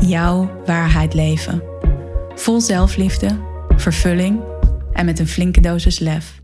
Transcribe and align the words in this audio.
jouw 0.00 0.62
waarheid 0.64 1.14
leven. 1.14 1.62
Vol 2.34 2.60
zelfliefde, 2.60 3.38
vervulling 3.76 4.40
en 4.92 5.04
met 5.04 5.18
een 5.18 5.26
flinke 5.26 5.60
dosis 5.60 5.98
lef. 5.98 6.42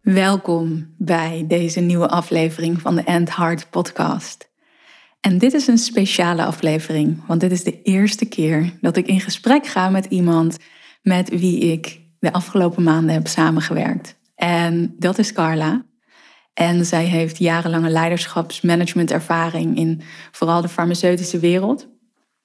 Welkom 0.00 0.94
bij 0.96 1.44
deze 1.48 1.80
nieuwe 1.80 2.08
aflevering 2.08 2.80
van 2.80 2.94
de 2.94 3.02
End 3.02 3.36
Heart 3.36 3.70
podcast. 3.70 4.50
En 5.20 5.38
dit 5.38 5.52
is 5.52 5.66
een 5.66 5.78
speciale 5.78 6.44
aflevering, 6.44 7.26
want 7.26 7.40
dit 7.40 7.52
is 7.52 7.64
de 7.64 7.82
eerste 7.82 8.24
keer 8.24 8.72
dat 8.80 8.96
ik 8.96 9.06
in 9.06 9.20
gesprek 9.20 9.66
ga 9.66 9.90
met 9.90 10.04
iemand 10.04 10.58
met 11.02 11.28
wie 11.28 11.58
ik 11.60 12.00
de 12.18 12.32
afgelopen 12.32 12.82
maanden 12.82 13.14
heb 13.14 13.26
samengewerkt. 13.26 14.16
En 14.34 14.94
dat 14.98 15.18
is 15.18 15.32
Carla. 15.32 15.87
En 16.58 16.86
zij 16.86 17.04
heeft 17.04 17.38
jarenlange 17.38 17.88
leiderschapsmanagementervaring 17.88 19.76
in 19.76 20.00
vooral 20.30 20.60
de 20.60 20.68
farmaceutische 20.68 21.38
wereld. 21.38 21.88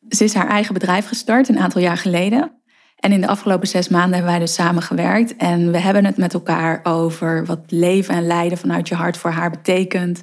Ze 0.10 0.24
is 0.24 0.34
haar 0.34 0.48
eigen 0.48 0.74
bedrijf 0.74 1.08
gestart 1.08 1.50
een 1.50 1.60
aantal 1.60 1.82
jaar 1.82 1.98
geleden. 1.98 2.62
En 2.96 3.12
in 3.12 3.22
de 3.22 3.28
afgelopen 3.28 3.68
zes 3.68 3.90
maanden 3.90 4.14
hebben 4.14 4.32
wij 4.32 4.40
dus 4.40 4.54
samengewerkt. 4.54 5.36
En 5.36 5.72
we 5.72 5.78
hebben 5.78 6.06
het 6.06 6.18
met 6.18 6.34
elkaar 6.34 6.80
over 6.84 7.46
wat 7.46 7.60
leven 7.68 8.16
en 8.16 8.28
leiden 8.28 8.58
vanuit 8.58 8.88
je 8.88 8.96
hart 8.96 9.18
voor 9.18 9.32
haar 9.32 9.50
betekent. 9.50 10.22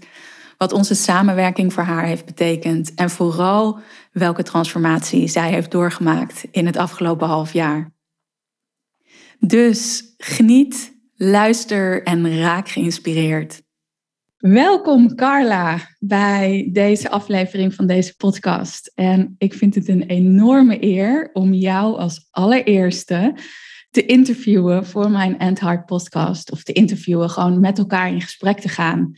Wat 0.57 0.73
onze 0.73 0.95
samenwerking 0.95 1.73
voor 1.73 1.83
haar 1.83 2.05
heeft 2.05 2.25
betekend. 2.25 2.95
En 2.95 3.11
vooral 3.11 3.79
welke 4.13 4.43
transformatie 4.43 5.29
zij 5.29 5.51
heeft 5.51 5.71
doorgemaakt 5.71 6.45
in 6.51 6.67
het 6.67 6.77
afgelopen 6.77 7.29
half 7.29 7.53
jaar. 7.53 7.93
Dus 9.39 10.05
geniet, 10.17 10.93
luister 11.15 12.03
en 12.03 12.41
raak 12.41 12.69
geïnspireerd. 12.69 13.69
Welkom 14.41 15.15
Carla 15.15 15.79
bij 15.99 16.69
deze 16.73 17.11
aflevering 17.11 17.75
van 17.75 17.87
deze 17.87 18.17
podcast. 18.17 18.93
En 18.95 19.35
ik 19.39 19.55
vind 19.55 19.75
het 19.75 19.89
een 19.89 20.03
enorme 20.03 20.85
eer 20.85 21.31
om 21.33 21.53
jou 21.53 21.99
als 21.99 22.29
allereerste 22.31 23.35
te 23.91 24.07
interviewen 24.07 24.87
voor 24.87 25.11
mijn 25.11 25.39
End 25.39 25.61
Heart 25.61 25.87
podcast. 25.87 26.51
Of 26.51 26.63
te 26.63 26.73
interviewen, 26.73 27.31
gewoon 27.31 27.61
met 27.61 27.79
elkaar 27.79 28.13
in 28.13 28.21
gesprek 28.21 28.61
te 28.61 28.69
gaan. 28.69 29.13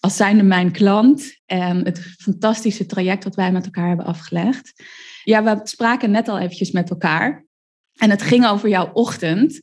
Als 0.00 0.16
zijnde 0.16 0.42
mijn 0.42 0.72
klant 0.72 1.40
en 1.46 1.84
het 1.84 1.98
fantastische 1.98 2.86
traject 2.86 3.24
wat 3.24 3.34
wij 3.34 3.52
met 3.52 3.64
elkaar 3.64 3.88
hebben 3.88 4.06
afgelegd. 4.06 4.84
Ja, 5.24 5.42
we 5.42 5.60
spraken 5.62 6.10
net 6.10 6.28
al 6.28 6.38
eventjes 6.38 6.70
met 6.70 6.90
elkaar. 6.90 7.46
En 7.96 8.10
het 8.10 8.22
ging 8.22 8.46
over 8.46 8.68
jouw 8.68 8.90
ochtend. 8.92 9.60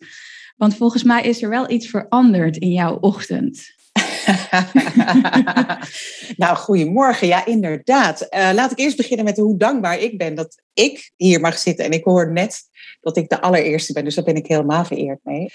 Want 0.55 0.75
volgens 0.75 1.03
mij 1.03 1.23
is 1.23 1.43
er 1.43 1.49
wel 1.49 1.69
iets 1.71 1.87
veranderd 1.87 2.57
in 2.57 2.71
jouw 2.71 2.95
ochtend. 2.95 3.73
nou, 6.43 6.57
goedemorgen. 6.57 7.27
Ja, 7.27 7.45
inderdaad. 7.45 8.27
Uh, 8.29 8.49
laat 8.53 8.71
ik 8.71 8.79
eerst 8.79 8.97
beginnen 8.97 9.25
met 9.25 9.37
hoe 9.37 9.57
dankbaar 9.57 9.99
ik 9.99 10.17
ben 10.17 10.35
dat 10.35 10.61
ik 10.73 11.11
hier 11.15 11.39
mag 11.39 11.57
zitten. 11.57 11.85
En 11.85 11.91
ik 11.91 12.03
hoor 12.03 12.31
net 12.31 12.61
dat 13.01 13.17
ik 13.17 13.29
de 13.29 13.41
allereerste 13.41 13.93
ben, 13.93 14.03
dus 14.03 14.15
daar 14.15 14.23
ben 14.23 14.35
ik 14.35 14.47
helemaal 14.47 14.85
vereerd 14.85 15.19
mee. 15.23 15.51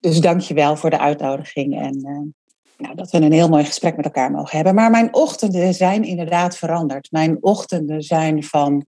Dus 0.00 0.20
dank 0.20 0.40
je 0.40 0.54
wel 0.54 0.76
voor 0.76 0.90
de 0.90 0.98
uitnodiging 0.98 1.80
en 1.80 1.96
uh, 1.96 2.20
nou, 2.76 2.94
dat 2.94 3.10
we 3.10 3.18
een 3.18 3.32
heel 3.32 3.48
mooi 3.48 3.64
gesprek 3.64 3.96
met 3.96 4.04
elkaar 4.04 4.30
mogen 4.30 4.56
hebben. 4.56 4.74
Maar 4.74 4.90
mijn 4.90 5.14
ochtenden 5.14 5.74
zijn 5.74 6.04
inderdaad 6.04 6.56
veranderd. 6.56 7.10
Mijn 7.10 7.36
ochtenden 7.40 8.02
zijn 8.02 8.44
van 8.44 8.86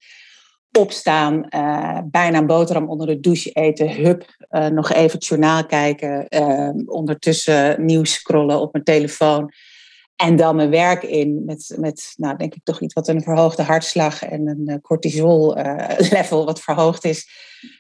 opstaan, 0.77 1.45
uh, 1.49 1.99
bijna 2.05 2.37
een 2.37 2.45
boterham 2.45 2.89
onder 2.89 3.07
de 3.07 3.19
douche 3.19 3.51
eten, 3.51 3.95
hup, 3.95 4.25
uh, 4.51 4.67
nog 4.67 4.91
even 4.91 5.11
het 5.17 5.25
journaal 5.25 5.65
kijken, 5.65 6.25
uh, 6.29 6.69
ondertussen 6.85 7.85
nieuws 7.85 8.13
scrollen 8.13 8.59
op 8.59 8.71
mijn 8.71 8.83
telefoon. 8.83 9.51
En 10.15 10.35
dan 10.35 10.55
mijn 10.55 10.69
werk 10.69 11.03
in 11.03 11.45
met, 11.45 11.75
met 11.77 12.13
nou, 12.15 12.37
denk 12.37 12.53
ik 12.55 12.63
toch 12.63 12.81
iets 12.81 12.93
wat 12.93 13.07
een 13.07 13.21
verhoogde 13.21 13.63
hartslag 13.63 14.23
en 14.23 14.47
een 14.47 14.81
cortisol 14.81 15.53
level 16.15 16.45
wat 16.45 16.61
verhoogd 16.61 17.03
is. 17.03 17.29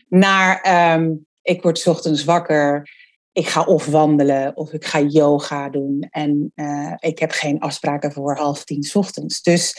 Naar 0.07 0.93
um, 0.95 1.25
ik 1.41 1.61
word 1.61 1.87
ochtends 1.87 2.23
wakker, 2.23 2.89
ik 3.37 3.47
ga 3.47 3.63
of 3.63 3.85
wandelen 3.85 4.55
of 4.55 4.73
ik 4.73 4.85
ga 4.85 5.01
yoga 5.01 5.69
doen. 5.69 6.07
En 6.09 6.51
uh, 6.55 6.93
ik 6.99 7.19
heb 7.19 7.31
geen 7.31 7.59
afspraken 7.59 8.11
voor 8.11 8.35
half 8.35 8.63
tien 8.63 8.89
ochtends. 8.93 9.41
Dus 9.41 9.77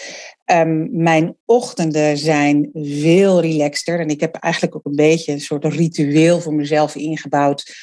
um, 0.53 0.89
mijn 0.93 1.37
ochtenden 1.45 2.19
zijn 2.19 2.71
veel 2.73 3.41
relaxter. 3.41 4.01
En 4.01 4.09
ik 4.09 4.21
heb 4.21 4.35
eigenlijk 4.35 4.77
ook 4.77 4.85
een 4.85 4.97
beetje 4.97 5.33
een 5.33 5.41
soort 5.41 5.65
ritueel 5.65 6.41
voor 6.41 6.55
mezelf 6.55 6.95
ingebouwd. 6.95 7.75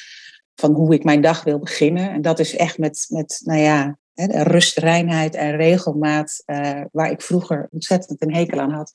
Van 0.54 0.72
hoe 0.72 0.94
ik 0.94 1.04
mijn 1.04 1.20
dag 1.20 1.44
wil 1.44 1.58
beginnen. 1.58 2.10
En 2.10 2.22
dat 2.22 2.38
is 2.38 2.56
echt 2.56 2.78
met, 2.78 3.06
met 3.08 3.40
nou 3.44 3.60
ja, 3.60 3.98
rust, 4.42 4.78
reinheid 4.78 5.34
en 5.34 5.56
regelmaat. 5.56 6.42
Uh, 6.46 6.80
waar 6.92 7.10
ik 7.10 7.22
vroeger 7.22 7.68
ontzettend 7.70 8.22
een 8.22 8.34
hekel 8.34 8.60
aan 8.60 8.72
had. 8.72 8.92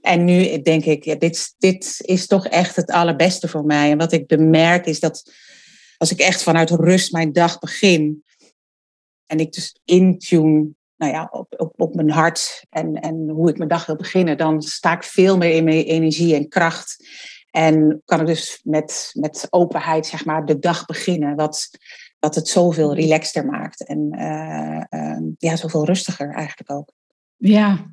En 0.00 0.24
nu 0.24 0.62
denk 0.62 0.84
ik, 0.84 1.20
dit, 1.20 1.54
dit 1.58 1.96
is 2.00 2.26
toch 2.26 2.46
echt 2.46 2.76
het 2.76 2.90
allerbeste 2.90 3.48
voor 3.48 3.64
mij. 3.64 3.90
En 3.90 3.98
wat 3.98 4.12
ik 4.12 4.26
bemerk 4.26 4.86
is 4.86 5.00
dat 5.00 5.22
als 6.02 6.10
ik 6.10 6.18
echt 6.18 6.42
vanuit 6.42 6.70
rust 6.70 7.12
mijn 7.12 7.32
dag 7.32 7.58
begin 7.58 8.24
en 9.26 9.38
ik 9.38 9.52
dus 9.52 9.76
intune 9.84 10.68
nou 10.96 11.12
ja, 11.12 11.28
op, 11.32 11.54
op, 11.56 11.80
op 11.80 11.94
mijn 11.94 12.10
hart 12.10 12.64
en, 12.70 12.94
en 12.94 13.28
hoe 13.28 13.48
ik 13.50 13.56
mijn 13.56 13.68
dag 13.68 13.86
wil 13.86 13.96
beginnen, 13.96 14.38
dan 14.38 14.62
sta 14.62 14.92
ik 14.92 15.02
veel 15.02 15.36
meer 15.36 15.54
in 15.54 15.64
mijn 15.64 15.84
energie 15.84 16.34
en 16.34 16.48
kracht. 16.48 16.96
En 17.50 18.02
kan 18.04 18.20
ik 18.20 18.26
dus 18.26 18.60
met, 18.64 19.10
met 19.12 19.46
openheid 19.50 20.06
zeg 20.06 20.24
maar, 20.24 20.46
de 20.46 20.58
dag 20.58 20.86
beginnen, 20.86 21.36
wat, 21.36 21.70
wat 22.18 22.34
het 22.34 22.48
zoveel 22.48 22.94
relaxter 22.94 23.46
maakt. 23.46 23.86
En 23.86 24.14
uh, 24.18 25.00
uh, 25.00 25.32
ja, 25.38 25.56
zoveel 25.56 25.84
rustiger 25.84 26.30
eigenlijk 26.30 26.70
ook. 26.70 26.92
Ja, 27.36 27.90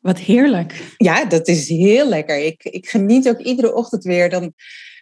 wat 0.00 0.18
heerlijk. 0.18 0.94
Ja, 0.96 1.24
dat 1.24 1.48
is 1.48 1.68
heel 1.68 2.08
lekker. 2.08 2.38
Ik, 2.38 2.64
ik 2.64 2.88
geniet 2.88 3.28
ook 3.28 3.38
iedere 3.38 3.74
ochtend 3.74 4.04
weer. 4.04 4.30
Dan, 4.30 4.52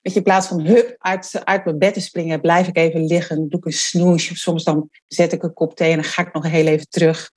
weet 0.03 0.13
je, 0.13 0.19
in 0.19 0.23
plaats 0.23 0.47
van 0.47 0.61
hup 0.61 0.97
uit, 0.99 1.41
uit 1.45 1.65
mijn 1.65 1.79
bed 1.79 1.95
te 1.95 2.01
springen, 2.01 2.41
blijf 2.41 2.69
ik 2.69 2.77
even 2.77 3.05
liggen, 3.05 3.49
doe 3.49 3.59
ik 3.59 3.67
een 3.67 3.73
snoesje. 3.73 4.37
Soms 4.37 4.65
dan 4.65 4.91
zet 5.07 5.33
ik 5.33 5.43
een 5.43 5.53
kop 5.53 5.77
thee 5.77 5.91
en 5.91 5.95
dan 5.95 6.05
ga 6.05 6.27
ik 6.27 6.33
nog 6.33 6.47
heel 6.47 6.67
even 6.67 6.89
terug. 6.89 7.31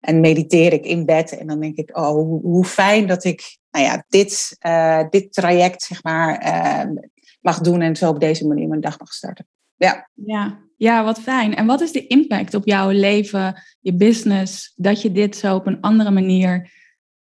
En 0.00 0.20
mediteer 0.20 0.72
ik 0.72 0.84
in 0.84 1.04
bed. 1.04 1.38
En 1.38 1.46
dan 1.46 1.60
denk 1.60 1.76
ik, 1.76 1.96
oh, 1.96 2.08
hoe, 2.08 2.40
hoe 2.40 2.64
fijn 2.64 3.06
dat 3.06 3.24
ik 3.24 3.58
nou 3.70 3.84
ja, 3.84 4.04
dit, 4.08 4.56
uh, 4.66 5.08
dit 5.10 5.32
traject 5.32 5.82
zeg 5.82 6.02
maar, 6.02 6.46
uh, 6.46 7.02
mag 7.40 7.60
doen 7.60 7.80
en 7.80 7.96
zo 7.96 8.08
op 8.08 8.20
deze 8.20 8.46
manier 8.46 8.68
mijn 8.68 8.80
dag 8.80 8.98
mag 8.98 9.12
starten. 9.12 9.46
Ja. 9.76 10.10
ja. 10.14 10.68
Ja, 10.76 11.04
wat 11.04 11.20
fijn. 11.20 11.56
En 11.56 11.66
wat 11.66 11.80
is 11.80 11.92
de 11.92 12.06
impact 12.06 12.54
op 12.54 12.66
jouw 12.66 12.90
leven, 12.90 13.62
je 13.80 13.94
business, 13.94 14.72
dat 14.76 15.02
je 15.02 15.12
dit 15.12 15.36
zo 15.36 15.54
op 15.54 15.66
een 15.66 15.80
andere 15.80 16.10
manier 16.10 16.72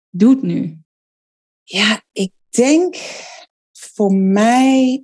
doet 0.10 0.42
nu? 0.42 0.78
Ja, 1.64 2.02
ik 2.12 2.32
denk 2.50 2.96
voor 3.80 4.14
mij 4.14 5.04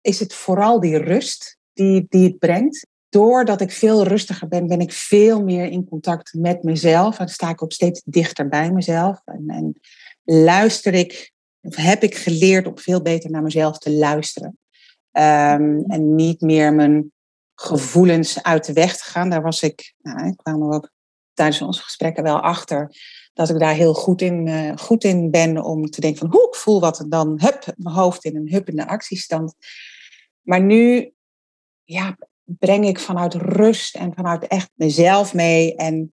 is 0.00 0.20
het 0.20 0.34
vooral 0.34 0.80
die 0.80 0.96
rust 0.96 1.58
die, 1.72 2.06
die 2.08 2.24
het 2.24 2.38
brengt. 2.38 2.86
Doordat 3.08 3.60
ik 3.60 3.70
veel 3.70 4.04
rustiger 4.04 4.48
ben, 4.48 4.66
ben 4.66 4.80
ik 4.80 4.92
veel 4.92 5.42
meer 5.42 5.64
in 5.64 5.88
contact 5.88 6.34
met 6.34 6.62
mezelf. 6.62 7.18
En 7.18 7.28
sta 7.28 7.48
ik 7.48 7.62
ook 7.62 7.72
steeds 7.72 8.02
dichter 8.04 8.48
bij 8.48 8.72
mezelf. 8.72 9.20
En, 9.24 9.44
en 9.46 9.80
luister 10.24 10.94
ik, 10.94 11.32
of 11.60 11.76
heb 11.76 12.02
ik 12.02 12.14
geleerd 12.14 12.66
om 12.66 12.78
veel 12.78 13.02
beter 13.02 13.30
naar 13.30 13.42
mezelf 13.42 13.78
te 13.78 13.90
luisteren. 13.90 14.58
Um, 15.12 15.84
en 15.90 16.14
niet 16.14 16.40
meer 16.40 16.74
mijn 16.74 17.12
gevoelens 17.54 18.42
uit 18.42 18.66
de 18.66 18.72
weg 18.72 18.96
te 18.96 19.04
gaan. 19.04 19.30
Daar 19.30 19.42
was 19.42 19.62
ik, 19.62 19.94
nou, 20.02 20.26
ik 20.26 20.36
kwam 20.36 20.62
er 20.62 20.74
ook 20.74 20.90
tijdens 21.34 21.62
onze 21.62 21.82
gesprekken 21.82 22.22
wel 22.22 22.40
achter 22.40 22.96
dat 23.32 23.50
ik 23.50 23.58
daar 23.58 23.74
heel 23.74 23.94
goed 23.94 24.22
in, 24.22 24.46
uh, 24.46 24.72
goed 24.76 25.04
in 25.04 25.30
ben 25.30 25.64
om 25.64 25.90
te 25.90 26.00
denken 26.00 26.20
van 26.20 26.30
hoe 26.30 26.48
ik 26.48 26.54
voel 26.54 26.80
wat 26.80 27.04
dan 27.08 27.40
hup, 27.40 27.74
mijn 27.76 27.94
hoofd 27.94 28.24
in 28.24 28.36
een 28.36 28.50
huppende 28.50 28.86
actiestand. 28.86 29.54
Maar 30.42 30.60
nu 30.60 31.12
ja, 31.84 32.16
breng 32.44 32.86
ik 32.86 33.00
vanuit 33.00 33.34
rust 33.34 33.96
en 33.96 34.14
vanuit 34.14 34.46
echt 34.46 34.70
mezelf 34.74 35.34
mee 35.34 35.76
en 35.76 36.12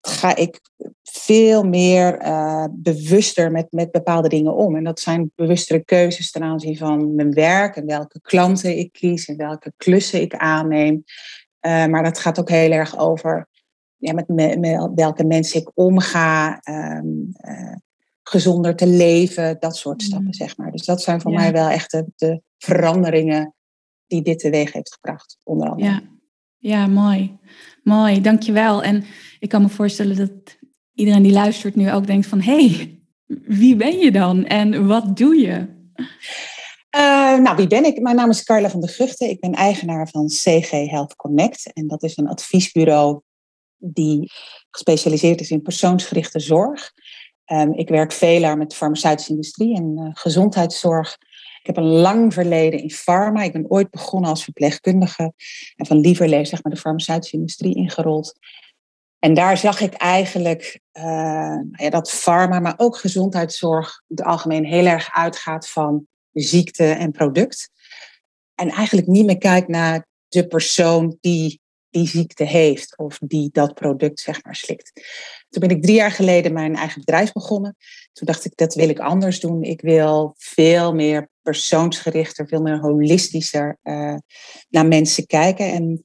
ga 0.00 0.36
ik 0.36 0.60
veel 1.02 1.62
meer 1.62 2.22
uh, 2.22 2.64
bewuster 2.70 3.50
met, 3.50 3.66
met 3.72 3.90
bepaalde 3.90 4.28
dingen 4.28 4.54
om. 4.54 4.76
En 4.76 4.84
dat 4.84 5.00
zijn 5.00 5.32
bewustere 5.34 5.84
keuzes 5.84 6.30
ten 6.30 6.42
aanzien 6.42 6.76
van 6.76 7.14
mijn 7.14 7.32
werk 7.32 7.76
en 7.76 7.86
welke 7.86 8.20
klanten 8.20 8.78
ik 8.78 8.92
kies 8.92 9.26
en 9.26 9.36
welke 9.36 9.72
klussen 9.76 10.20
ik 10.20 10.34
aanneem. 10.34 11.04
maar 11.60 12.02
dat 12.02 12.18
gaat 12.18 12.38
ook 12.38 12.48
heel 12.48 12.70
erg 12.70 12.98
over 12.98 13.48
ja, 14.06 14.12
met, 14.12 14.28
met 14.58 14.90
welke 14.94 15.24
mensen 15.24 15.60
ik 15.60 15.70
omga, 15.74 16.60
ehm, 16.60 17.06
gezonder 18.22 18.76
te 18.76 18.86
leven, 18.86 19.56
dat 19.60 19.76
soort 19.76 20.00
mm. 20.00 20.06
stappen, 20.06 20.34
zeg 20.34 20.56
maar. 20.56 20.70
Dus 20.70 20.84
dat 20.84 21.02
zijn 21.02 21.20
voor 21.20 21.32
mij 21.32 21.52
wel 21.52 21.68
echt 21.68 21.90
de, 21.90 22.04
de, 22.16 22.42
veranderingen 22.58 23.54
die 24.06 24.22
dit 24.22 24.38
teweeg 24.38 24.72
heeft 24.72 24.92
gebracht, 24.92 25.38
onder 25.42 25.68
andere. 25.68 25.90
Ja. 25.90 26.02
ja, 26.58 26.86
mooi. 26.86 27.38
Mooi, 27.82 28.20
dankjewel. 28.20 28.82
En 28.82 29.04
ik 29.38 29.48
kan 29.48 29.62
me 29.62 29.68
voorstellen 29.68 30.16
dat 30.16 30.30
iedereen 30.94 31.22
die 31.22 31.32
luistert 31.32 31.74
nu 31.74 31.92
ook 31.92 32.06
denkt 32.06 32.26
van... 32.26 32.40
hé, 32.40 32.66
hey, 32.66 33.02
wie 33.46 33.76
ben 33.76 33.98
je 33.98 34.12
dan 34.12 34.44
en 34.44 34.86
wat 34.86 35.16
doe 35.16 35.36
je? 35.36 35.72
Uh, 36.96 37.38
nou, 37.38 37.56
wie 37.56 37.66
ben 37.66 37.84
ik? 37.84 38.00
Mijn 38.00 38.16
naam 38.16 38.30
is 38.30 38.44
Carla 38.44 38.70
van 38.70 38.80
der 38.80 38.88
Guchten. 38.88 39.28
Ik 39.28 39.40
ben 39.40 39.52
eigenaar 39.52 40.08
van 40.08 40.26
CG 40.26 40.70
Health 40.70 41.16
Connect. 41.16 41.72
En 41.72 41.86
dat 41.86 42.02
is 42.02 42.16
een 42.16 42.28
adviesbureau 42.28 43.20
die 43.86 44.30
gespecialiseerd 44.70 45.40
is 45.40 45.50
in 45.50 45.62
persoonsgerichte 45.62 46.40
zorg. 46.40 46.92
Um, 47.52 47.72
ik 47.72 47.88
werk 47.88 48.12
veel 48.12 48.56
met 48.56 48.70
de 48.70 48.76
farmaceutische 48.76 49.30
industrie 49.30 49.76
en 49.76 49.98
uh, 49.98 50.10
gezondheidszorg. 50.12 51.18
Ik 51.60 51.66
heb 51.66 51.76
een 51.76 51.90
lang 51.90 52.32
verleden 52.32 52.80
in 52.80 52.90
pharma. 52.90 53.42
Ik 53.42 53.52
ben 53.52 53.70
ooit 53.70 53.90
begonnen 53.90 54.30
als 54.30 54.44
verpleegkundige 54.44 55.32
en 55.76 55.86
van 55.86 55.96
lieverlee 55.96 56.44
zeg 56.44 56.62
maar, 56.62 56.72
de 56.72 56.80
farmaceutische 56.80 57.36
industrie 57.36 57.74
ingerold. 57.74 58.38
En 59.18 59.34
daar 59.34 59.58
zag 59.58 59.80
ik 59.80 59.94
eigenlijk 59.94 60.80
uh, 60.92 61.58
ja, 61.72 61.90
dat 61.90 62.20
pharma, 62.22 62.60
maar 62.60 62.74
ook 62.76 62.96
gezondheidszorg, 62.96 64.02
het 64.08 64.22
algemeen 64.22 64.64
heel 64.64 64.86
erg 64.86 65.10
uitgaat 65.12 65.68
van 65.68 66.06
ziekte 66.32 66.84
en 66.84 67.10
product. 67.10 67.70
En 68.54 68.68
eigenlijk 68.68 69.06
niet 69.06 69.26
meer 69.26 69.38
kijkt 69.38 69.68
naar 69.68 70.06
de 70.28 70.46
persoon 70.46 71.16
die 71.20 71.60
die 71.94 72.08
ziekte 72.08 72.44
heeft 72.44 72.98
of 72.98 73.18
die 73.20 73.48
dat 73.52 73.74
product 73.74 74.20
zeg 74.20 74.44
maar 74.44 74.54
slikt. 74.54 74.92
Toen 75.48 75.68
ben 75.68 75.76
ik 75.76 75.82
drie 75.82 75.94
jaar 75.94 76.10
geleden 76.10 76.52
mijn 76.52 76.76
eigen 76.76 77.00
bedrijf 77.00 77.32
begonnen. 77.32 77.76
Toen 78.12 78.26
dacht 78.26 78.44
ik, 78.44 78.52
dat 78.56 78.74
wil 78.74 78.88
ik 78.88 78.98
anders 78.98 79.40
doen. 79.40 79.62
Ik 79.62 79.80
wil 79.80 80.34
veel 80.36 80.94
meer 80.94 81.28
persoonsgerichter, 81.42 82.48
veel 82.48 82.62
meer 82.62 82.78
holistischer 82.80 83.78
uh, 83.82 84.14
naar 84.68 84.86
mensen 84.86 85.26
kijken. 85.26 85.72
En 85.72 86.04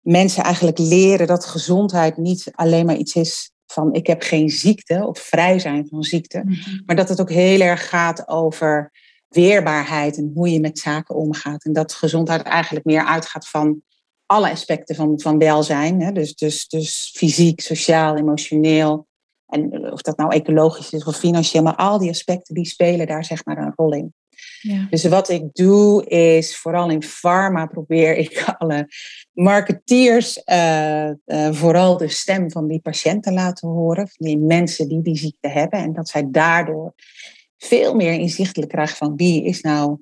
mensen 0.00 0.42
eigenlijk 0.42 0.78
leren 0.78 1.26
dat 1.26 1.44
gezondheid 1.44 2.16
niet 2.16 2.50
alleen 2.54 2.86
maar 2.86 2.96
iets 2.96 3.14
is 3.14 3.50
van 3.66 3.94
ik 3.94 4.06
heb 4.06 4.22
geen 4.22 4.48
ziekte 4.48 5.06
of 5.06 5.18
vrij 5.18 5.58
zijn 5.58 5.88
van 5.88 6.02
ziekte. 6.02 6.42
Mhm. 6.44 6.80
Maar 6.86 6.96
dat 6.96 7.08
het 7.08 7.20
ook 7.20 7.30
heel 7.30 7.60
erg 7.60 7.88
gaat 7.88 8.28
over 8.28 8.92
weerbaarheid 9.28 10.16
en 10.16 10.30
hoe 10.34 10.50
je 10.52 10.60
met 10.60 10.78
zaken 10.78 11.14
omgaat. 11.14 11.64
En 11.64 11.72
dat 11.72 11.92
gezondheid 11.92 12.42
eigenlijk 12.42 12.84
meer 12.84 13.04
uitgaat 13.04 13.48
van 13.48 13.82
alle 14.28 14.50
aspecten 14.50 14.94
van, 14.94 15.20
van 15.20 15.38
welzijn. 15.38 16.02
Hè? 16.02 16.12
Dus, 16.12 16.34
dus, 16.34 16.68
dus 16.68 17.12
fysiek, 17.14 17.60
sociaal, 17.60 18.16
emotioneel. 18.16 19.06
En 19.46 19.92
of 19.92 20.02
dat 20.02 20.16
nou 20.16 20.32
ecologisch 20.32 20.92
is 20.92 21.04
of 21.04 21.16
financieel, 21.16 21.62
maar 21.62 21.76
al 21.76 21.98
die 21.98 22.10
aspecten 22.10 22.54
die 22.54 22.66
spelen 22.66 23.06
daar 23.06 23.24
zeg 23.24 23.44
maar 23.44 23.58
een 23.58 23.72
rol 23.76 23.92
in. 23.92 24.14
Ja. 24.60 24.86
Dus 24.90 25.04
wat 25.04 25.28
ik 25.28 25.54
doe 25.54 26.04
is, 26.06 26.56
vooral 26.56 26.90
in 26.90 27.02
pharma 27.02 27.66
probeer 27.66 28.16
ik 28.16 28.44
alle 28.58 28.88
marketeers 29.32 30.42
uh, 30.44 31.10
uh, 31.26 31.52
vooral 31.52 31.96
de 31.96 32.08
stem 32.08 32.50
van 32.50 32.68
die 32.68 32.80
patiënten 32.80 33.32
laten 33.32 33.68
horen. 33.68 34.08
Van 34.08 34.26
die 34.26 34.38
mensen 34.38 34.88
die 34.88 35.02
die 35.02 35.16
ziekte 35.16 35.48
hebben. 35.48 35.78
En 35.78 35.92
dat 35.92 36.08
zij 36.08 36.28
daardoor 36.30 36.94
veel 37.58 37.94
meer 37.94 38.12
inzichtelijk 38.12 38.70
krijgen 38.70 38.96
van 38.96 39.16
wie 39.16 39.44
is 39.44 39.60
nou 39.60 39.98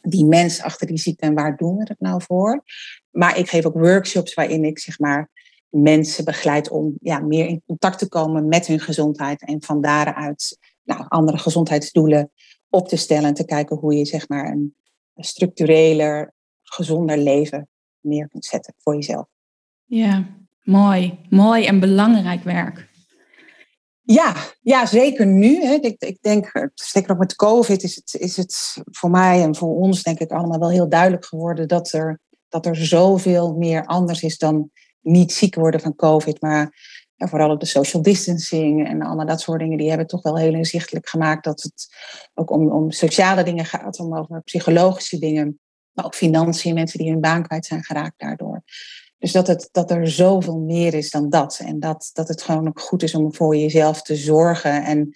die 0.00 0.24
mens 0.24 0.62
achter 0.62 0.86
die 0.86 0.98
ziekte 0.98 1.26
en 1.26 1.34
waar 1.34 1.56
doen 1.56 1.76
we 1.76 1.84
het 1.88 2.00
nou 2.00 2.22
voor. 2.22 2.62
Maar 3.10 3.38
ik 3.38 3.48
geef 3.48 3.64
ook 3.64 3.78
workshops 3.78 4.34
waarin 4.34 4.64
ik 4.64 4.78
zeg 4.78 4.98
maar 4.98 5.30
mensen 5.68 6.24
begeleid 6.24 6.70
om 6.70 6.94
ja, 7.00 7.18
meer 7.18 7.46
in 7.46 7.62
contact 7.66 7.98
te 7.98 8.08
komen 8.08 8.48
met 8.48 8.66
hun 8.66 8.80
gezondheid 8.80 9.44
en 9.44 9.62
van 9.62 9.80
daaruit 9.80 10.58
nou, 10.82 11.04
andere 11.08 11.38
gezondheidsdoelen 11.38 12.30
op 12.70 12.88
te 12.88 12.96
stellen 12.96 13.28
en 13.28 13.34
te 13.34 13.44
kijken 13.44 13.76
hoe 13.76 13.94
je 13.94 14.04
zeg 14.04 14.28
maar 14.28 14.50
een 14.50 14.74
structureler, 15.14 16.34
gezonder 16.62 17.18
leven 17.18 17.68
neer 18.00 18.28
kunt 18.28 18.44
zetten 18.44 18.74
voor 18.76 18.94
jezelf. 18.94 19.26
Ja, 19.84 20.26
mooi. 20.62 21.18
Mooi 21.28 21.64
en 21.66 21.80
belangrijk 21.80 22.42
werk. 22.42 22.88
Ja, 24.02 24.36
ja 24.60 24.86
zeker 24.86 25.26
nu. 25.26 25.62
Hè. 25.62 25.74
Ik, 25.74 26.02
ik 26.02 26.22
denk, 26.22 26.70
zeker 26.74 27.12
ook 27.12 27.18
met 27.18 27.36
COVID, 27.36 27.82
is 27.82 27.94
het, 27.94 28.14
is 28.20 28.36
het 28.36 28.82
voor 28.84 29.10
mij 29.10 29.42
en 29.42 29.56
voor 29.56 29.76
ons 29.76 30.02
denk 30.02 30.18
ik 30.18 30.30
allemaal 30.30 30.58
wel 30.58 30.70
heel 30.70 30.88
duidelijk 30.88 31.24
geworden 31.24 31.68
dat 31.68 31.92
er, 31.92 32.20
dat 32.48 32.66
er 32.66 32.76
zoveel 32.76 33.54
meer 33.54 33.86
anders 33.86 34.22
is 34.22 34.38
dan 34.38 34.70
niet 35.00 35.32
ziek 35.32 35.54
worden 35.54 35.80
van 35.80 35.94
COVID. 35.94 36.40
Maar 36.40 36.72
vooral 37.16 37.50
op 37.50 37.60
de 37.60 37.66
social 37.66 38.02
distancing 38.02 38.88
en 38.88 39.02
allemaal 39.02 39.26
dat 39.26 39.40
soort 39.40 39.60
dingen, 39.60 39.78
die 39.78 39.88
hebben 39.88 40.06
toch 40.06 40.22
wel 40.22 40.36
heel 40.36 40.54
inzichtelijk 40.54 41.08
gemaakt 41.08 41.44
dat 41.44 41.62
het 41.62 41.88
ook 42.34 42.50
om, 42.50 42.70
om 42.70 42.90
sociale 42.90 43.42
dingen 43.42 43.64
gaat, 43.64 44.00
om 44.00 44.16
over 44.16 44.42
psychologische 44.42 45.18
dingen, 45.18 45.60
maar 45.92 46.04
ook 46.04 46.14
financiën, 46.14 46.74
mensen 46.74 46.98
die 46.98 47.10
hun 47.10 47.20
baan 47.20 47.42
kwijt 47.42 47.66
zijn 47.66 47.84
geraakt 47.84 48.18
daardoor. 48.18 48.62
Dus 49.18 49.32
dat, 49.32 49.46
het, 49.46 49.68
dat 49.72 49.90
er 49.90 50.10
zoveel 50.10 50.58
meer 50.58 50.94
is 50.94 51.10
dan 51.10 51.30
dat. 51.30 51.60
En 51.64 51.80
dat, 51.80 52.10
dat 52.12 52.28
het 52.28 52.42
gewoon 52.42 52.68
ook 52.68 52.80
goed 52.80 53.02
is 53.02 53.14
om 53.14 53.34
voor 53.34 53.56
jezelf 53.56 54.02
te 54.02 54.16
zorgen 54.16 54.84
en, 54.84 55.10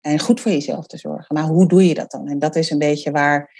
en 0.00 0.18
goed 0.18 0.40
voor 0.40 0.52
jezelf 0.52 0.86
te 0.86 0.98
zorgen. 0.98 1.34
Maar 1.34 1.44
hoe 1.44 1.68
doe 1.68 1.86
je 1.86 1.94
dat 1.94 2.10
dan? 2.10 2.28
En 2.28 2.38
dat 2.38 2.56
is 2.56 2.70
een 2.70 2.78
beetje 2.78 3.10
waar, 3.10 3.50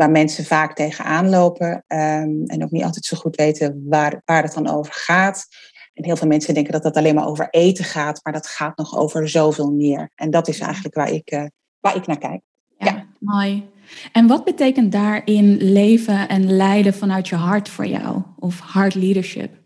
waar 0.00 0.10
mensen 0.10 0.44
vaak 0.44 0.74
tegenaan 0.74 1.28
lopen 1.28 1.84
um, 1.88 2.44
en 2.46 2.62
ook 2.62 2.70
niet 2.70 2.84
altijd 2.84 3.04
zo 3.04 3.16
goed 3.16 3.36
weten 3.36 3.84
waar, 3.88 4.22
waar 4.24 4.42
het 4.42 4.54
dan 4.54 4.68
over 4.68 4.92
gaat. 4.92 5.46
En 5.94 6.04
heel 6.04 6.16
veel 6.16 6.28
mensen 6.28 6.54
denken 6.54 6.72
dat 6.72 6.84
het 6.84 6.96
alleen 6.96 7.14
maar 7.14 7.26
over 7.26 7.48
eten 7.50 7.84
gaat, 7.84 8.20
maar 8.22 8.32
dat 8.32 8.46
gaat 8.46 8.76
nog 8.76 8.98
over 8.98 9.28
zoveel 9.28 9.70
meer. 9.70 10.10
En 10.14 10.30
dat 10.30 10.48
is 10.48 10.58
eigenlijk 10.58 10.94
waar 10.94 11.12
ik, 11.12 11.32
uh, 11.32 11.44
waar 11.80 11.96
ik 11.96 12.06
naar 12.06 12.18
kijk. 12.18 12.42
Ja, 12.78 12.86
ja, 12.86 13.06
mooi. 13.18 13.70
En 14.12 14.26
wat 14.26 14.44
betekent 14.44 14.92
daarin 14.92 15.56
leven 15.56 16.28
en 16.28 16.52
leiden 16.52 16.94
vanuit 16.94 17.28
je 17.28 17.36
hart 17.36 17.68
voor 17.68 17.86
jou? 17.86 18.22
Of 18.38 18.58
hard 18.58 18.94
leadership? 18.94 19.58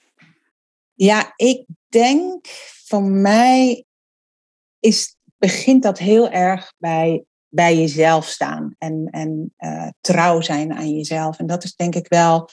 Ja, 0.94 1.32
ik 1.37 1.66
denk 1.88 2.46
voor 2.87 3.02
mij 3.02 3.84
is, 4.80 5.16
begint 5.38 5.82
dat 5.82 5.98
heel 5.98 6.30
erg 6.30 6.72
bij, 6.78 7.25
bij 7.54 7.76
jezelf 7.76 8.26
staan 8.26 8.74
en, 8.78 9.08
en 9.10 9.54
uh, 9.58 9.88
trouw 10.00 10.40
zijn 10.40 10.72
aan 10.72 10.94
jezelf. 10.96 11.38
En 11.38 11.46
dat 11.46 11.64
is 11.64 11.74
denk 11.74 11.94
ik 11.94 12.08
wel 12.08 12.48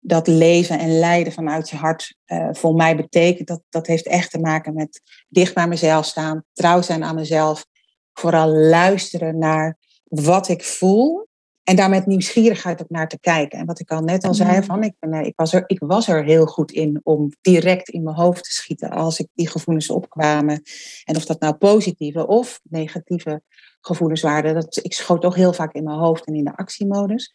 dat 0.00 0.26
leven 0.26 0.78
en 0.78 0.98
leiden 0.98 1.32
vanuit 1.32 1.68
je 1.68 1.76
hart 1.76 2.16
uh, 2.26 2.48
voor 2.52 2.74
mij 2.74 2.96
betekent. 2.96 3.48
Dat, 3.48 3.62
dat 3.68 3.86
heeft 3.86 4.06
echt 4.06 4.30
te 4.30 4.38
maken 4.38 4.74
met 4.74 5.02
dicht 5.28 5.54
bij 5.54 5.68
mezelf 5.68 6.04
staan, 6.04 6.44
trouw 6.52 6.82
zijn 6.82 7.04
aan 7.04 7.14
mezelf. 7.14 7.66
Vooral 8.12 8.48
luisteren 8.48 9.38
naar 9.38 9.78
wat 10.04 10.48
ik 10.48 10.64
voel. 10.64 11.28
En 11.62 11.76
daar 11.76 11.90
met 11.90 12.06
nieuwsgierigheid 12.06 12.82
ook 12.82 12.90
naar 12.90 13.08
te 13.08 13.20
kijken. 13.20 13.58
En 13.58 13.66
wat 13.66 13.80
ik 13.80 13.90
al 13.90 14.00
net 14.00 14.24
al 14.24 14.34
zei, 14.34 14.56
mm. 14.56 14.64
van, 14.64 14.82
ik, 14.82 14.94
ben, 14.98 15.24
ik, 15.24 15.32
was 15.36 15.52
er, 15.52 15.64
ik 15.66 15.78
was 15.78 16.08
er 16.08 16.24
heel 16.24 16.46
goed 16.46 16.72
in 16.72 17.00
om 17.02 17.32
direct 17.40 17.88
in 17.88 18.02
mijn 18.02 18.16
hoofd 18.16 18.44
te 18.44 18.52
schieten 18.52 18.90
als 18.90 19.18
ik 19.18 19.28
die 19.34 19.48
gevoelens 19.48 19.90
opkwamen. 19.90 20.62
En 21.04 21.16
of 21.16 21.24
dat 21.24 21.40
nou 21.40 21.54
positieve 21.54 22.26
of 22.26 22.60
negatieve 22.62 23.42
gevoelens 23.86 24.22
waren. 24.22 24.54
Dat, 24.54 24.76
ik 24.82 24.92
schoot 24.92 25.20
toch 25.20 25.34
heel 25.34 25.52
vaak 25.52 25.72
in 25.72 25.84
mijn 25.84 25.98
hoofd 25.98 26.26
en 26.26 26.34
in 26.34 26.44
de 26.44 26.56
actiemodus. 26.56 27.32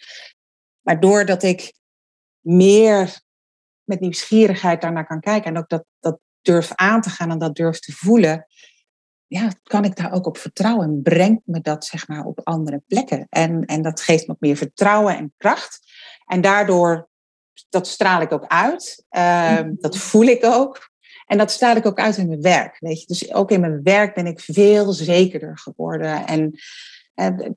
Maar 0.82 1.00
doordat 1.00 1.44
ik 1.44 1.74
meer 2.40 3.20
met 3.84 4.00
nieuwsgierigheid 4.00 4.82
daarnaar 4.82 5.08
kan 5.08 5.20
kijken 5.20 5.52
en 5.52 5.58
ook 5.58 5.70
dat, 5.70 5.86
dat 6.00 6.20
durf 6.42 6.72
aan 6.76 7.02
te 7.02 7.10
gaan 7.10 7.32
en 7.32 7.40
dat 7.40 7.56
durf 7.56 7.80
te 7.80 7.92
voelen, 7.92 8.48
ja, 9.28 9.52
kan 9.64 9.84
ik 9.84 9.96
daar 9.96 10.12
ook 10.14 10.26
op 10.26 10.38
vertrouwen 10.38 10.88
en 10.88 11.02
brengt 11.02 11.42
me 11.46 11.62
dat 11.62 11.86
zeg 11.86 12.08
maar 12.08 12.26
op 12.26 12.40
andere 12.44 12.84
plekken. 12.88 13.28
En, 13.30 13.66
en 13.66 13.82
dat 13.82 14.02
geeft 14.02 14.28
me 14.28 14.36
meer 14.40 14.58
vertrouwen 14.58 15.18
en 15.18 15.34
kracht. 15.38 15.80
En 16.26 16.42
daardoor, 16.42 17.10
dat 17.70 17.88
straal 17.88 18.22
ik 18.22 18.32
ook 18.32 18.48
uit. 18.48 19.06
Ehm, 19.10 19.66
mhm. 19.66 19.76
dat 19.80 19.98
voel 19.98 20.26
ik 20.26 20.46
ook. 20.46 20.91
En 21.32 21.38
dat 21.38 21.52
straal 21.52 21.76
ik 21.76 21.86
ook 21.86 22.00
uit 22.00 22.18
in 22.18 22.28
mijn 22.28 22.42
werk. 22.42 22.78
Weet 22.80 23.00
je? 23.00 23.08
Dus 23.08 23.34
ook 23.34 23.52
in 23.52 23.60
mijn 23.60 23.84
werk 23.84 24.14
ben 24.14 24.26
ik 24.26 24.40
veel 24.40 24.94
zekerder 24.94 25.58
geworden. 25.58 26.28
En 26.28 26.60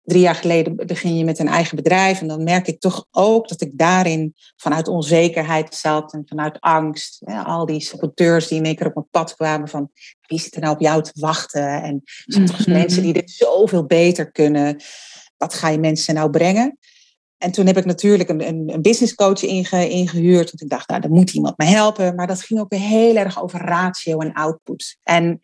drie 0.05 0.21
jaar 0.21 0.35
geleden 0.35 0.77
begin 0.77 1.17
je 1.17 1.25
met 1.25 1.39
een 1.39 1.49
eigen 1.49 1.77
bedrijf 1.77 2.21
en 2.21 2.29
dan 2.29 2.45
merk 2.45 2.67
ik 2.67 2.81
toch 2.81 3.07
ook 3.11 3.49
dat 3.49 3.61
ik 3.61 3.79
daarin 3.79 4.35
vanuit 4.57 4.89
onzekerheid 4.89 5.75
zat 5.75 6.13
en 6.13 6.23
vanuit 6.27 6.61
angst. 6.61 7.23
al 7.45 7.67
die 7.67 7.81
saboteurs 7.81 8.49
die 8.49 8.59
in 8.59 8.65
één 8.65 8.77
keer 8.77 8.87
op 8.87 8.95
mijn 8.95 9.09
pad 9.11 9.35
kwamen 9.35 9.69
van 9.69 9.91
wie 10.21 10.41
zit 10.41 10.55
er 10.55 10.61
nou 10.61 10.75
op 10.75 10.81
jou 10.81 11.03
te 11.03 11.13
wachten? 11.15 11.83
En 11.83 12.03
zijn 12.05 12.47
toch 12.47 12.67
mm 12.67 12.73
mensen 12.73 13.03
die 13.03 13.13
dit 13.13 13.31
zoveel 13.31 13.85
beter 13.85 14.31
kunnen? 14.31 14.83
Wat 15.37 15.55
ga 15.55 15.69
je 15.69 15.79
mensen 15.79 16.15
nou 16.15 16.31
brengen? 16.31 16.79
En 17.39 17.51
toen 17.51 17.67
heb 17.67 17.77
ik 17.77 17.85
natuurlijk 17.85 18.29
een, 18.29 18.49
een, 18.49 18.73
een 18.73 18.83
business 18.83 19.15
coach 19.15 19.43
inge, 19.43 19.89
ingehuurd. 19.89 20.51
Want 20.51 20.63
ik 20.63 20.69
dacht, 20.69 20.89
nou, 20.89 21.09
moet 21.09 21.33
iemand 21.33 21.59
me 21.59 21.65
helpen. 21.65 22.15
Maar 22.15 22.27
dat 22.27 22.43
ging 22.43 22.61
ook 22.61 22.71
weer 22.71 22.81
heel 22.81 23.17
erg 23.17 23.43
over 23.43 23.61
ratio 23.61 24.19
en 24.19 24.33
output. 24.33 24.97
En 25.03 25.41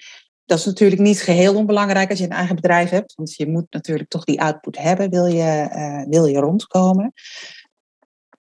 dat 0.51 0.59
is 0.59 0.65
natuurlijk 0.65 1.01
niet 1.01 1.23
geheel 1.23 1.55
onbelangrijk 1.55 2.11
als 2.11 2.19
je 2.19 2.25
een 2.25 2.31
eigen 2.31 2.55
bedrijf 2.55 2.91
hebt, 2.91 3.15
want 3.15 3.35
je 3.37 3.49
moet 3.49 3.67
natuurlijk 3.71 4.09
toch 4.09 4.25
die 4.25 4.41
output 4.41 4.79
hebben, 4.79 5.11
wil 5.11 5.27
je, 5.27 5.69
uh, 5.73 6.05
wil 6.09 6.27
je 6.27 6.39
rondkomen. 6.39 7.13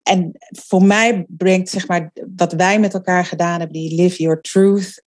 en 0.02 0.33
voor 0.50 0.83
mij 0.83 1.25
brengt, 1.28 1.69
zeg 1.69 1.88
maar, 1.88 2.12
wat 2.37 2.52
wij 2.52 2.80
met 2.80 2.95
elkaar 2.95 3.25
gedaan 3.25 3.59
hebben, 3.59 3.80
die 3.80 4.02
Live 4.02 4.23
Your 4.23 4.40
Truth, 4.40 5.02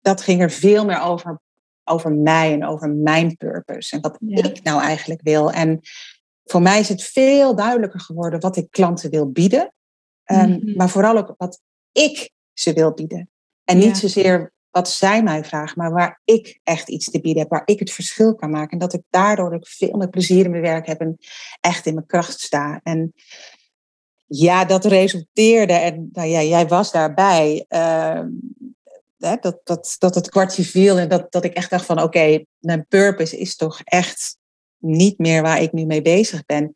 dat 0.00 0.22
ging 0.22 0.40
er 0.40 0.50
veel 0.50 0.84
meer 0.84 1.00
over, 1.00 1.40
over 1.84 2.12
mij 2.12 2.52
en 2.52 2.66
over 2.66 2.90
mijn 2.90 3.36
purpose. 3.36 3.96
En 3.96 4.00
wat 4.00 4.16
ik 4.20 4.62
nou 4.62 4.80
eigenlijk 4.80 5.20
wil. 5.22 5.52
En 5.52 5.80
voor 6.52 6.62
mij 6.62 6.80
is 6.80 6.88
het 6.88 7.02
veel 7.02 7.54
duidelijker 7.54 8.00
geworden 8.00 8.40
wat 8.40 8.56
ik 8.56 8.70
klanten 8.70 9.10
wil 9.10 9.30
bieden. 9.30 9.74
Um, 10.24 10.72
Maar 10.76 10.88
vooral 10.88 11.16
ook 11.16 11.34
wat 11.36 11.60
ik 11.92 12.30
ze 12.52 12.72
wil 12.72 12.92
bieden. 12.92 13.30
En 13.64 13.78
niet 13.78 13.96
zozeer 13.96 14.52
wat 14.70 14.90
zij 14.90 15.22
mij 15.22 15.44
vragen, 15.44 15.78
maar 15.78 15.92
waar 15.92 16.20
ik 16.24 16.60
echt 16.62 16.88
iets 16.88 17.10
te 17.10 17.20
bieden 17.20 17.42
heb, 17.42 17.50
waar 17.50 17.62
ik 17.64 17.78
het 17.78 17.92
verschil 17.92 18.34
kan 18.34 18.50
maken. 18.50 18.70
En 18.70 18.78
dat 18.78 18.92
ik 18.92 19.02
daardoor 19.10 19.54
ook 19.54 19.66
veel 19.66 19.96
meer 19.96 20.08
plezier 20.08 20.44
in 20.44 20.50
mijn 20.50 20.62
werk 20.62 20.86
heb 20.86 21.00
en 21.00 21.18
echt 21.60 21.86
in 21.86 21.94
mijn 21.94 22.06
kracht 22.06 22.40
sta. 22.40 22.80
En 22.82 23.12
ja, 24.26 24.64
dat 24.64 24.84
resulteerde, 24.84 25.72
en 25.72 26.08
nou 26.12 26.28
ja, 26.28 26.42
jij 26.42 26.66
was 26.66 26.92
daarbij, 26.92 27.64
uh, 27.68 28.22
dat, 29.16 29.60
dat, 29.64 29.96
dat 29.98 30.14
het 30.14 30.30
kwartje 30.30 30.64
viel 30.64 30.98
en 30.98 31.08
dat, 31.08 31.32
dat 31.32 31.44
ik 31.44 31.54
echt 31.54 31.70
dacht 31.70 31.86
van 31.86 32.02
oké, 32.02 32.44
mijn 32.58 32.86
purpose 32.88 33.38
is 33.38 33.56
toch 33.56 33.80
echt 33.84 34.40
niet 34.82 35.18
meer 35.18 35.42
waar 35.42 35.62
ik 35.62 35.72
nu 35.72 35.84
mee 35.84 36.02
bezig 36.02 36.44
ben. 36.44 36.72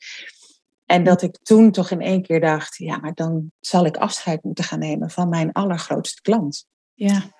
En 0.87 1.05
dat 1.05 1.23
ik 1.23 1.39
toen 1.43 1.71
toch 1.71 1.91
in 1.91 2.01
één 2.01 2.23
keer 2.23 2.41
dacht, 2.41 2.77
ja, 2.77 2.97
maar 2.97 3.15
dan 3.15 3.53
zal 3.61 3.87
ik 3.87 3.97
afscheid 3.97 4.43
moeten 4.43 4.65
gaan 4.65 4.79
nemen 4.79 5.11
van 5.11 5.29
mijn 5.29 5.53
allergrootste 5.53 6.23
klant. 6.23 6.67
Ja. 6.95 7.35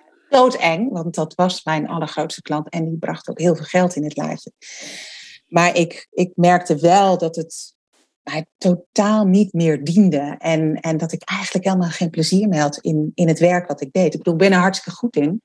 eng, 0.59 0.89
want 0.89 1.15
dat 1.15 1.35
was 1.35 1.65
mijn 1.65 1.89
allergrootste 1.89 2.43
klant 2.43 2.69
en 2.69 2.89
die 2.89 2.99
bracht 2.99 3.29
ook 3.29 3.41
heel 3.41 3.57
veel 3.57 3.65
geld 3.65 3.97
in 3.97 4.05
het 4.05 4.17
laadje. 4.17 4.53
Maar 5.47 5.77
ik, 5.77 6.07
ik 6.11 6.33
merkte 6.35 6.77
wel 6.77 7.19
dat 7.19 7.37
het 7.37 7.75
mij 8.23 8.47
totaal 8.59 9.25
niet 9.25 9.53
meer 9.53 9.85
diende. 9.85 10.35
En, 10.39 10.81
en 10.81 10.97
dat 10.97 11.13
ik 11.13 11.23
eigenlijk 11.25 11.65
helemaal 11.65 11.89
geen 11.89 12.11
plezier 12.11 12.49
meer 12.49 12.61
had 12.61 12.79
in, 12.79 13.13
in 13.15 13.29
het 13.29 13.39
werk 13.39 13.69
wat 13.69 13.81
ik 13.81 13.93
deed. 13.93 14.13
Ik 14.13 14.19
bedoel, 14.19 14.33
ik 14.33 14.39
ben 14.39 14.53
er 14.53 14.59
hartstikke 14.59 14.99
goed 14.99 15.17
in 15.17 15.43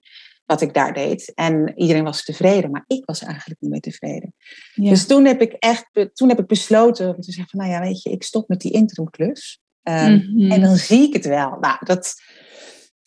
wat 0.51 0.62
ik 0.62 0.74
daar 0.74 0.93
deed. 0.93 1.31
En 1.36 1.74
iedereen 1.75 2.03
was 2.03 2.24
tevreden, 2.24 2.72
maar 2.72 2.84
ik 2.88 3.05
was 3.05 3.24
eigenlijk 3.24 3.62
niet 3.62 3.72
meer 3.72 3.79
tevreden. 3.79 4.36
Dus 4.75 5.08
toen 5.08 5.25
heb 5.25 5.41
ik 5.41 5.53
echt 5.53 5.86
toen 6.13 6.29
heb 6.29 6.39
ik 6.39 6.48
besloten 6.48 7.15
om 7.15 7.22
te 7.22 7.31
zeggen 7.31 7.50
van, 7.50 7.60
nou 7.60 7.72
ja, 7.72 7.88
weet 7.88 8.01
je, 8.01 8.10
ik 8.10 8.24
stop 8.24 8.48
met 8.48 8.62
die 8.62 8.72
interimklus. 8.72 9.60
Um, 9.84 10.51
En 10.51 10.62
dan 10.62 10.75
zie 10.75 11.08
ik 11.08 11.13
het 11.13 11.25
wel. 11.25 11.58
Nou, 11.60 11.77
dat 11.79 12.13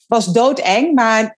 was 0.06 0.32
doodeng, 0.32 0.94
maar 0.94 1.38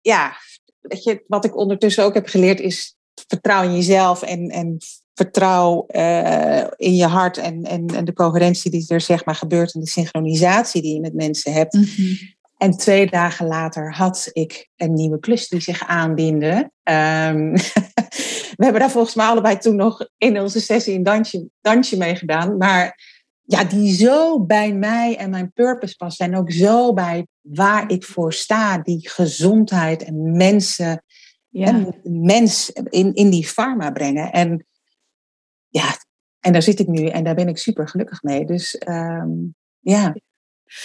ja, 0.00 0.36
weet 0.80 1.04
je, 1.04 1.24
wat 1.26 1.44
ik 1.44 1.56
ondertussen 1.56 2.04
ook 2.04 2.14
heb 2.14 2.26
geleerd 2.26 2.60
is 2.60 2.96
vertrouw 3.26 3.62
in 3.62 3.74
jezelf 3.74 4.22
en, 4.22 4.48
en 4.48 4.78
vertrouw 5.14 5.86
uh, 5.90 6.66
in 6.76 6.94
je 6.94 7.06
hart 7.06 7.36
en, 7.36 7.64
en, 7.64 7.86
en, 7.86 8.04
de 8.04 8.12
coherentie 8.12 8.70
die 8.70 8.84
er 8.88 9.00
zeg 9.00 9.24
maar 9.24 9.34
gebeurt 9.34 9.74
en 9.74 9.80
de 9.80 9.88
synchronisatie 9.88 10.82
die 10.82 10.94
je 10.94 11.00
met 11.00 11.14
mensen 11.14 11.52
hebt. 11.52 11.72
Mm 11.72 11.86
-hmm. 11.96 12.34
En 12.56 12.70
twee 12.70 13.06
dagen 13.06 13.46
later 13.46 13.94
had 13.94 14.30
ik 14.32 14.68
een 14.76 14.92
nieuwe 14.92 15.18
klus 15.18 15.48
die 15.48 15.60
zich 15.60 15.86
aandiende. 15.86 16.70
Um, 16.82 17.52
we 18.56 18.64
hebben 18.64 18.80
daar 18.80 18.90
volgens 18.90 19.14
mij 19.14 19.26
allebei 19.26 19.58
toen 19.58 19.76
nog 19.76 20.08
in 20.16 20.40
onze 20.40 20.60
sessie 20.60 20.94
een 20.94 21.02
dansje, 21.02 21.48
dansje 21.60 21.96
mee 21.96 22.16
gedaan. 22.16 22.56
Maar 22.56 23.00
ja, 23.42 23.64
die 23.64 23.94
zo 23.94 24.44
bij 24.44 24.72
mij 24.72 25.16
en 25.16 25.30
mijn 25.30 25.52
purpose 25.52 25.96
past. 25.96 26.20
En 26.20 26.36
ook 26.36 26.52
zo 26.52 26.92
bij 26.92 27.26
waar 27.40 27.90
ik 27.90 28.04
voor 28.04 28.32
sta. 28.32 28.78
Die 28.78 29.08
gezondheid 29.08 30.02
en 30.02 30.36
mensen, 30.36 31.04
ja. 31.48 31.66
en 31.66 32.00
mens 32.02 32.70
in, 32.70 33.14
in 33.14 33.30
die 33.30 33.46
pharma 33.46 33.90
brengen. 33.90 34.32
En 34.32 34.66
ja, 35.68 35.96
en 36.40 36.52
daar 36.52 36.62
zit 36.62 36.78
ik 36.78 36.86
nu 36.86 37.06
en 37.06 37.24
daar 37.24 37.34
ben 37.34 37.48
ik 37.48 37.58
super 37.58 37.88
gelukkig 37.88 38.22
mee. 38.22 38.46
Dus 38.46 38.82
um, 38.88 39.54
ja. 39.80 40.14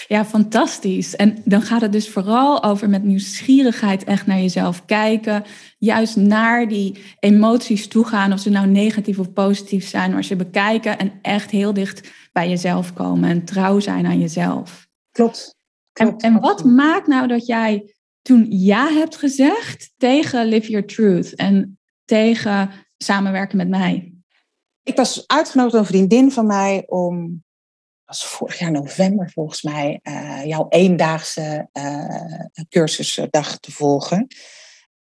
Ja, 0.08 0.26
fantastisch. 0.26 1.16
En 1.16 1.42
dan 1.46 1.62
gaat 1.62 1.82
het 1.82 1.92
dus 1.92 2.10
vooral 2.10 2.64
over 2.64 2.90
met 2.90 3.04
nieuwsgierigheid 3.04 4.04
echt 4.04 4.26
naar 4.26 4.40
jezelf 4.40 4.86
kijken. 4.86 5.44
Juist 5.78 6.16
naar 6.16 6.68
die 6.68 7.04
emoties 7.20 7.88
toegaan, 7.88 8.34
of 8.34 8.40
ze 8.40 8.50
nou 8.50 8.68
negatief 8.68 9.20
of 9.20 9.34
positief 9.34 9.88
zijn, 9.88 10.12
maar 10.12 10.24
ze 10.24 10.36
bekijken 10.36 11.00
en 11.00 11.20
echt 11.22 11.52
heel 11.52 11.74
dicht 11.74 12.12
bij 12.32 12.50
jezelf 12.50 12.94
komen 12.94 13.30
en 13.30 13.46
trouw 13.46 13.80
zijn 13.80 14.06
aan 14.06 14.20
jezelf. 14.20 14.88
Klopt. 15.12 15.56
Klopt. 15.92 16.24
En, 16.24 16.34
en 16.34 16.42
wat 16.42 16.64
maakt 16.64 17.08
nou 17.08 17.28
dat 17.28 17.46
jij 17.46 17.94
toen 18.22 18.46
ja 18.50 18.88
hebt 18.88 19.16
gezegd 19.16 19.94
tegen 19.98 20.46
Live 20.46 20.70
Your 20.70 20.86
Truth 20.86 21.36
en 21.36 21.80
tegen 22.06 22.70
samenwerken 22.98 23.58
met 23.58 23.70
mij? 23.70 24.14
Ik 24.84 24.96
was 24.96 25.28
uitgenodigd 25.28 25.74
door 25.74 25.82
een 25.82 25.88
vriendin 25.88 26.32
van 26.32 26.46
mij 26.46 26.84
om 26.88 27.44
was 28.12 28.26
vorig 28.26 28.60
jaar 28.60 28.72
november 28.72 29.32
volgens 29.34 29.62
mij, 29.62 30.00
uh, 30.04 30.46
jouw 30.46 30.66
eendaagse 30.70 31.70
uh, 31.74 32.66
cursusdag 32.70 33.60
te 33.60 33.72
volgen. 33.72 34.28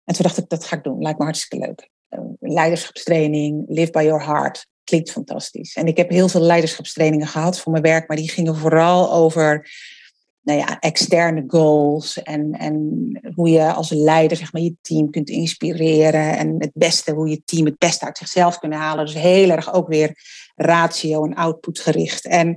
En 0.04 0.14
toen 0.14 0.22
dacht 0.22 0.38
ik, 0.38 0.48
dat 0.48 0.64
ga 0.64 0.76
ik 0.76 0.82
doen. 0.82 1.02
Lijkt 1.02 1.18
me 1.18 1.24
hartstikke 1.24 1.66
leuk. 1.66 1.90
Uh, 2.10 2.20
leiderschapstraining, 2.40 3.64
live 3.68 3.90
by 3.90 4.02
your 4.02 4.24
heart. 4.24 4.66
Klinkt 4.84 5.10
fantastisch. 5.10 5.74
En 5.74 5.86
ik 5.86 5.96
heb 5.96 6.10
heel 6.10 6.28
veel 6.28 6.40
leiderschapstrainingen 6.40 7.26
gehad 7.26 7.60
voor 7.60 7.72
mijn 7.72 7.84
werk, 7.84 8.08
maar 8.08 8.16
die 8.16 8.30
gingen 8.30 8.56
vooral 8.56 9.12
over 9.12 9.70
nou 10.46 10.58
ja, 10.58 10.78
externe 10.78 11.44
goals 11.46 12.22
en, 12.22 12.52
en 12.52 12.74
hoe 13.34 13.48
je 13.48 13.72
als 13.72 13.90
leider 13.90 14.36
zeg 14.36 14.52
maar, 14.52 14.62
je 14.62 14.76
team 14.80 15.10
kunt 15.10 15.28
inspireren 15.28 16.36
en 16.38 16.54
het 16.58 16.70
beste, 16.74 17.12
hoe 17.12 17.28
je 17.28 17.42
team 17.44 17.64
het 17.64 17.78
beste 17.78 18.04
uit 18.04 18.18
zichzelf 18.18 18.58
kunnen 18.58 18.78
halen. 18.78 19.04
Dus 19.04 19.14
heel 19.14 19.50
erg 19.50 19.72
ook 19.72 19.88
weer 19.88 20.18
ratio 20.54 21.24
en 21.24 21.34
output 21.34 21.78
gericht. 21.78 22.26
En 22.26 22.56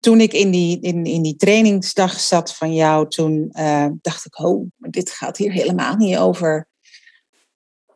toen 0.00 0.20
ik 0.20 0.32
in 0.32 0.50
die, 0.50 0.80
in, 0.80 1.04
in 1.04 1.22
die 1.22 1.36
trainingsdag 1.36 2.20
zat 2.20 2.54
van 2.54 2.74
jou, 2.74 3.08
toen 3.08 3.50
uh, 3.52 3.86
dacht 4.00 4.26
ik, 4.26 4.38
oh, 4.38 4.66
dit 4.76 5.10
gaat 5.10 5.36
hier 5.36 5.52
helemaal 5.52 5.96
niet 5.96 6.16
over 6.16 6.68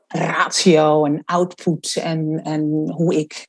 ratio 0.06 1.04
en 1.04 1.22
output 1.24 1.96
en, 1.96 2.40
en 2.42 2.90
hoe 2.92 3.16
ik 3.16 3.48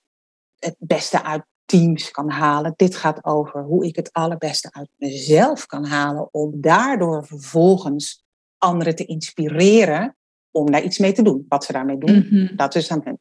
het 0.59 0.75
beste 0.77 1.23
uit 1.23 1.45
teams 1.67 2.11
kan 2.11 2.29
halen. 2.29 2.73
Dit 2.75 2.95
gaat 2.95 3.25
over 3.25 3.63
hoe 3.63 3.85
ik 3.85 3.95
het 3.95 4.13
allerbeste 4.13 4.69
uit 4.71 4.89
mezelf 4.95 5.65
kan 5.65 5.85
halen 5.85 6.33
om 6.33 6.61
daardoor 6.61 7.25
vervolgens 7.25 8.25
anderen 8.57 8.95
te 8.95 9.05
inspireren 9.05 10.17
om 10.51 10.71
daar 10.71 10.83
iets 10.83 10.97
mee 10.97 11.11
te 11.11 11.21
doen. 11.21 11.45
Wat 11.47 11.63
ze 11.63 11.71
daarmee 11.71 11.97
doen, 11.97 12.27
mhm. 12.29 12.55
dat 12.55 12.75
is 12.75 12.91
aan 12.91 13.01
hen. 13.03 13.19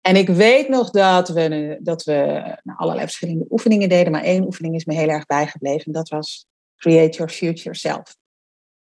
En 0.00 0.16
ik 0.16 0.28
weet 0.28 0.68
nog 0.68 0.90
dat 0.90 1.28
we, 1.28 1.78
dat 1.82 2.04
we 2.04 2.14
nou, 2.62 2.78
allerlei 2.78 3.06
verschillende 3.06 3.46
oefeningen 3.48 3.88
deden, 3.88 4.12
maar 4.12 4.22
één 4.22 4.44
oefening 4.44 4.74
is 4.74 4.84
me 4.84 4.94
heel 4.94 5.08
erg 5.08 5.26
bijgebleven. 5.26 5.84
En 5.84 5.92
dat 5.92 6.08
was 6.08 6.46
Create 6.76 7.16
Your 7.16 7.32
Future 7.32 7.74
Self. 7.74 8.16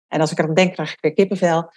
En 0.08 0.20
als 0.20 0.30
ik 0.30 0.38
eraan 0.38 0.54
denk, 0.54 0.72
krijg 0.72 0.92
ik 0.92 1.00
weer 1.00 1.12
kippenvel. 1.12 1.72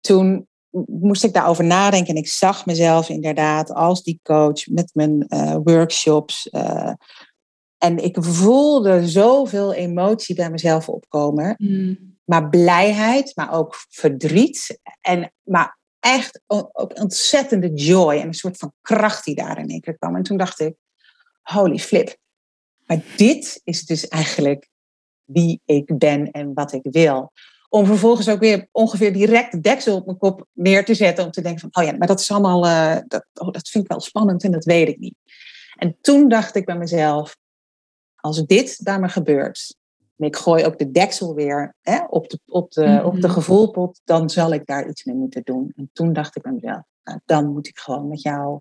Toen 0.00 0.48
moest 0.86 1.24
ik 1.24 1.32
daarover 1.32 1.64
nadenken 1.64 2.14
en 2.14 2.20
ik 2.20 2.28
zag 2.28 2.66
mezelf 2.66 3.08
inderdaad 3.08 3.72
als 3.72 4.02
die 4.02 4.20
coach 4.22 4.66
met 4.66 4.90
mijn 4.94 5.26
uh, 5.28 5.56
workshops. 5.64 6.48
Uh, 6.52 6.92
en 7.78 7.98
ik 7.98 8.16
voelde 8.20 9.08
zoveel 9.08 9.74
emotie 9.74 10.34
bij 10.34 10.50
mezelf 10.50 10.88
opkomen. 10.88 11.54
Mm. 11.58 12.18
Maar 12.24 12.48
blijheid, 12.48 13.32
maar 13.34 13.52
ook 13.52 13.74
verdriet. 13.88 14.80
En, 15.00 15.32
maar 15.42 15.78
echt 16.00 16.40
ook 16.46 16.98
ontzettende 17.00 17.72
joy 17.72 18.14
en 18.14 18.26
een 18.26 18.34
soort 18.34 18.56
van 18.56 18.72
kracht 18.80 19.24
die 19.24 19.34
daar 19.34 19.58
in 19.58 19.68
één 19.68 19.80
keer 19.80 19.98
kwam. 19.98 20.16
En 20.16 20.22
toen 20.22 20.36
dacht 20.36 20.60
ik, 20.60 20.74
holy 21.42 21.78
flip. 21.78 22.16
Maar 22.86 23.02
dit 23.16 23.60
is 23.64 23.84
dus 23.84 24.08
eigenlijk 24.08 24.68
wie 25.24 25.60
ik 25.64 25.98
ben 25.98 26.30
en 26.30 26.54
wat 26.54 26.72
ik 26.72 26.86
wil. 26.90 27.32
Om 27.72 27.86
vervolgens 27.86 28.28
ook 28.28 28.40
weer 28.40 28.68
ongeveer 28.72 29.12
direct 29.12 29.52
de 29.52 29.60
deksel 29.60 29.96
op 29.96 30.06
mijn 30.06 30.18
kop 30.18 30.46
neer 30.52 30.84
te 30.84 30.94
zetten. 30.94 31.24
Om 31.24 31.30
te 31.30 31.42
denken 31.42 31.60
van, 31.60 31.82
oh 31.84 31.90
ja, 31.90 31.96
maar 31.96 32.08
dat 32.08 32.20
is 32.20 32.30
allemaal, 32.30 32.66
uh, 32.66 32.96
dat, 33.06 33.26
oh, 33.34 33.50
dat 33.50 33.68
vind 33.68 33.84
ik 33.84 33.90
wel 33.90 34.00
spannend 34.00 34.44
en 34.44 34.50
dat 34.50 34.64
weet 34.64 34.88
ik 34.88 34.98
niet. 34.98 35.14
En 35.76 35.96
toen 36.00 36.28
dacht 36.28 36.54
ik 36.54 36.64
bij 36.64 36.78
mezelf, 36.78 37.36
als 38.16 38.44
dit 38.46 38.80
bij 38.82 38.98
me 38.98 39.08
gebeurt, 39.08 39.76
en 40.16 40.26
ik 40.26 40.36
gooi 40.36 40.64
ook 40.64 40.78
de 40.78 40.90
deksel 40.90 41.34
weer 41.34 41.74
hè, 41.80 42.04
op, 42.04 42.28
de, 42.28 42.40
op, 42.46 42.72
de, 42.72 43.02
op 43.04 43.20
de 43.20 43.28
gevoelpot, 43.28 44.00
dan 44.04 44.30
zal 44.30 44.52
ik 44.52 44.66
daar 44.66 44.88
iets 44.88 45.04
mee 45.04 45.16
moeten 45.16 45.42
doen. 45.44 45.72
En 45.76 45.90
toen 45.92 46.12
dacht 46.12 46.36
ik 46.36 46.42
bij 46.42 46.52
mezelf, 46.52 46.82
nou, 47.04 47.20
dan 47.24 47.52
moet 47.52 47.66
ik 47.68 47.78
gewoon 47.78 48.08
met 48.08 48.22
jou 48.22 48.60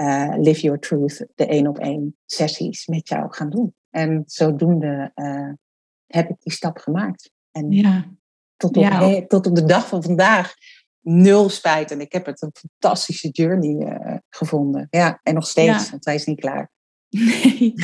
uh, 0.00 0.34
Live 0.36 0.60
Your 0.60 0.78
Truth, 0.78 1.26
de 1.34 1.46
één 1.46 1.66
op 1.66 1.78
één 1.78 2.16
sessies 2.26 2.86
met 2.86 3.08
jou 3.08 3.32
gaan 3.32 3.50
doen. 3.50 3.74
En 3.90 4.22
zodoende 4.26 5.12
uh, 5.14 5.52
heb 6.06 6.30
ik 6.30 6.36
die 6.42 6.52
stap 6.52 6.78
gemaakt. 6.78 7.30
En 7.50 7.70
ja. 7.70 8.10
Tot, 8.58 8.76
op, 8.76 8.82
ja. 8.82 9.26
tot 9.26 9.46
op 9.46 9.54
de 9.54 9.64
dag 9.64 9.88
van 9.88 10.02
vandaag 10.02 10.54
nul 11.00 11.48
spijt. 11.48 11.90
En 11.90 12.00
ik 12.00 12.12
heb 12.12 12.26
het 12.26 12.42
een 12.42 12.52
fantastische 12.52 13.28
journey 13.28 13.86
uh, 13.86 14.16
gevonden. 14.30 14.86
Ja, 14.90 15.20
en 15.22 15.34
nog 15.34 15.46
steeds, 15.46 15.84
ja. 15.84 15.90
want 15.90 16.04
wij 16.04 16.14
is 16.14 16.24
niet 16.24 16.40
klaar. 16.40 16.70
Nee. 17.10 17.74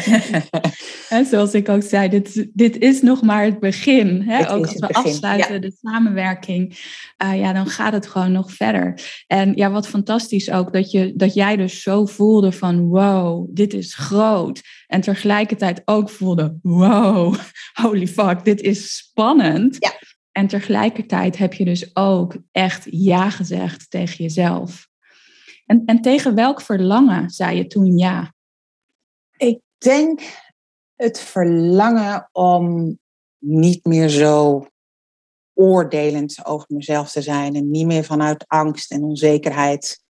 en 1.08 1.26
zoals 1.26 1.54
ik 1.54 1.68
ook 1.68 1.82
zei, 1.82 2.08
dit, 2.08 2.46
dit 2.52 2.78
is 2.78 3.02
nog 3.02 3.22
maar 3.22 3.44
het 3.44 3.60
begin. 3.60 4.22
Hè? 4.22 4.52
Ook 4.52 4.66
als 4.66 4.78
we 4.78 4.88
afsluiten 4.88 5.60
de 5.60 5.76
samenwerking, 5.82 6.78
uh, 7.24 7.38
ja, 7.38 7.52
dan 7.52 7.66
gaat 7.66 7.92
het 7.92 8.06
gewoon 8.06 8.32
nog 8.32 8.52
verder. 8.52 9.00
En 9.26 9.54
ja, 9.54 9.70
wat 9.70 9.88
fantastisch 9.88 10.50
ook 10.50 10.72
dat, 10.72 10.90
je, 10.90 11.12
dat 11.16 11.34
jij 11.34 11.56
dus 11.56 11.82
zo 11.82 12.06
voelde 12.06 12.52
van 12.52 12.86
wow, 12.88 13.48
dit 13.50 13.74
is 13.74 13.94
groot. 13.94 14.62
En 14.86 15.00
tegelijkertijd 15.00 15.82
ook 15.84 16.10
voelde 16.10 16.58
wow, 16.62 17.34
holy 17.82 18.06
fuck, 18.06 18.44
dit 18.44 18.60
is 18.60 18.96
spannend. 18.96 19.76
Ja. 19.78 19.92
En 20.34 20.46
tegelijkertijd 20.46 21.36
heb 21.36 21.54
je 21.54 21.64
dus 21.64 21.96
ook 21.96 22.36
echt 22.52 22.86
ja 22.90 23.30
gezegd 23.30 23.90
tegen 23.90 24.24
jezelf. 24.24 24.88
En, 25.66 25.82
en 25.84 26.00
tegen 26.00 26.34
welk 26.34 26.60
verlangen 26.60 27.30
zei 27.30 27.56
je 27.56 27.66
toen 27.66 27.98
ja? 27.98 28.34
Ik 29.36 29.60
denk 29.78 30.20
het 30.94 31.20
verlangen 31.20 32.28
om 32.32 32.98
niet 33.38 33.84
meer 33.84 34.08
zo 34.08 34.66
oordelend 35.52 36.44
over 36.44 36.66
mezelf 36.68 37.10
te 37.10 37.22
zijn 37.22 37.54
en 37.54 37.70
niet 37.70 37.86
meer 37.86 38.04
vanuit 38.04 38.44
angst 38.48 38.90
en 38.90 39.04
onzekerheid 39.04 40.02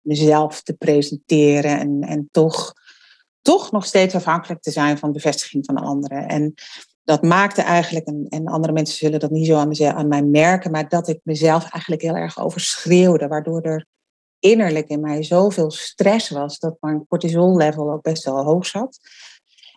mezelf 0.00 0.62
te 0.62 0.74
presenteren 0.74 1.78
en, 1.78 2.00
en 2.02 2.28
toch, 2.30 2.72
toch 3.42 3.70
nog 3.70 3.86
steeds 3.86 4.14
afhankelijk 4.14 4.62
te 4.62 4.70
zijn 4.70 4.98
van 4.98 5.12
bevestiging 5.12 5.64
van 5.64 5.76
anderen. 5.76 6.28
En 6.28 6.54
dat 7.08 7.22
maakte 7.22 7.62
eigenlijk, 7.62 8.06
en, 8.06 8.26
en 8.28 8.46
andere 8.46 8.72
mensen 8.72 8.96
zullen 8.96 9.20
dat 9.20 9.30
niet 9.30 9.46
zo 9.46 9.56
aan, 9.86 10.08
mij 10.08 10.22
merken, 10.22 10.70
maar 10.70 10.88
dat 10.88 11.08
ik 11.08 11.20
mezelf 11.22 11.70
eigenlijk 11.70 12.02
heel 12.02 12.14
erg 12.14 12.38
overschreeuwde, 12.38 13.28
waardoor 13.28 13.60
er 13.62 13.86
innerlijk 14.38 14.88
in 14.88 15.00
mij 15.00 15.22
zoveel 15.22 15.70
stress 15.70 16.30
was 16.30 16.58
dat 16.58 16.76
mijn 16.80 17.06
cortisol 17.06 17.56
level 17.56 17.92
ook 17.92 18.02
best 18.02 18.24
wel 18.24 18.44
hoog 18.44 18.66
zat. 18.66 18.98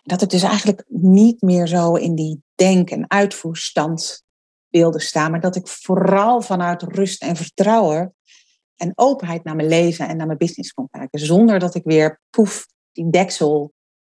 Dat 0.02 0.22
ik 0.22 0.30
dus 0.30 0.42
eigenlijk 0.42 0.84
niet 0.88 1.42
meer 1.42 1.66
zo 1.66 1.94
in 1.94 2.14
die 2.14 2.42
denk- 2.54 2.90
en 2.90 3.10
uitvoerstand 3.10 4.22
wilde 4.68 5.00
staan, 5.00 5.30
maar 5.30 5.40
dat 5.40 5.56
ik 5.56 5.68
vooral 5.68 6.42
vanuit 6.42 6.82
rust 6.82 7.22
en 7.22 7.36
vertrouwen 7.36 8.14
en 8.76 8.92
openheid 8.94 9.44
naar 9.44 9.56
mijn 9.56 9.68
leven 9.68 10.08
en 10.08 10.16
naar 10.16 10.26
mijn 10.26 10.38
business 10.38 10.72
kon 10.72 10.88
kijken, 10.90 11.20
zonder 11.20 11.58
dat 11.58 11.74
ik 11.74 11.84
weer 11.84 12.20
poef 12.30 12.66
die 12.92 13.10
deksel 13.10 13.72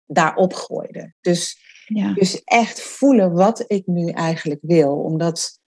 daarop 0.04 0.54
gooide. 0.54 1.14
Dus, 1.20 1.62
ja. 1.86 2.12
dus 2.12 2.44
echt 2.44 2.82
voelen 2.82 3.32
wat 3.32 3.64
ik 3.66 3.86
nu 3.86 4.08
eigenlijk 4.10 4.60
wil, 4.62 4.96
omdat 4.96 5.58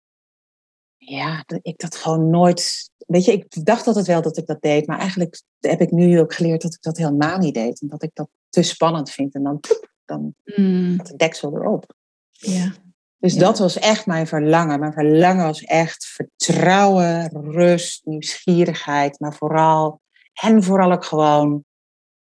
ja, 0.96 1.44
ik 1.62 1.78
dat 1.78 1.96
gewoon 1.96 2.30
nooit 2.30 2.90
weet 3.06 3.25
je, 3.25 3.32
ik 3.32 3.64
dacht 3.64 3.87
altijd 3.87 4.06
wel 4.06 4.23
dat 4.23 4.37
ik 4.37 4.46
dat 4.46 4.61
deed, 4.61 4.87
maar 4.87 4.99
eigenlijk 4.99 5.42
heb 5.58 5.80
ik 5.80 5.90
nu 5.90 6.20
ook 6.20 6.35
geleerd 6.35 6.62
dat 6.62 6.75
ik 6.75 6.82
dat 6.82 6.96
helemaal 6.96 7.38
niet 7.38 7.54
deed. 7.54 7.80
En 7.80 7.88
dat 7.88 8.02
ik 8.02 8.11
dat 8.12 8.28
te 8.49 8.62
spannend 8.62 9.11
vind. 9.11 9.35
En 9.35 9.42
dan, 9.42 9.61
dan 10.04 10.35
mm. 10.44 10.96
de 10.96 11.16
deksel 11.16 11.56
erop. 11.56 11.94
Ja. 12.30 12.73
Dus 13.18 13.35
dat 13.35 13.58
was 13.58 13.78
echt 13.78 14.06
mijn 14.06 14.26
verlangen. 14.26 14.80
Mijn 14.80 14.92
verlangen 14.92 15.44
was 15.44 15.62
echt 15.62 16.06
vertrouwen, 16.06 17.30
rust, 17.50 18.06
nieuwsgierigheid, 18.06 19.20
maar 19.20 19.35
vooral, 19.35 20.00
en 20.32 20.62
vooral 20.62 20.92
ook 20.92 21.04
gewoon 21.04 21.64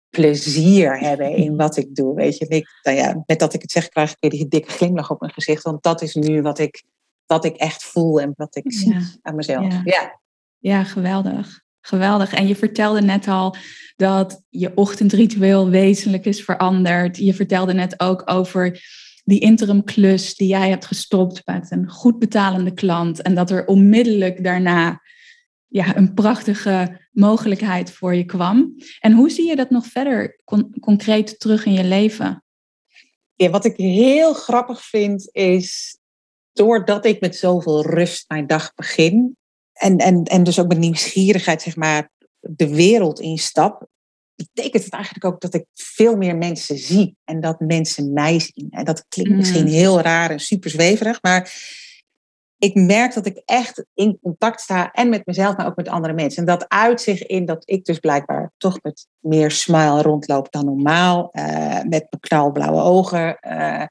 plezier 0.09 0.99
hebben 0.99 1.35
in 1.35 1.55
wat 1.55 1.77
ik 1.77 1.95
doe. 1.95 2.15
Weet 2.15 2.37
je, 2.37 2.47
ik, 2.47 2.79
nou 2.81 2.97
ja, 2.97 3.23
met 3.25 3.39
dat 3.39 3.53
ik 3.53 3.61
het 3.61 3.71
zeg, 3.71 3.89
krijg 3.89 4.11
ik 4.11 4.17
weer 4.19 4.29
die 4.29 4.47
dikke 4.47 4.71
glimlach 4.71 5.09
op 5.09 5.19
mijn 5.19 5.33
gezicht. 5.33 5.63
Want 5.63 5.83
dat 5.83 6.01
is 6.01 6.13
nu 6.13 6.41
wat 6.41 6.59
ik, 6.59 6.83
wat 7.25 7.45
ik 7.45 7.55
echt 7.55 7.83
voel 7.83 8.21
en 8.21 8.33
wat 8.35 8.55
ik 8.55 8.73
zie 8.73 8.95
aan 9.21 9.35
mezelf. 9.35 9.73
Ja. 9.83 10.19
Ja, 10.59 10.83
geweldig. 10.83 11.61
Geweldig. 11.81 12.33
En 12.33 12.47
je 12.47 12.55
vertelde 12.55 13.01
net 13.01 13.27
al 13.27 13.55
dat 13.95 14.41
je 14.49 14.71
ochtendritueel 14.75 15.69
wezenlijk 15.69 16.25
is 16.25 16.43
veranderd. 16.43 17.17
Je 17.17 17.33
vertelde 17.33 17.73
net 17.73 17.99
ook 17.99 18.21
over 18.25 18.81
die 19.23 19.39
interimklus 19.39 20.35
die 20.35 20.47
jij 20.47 20.69
hebt 20.69 20.85
gestopt 20.85 21.41
met 21.45 21.71
een 21.71 21.89
goed 21.89 22.19
betalende 22.19 22.73
klant. 22.73 23.21
En 23.21 23.35
dat 23.35 23.51
er 23.51 23.65
onmiddellijk 23.65 24.43
daarna 24.43 25.01
ja, 25.69 25.97
een 25.97 26.13
prachtige 26.13 27.07
mogelijkheid 27.11 27.91
voor 27.91 28.15
je 28.15 28.25
kwam. 28.25 28.75
En 28.99 29.13
hoe 29.13 29.29
zie 29.29 29.47
je 29.47 29.55
dat 29.55 29.69
nog 29.69 29.85
verder 29.85 30.41
concreet 30.79 31.39
terug 31.39 31.65
in 31.65 31.73
je 31.73 31.83
leven? 31.83 32.43
Ja, 33.35 33.49
wat 33.49 33.65
ik 33.65 33.77
heel 33.77 34.33
grappig 34.33 34.85
vind 34.85 35.29
is, 35.31 35.97
doordat 36.53 37.05
ik 37.05 37.21
met 37.21 37.35
zoveel 37.35 37.85
rust 37.85 38.25
mijn 38.27 38.47
dag 38.47 38.73
begin, 38.73 39.37
en, 39.73 39.97
en, 39.97 40.23
en 40.23 40.43
dus 40.43 40.59
ook 40.59 40.67
met 40.67 40.77
nieuwsgierigheid, 40.77 41.61
zeg 41.61 41.75
maar, 41.75 42.11
de 42.39 42.75
wereld 42.75 43.19
instap, 43.19 43.87
betekent 44.35 44.83
het 44.83 44.93
eigenlijk 44.93 45.25
ook 45.25 45.41
dat 45.41 45.53
ik 45.53 45.65
veel 45.73 46.15
meer 46.15 46.37
mensen 46.37 46.77
zie 46.77 47.15
en 47.23 47.41
dat 47.41 47.59
mensen 47.59 48.13
mij 48.13 48.39
zien. 48.39 48.67
En 48.69 48.85
dat 48.85 49.05
klinkt 49.07 49.35
misschien 49.35 49.65
mm. 49.65 49.71
heel 49.71 50.01
raar 50.01 50.31
en 50.31 50.39
super 50.39 50.69
zweverig, 50.69 51.21
maar 51.21 51.53
ik 52.59 52.75
merk 52.75 53.13
dat 53.13 53.25
ik 53.25 53.41
echt 53.45 53.85
in 53.93 54.19
contact 54.21 54.61
sta 54.61 54.91
en 54.91 55.09
met 55.09 55.25
mezelf, 55.25 55.57
maar 55.57 55.65
ook 55.65 55.75
met 55.75 55.87
andere 55.87 56.13
mensen. 56.13 56.39
En 56.39 56.57
dat 56.57 56.65
uit 56.67 57.01
zich 57.01 57.25
in 57.25 57.45
dat 57.45 57.63
ik 57.65 57.85
dus 57.85 57.99
blijkbaar 57.99 58.51
toch 58.57 58.79
met 58.81 59.07
meer 59.19 59.51
smile 59.51 60.01
rondloop 60.01 60.51
dan 60.51 60.65
normaal, 60.65 61.29
uh, 61.33 61.43
met 61.73 61.89
mijn 61.89 62.19
knalblauwe 62.19 62.81
ogen, 62.81 63.37
uh, 63.41 63.83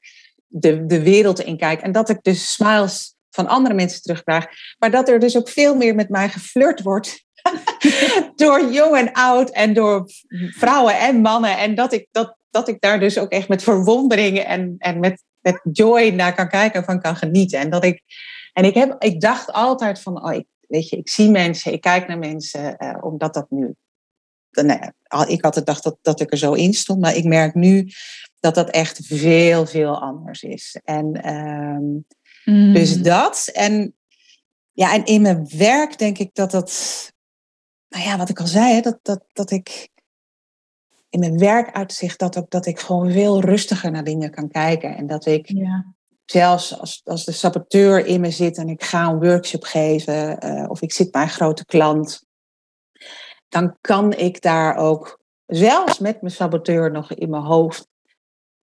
de, 0.46 0.86
de 0.86 1.02
wereld 1.02 1.40
in 1.40 1.56
kijk. 1.56 1.80
En 1.80 1.92
dat 1.92 2.08
ik 2.08 2.22
dus 2.22 2.52
smiles 2.52 3.16
van 3.30 3.46
andere 3.46 3.74
mensen 3.74 4.02
terugkrijg. 4.02 4.46
Maar 4.78 4.90
dat 4.90 5.08
er 5.08 5.18
dus 5.18 5.36
ook 5.36 5.48
veel 5.48 5.76
meer 5.76 5.94
met 5.94 6.08
mij 6.08 6.28
geflirt 6.28 6.82
wordt. 6.82 7.24
door 8.36 8.72
jong 8.72 8.96
en 8.96 9.12
oud 9.12 9.50
en 9.50 9.74
door 9.74 10.04
vrouwen 10.50 10.98
en 10.98 11.20
mannen. 11.20 11.58
En 11.58 11.74
dat 11.74 11.92
ik, 11.92 12.08
dat, 12.10 12.36
dat 12.50 12.68
ik 12.68 12.80
daar 12.80 13.00
dus 13.00 13.18
ook 13.18 13.30
echt 13.30 13.48
met 13.48 13.62
verwondering 13.62 14.38
en, 14.38 14.74
en 14.78 15.00
met, 15.00 15.22
met 15.40 15.60
joy 15.72 16.08
naar 16.08 16.34
kan 16.34 16.48
kijken 16.48 16.80
en 16.80 16.86
van 16.86 17.00
kan 17.00 17.16
genieten. 17.16 17.58
En 17.58 17.70
dat 17.70 17.84
ik, 17.84 18.02
en 18.58 18.64
ik, 18.64 18.74
heb, 18.74 19.02
ik 19.02 19.20
dacht 19.20 19.52
altijd 19.52 20.00
van, 20.00 20.24
oh, 20.24 20.32
ik, 20.32 20.46
weet 20.60 20.88
je, 20.88 20.96
ik 20.96 21.08
zie 21.08 21.30
mensen, 21.30 21.72
ik 21.72 21.80
kijk 21.80 22.08
naar 22.08 22.18
mensen, 22.18 22.76
uh, 22.78 22.96
omdat 23.00 23.34
dat 23.34 23.50
nu. 23.50 23.74
Nee, 24.50 24.78
ik 25.26 25.42
had 25.42 25.54
het 25.54 25.66
dacht 25.66 25.82
dat, 25.82 25.98
dat 26.02 26.20
ik 26.20 26.32
er 26.32 26.38
zo 26.38 26.52
in 26.52 26.74
stond, 26.74 27.00
maar 27.00 27.16
ik 27.16 27.24
merk 27.24 27.54
nu 27.54 27.90
dat 28.40 28.54
dat 28.54 28.70
echt 28.70 29.00
veel, 29.06 29.66
veel 29.66 30.00
anders 30.00 30.42
is. 30.42 30.80
En 30.84 31.12
dus 32.72 32.96
mm. 32.96 33.02
dat. 33.02 33.50
En, 33.52 33.96
ja, 34.72 34.94
en 34.94 35.04
in 35.04 35.22
mijn 35.22 35.48
werk 35.56 35.98
denk 35.98 36.18
ik 36.18 36.30
dat 36.32 36.50
dat, 36.50 36.72
nou 37.88 38.04
ja, 38.04 38.16
wat 38.16 38.28
ik 38.28 38.40
al 38.40 38.46
zei, 38.46 38.74
hè, 38.74 38.80
dat, 38.80 38.98
dat, 39.02 39.24
dat 39.32 39.50
ik 39.50 39.88
in 41.08 41.20
mijn 41.20 41.38
werkuitzicht 41.38 42.18
dat 42.18 42.38
ook 42.38 42.50
dat 42.50 42.66
ik 42.66 42.78
gewoon 42.78 43.12
veel 43.12 43.40
rustiger 43.40 43.90
naar 43.90 44.04
dingen 44.04 44.30
kan 44.30 44.48
kijken. 44.48 44.96
En 44.96 45.06
dat 45.06 45.26
ik 45.26 45.48
ja. 45.48 45.96
Zelfs 46.30 46.78
als, 46.78 47.00
als 47.04 47.24
de 47.24 47.32
saboteur 47.32 48.06
in 48.06 48.20
me 48.20 48.30
zit 48.30 48.56
en 48.56 48.68
ik 48.68 48.82
ga 48.82 49.08
een 49.08 49.20
workshop 49.20 49.64
geven 49.64 50.46
uh, 50.46 50.70
of 50.70 50.82
ik 50.82 50.92
zit 50.92 51.10
bij 51.10 51.22
een 51.22 51.28
grote 51.28 51.64
klant, 51.64 52.26
dan 53.48 53.76
kan 53.80 54.12
ik 54.12 54.42
daar 54.42 54.76
ook 54.76 55.20
zelfs 55.46 55.98
met 55.98 56.20
mijn 56.20 56.34
saboteur 56.34 56.90
nog 56.90 57.12
in 57.12 57.30
mijn 57.30 57.42
hoofd 57.42 57.88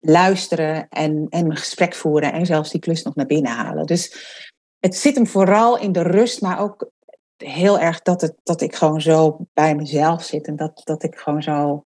luisteren 0.00 0.88
en, 0.88 1.26
en 1.28 1.50
een 1.50 1.56
gesprek 1.56 1.94
voeren 1.94 2.32
en 2.32 2.46
zelfs 2.46 2.70
die 2.70 2.80
klus 2.80 3.02
nog 3.02 3.14
naar 3.14 3.26
binnen 3.26 3.52
halen. 3.52 3.86
Dus 3.86 4.32
het 4.78 4.96
zit 4.96 5.14
hem 5.14 5.26
vooral 5.26 5.78
in 5.78 5.92
de 5.92 6.02
rust, 6.02 6.40
maar 6.40 6.60
ook 6.60 6.90
heel 7.36 7.78
erg 7.78 8.02
dat, 8.02 8.20
het, 8.20 8.34
dat 8.42 8.60
ik 8.60 8.74
gewoon 8.74 9.00
zo 9.00 9.36
bij 9.52 9.74
mezelf 9.74 10.22
zit 10.22 10.46
en 10.46 10.56
dat, 10.56 10.80
dat 10.84 11.02
ik 11.02 11.16
gewoon 11.16 11.42
zo 11.42 11.84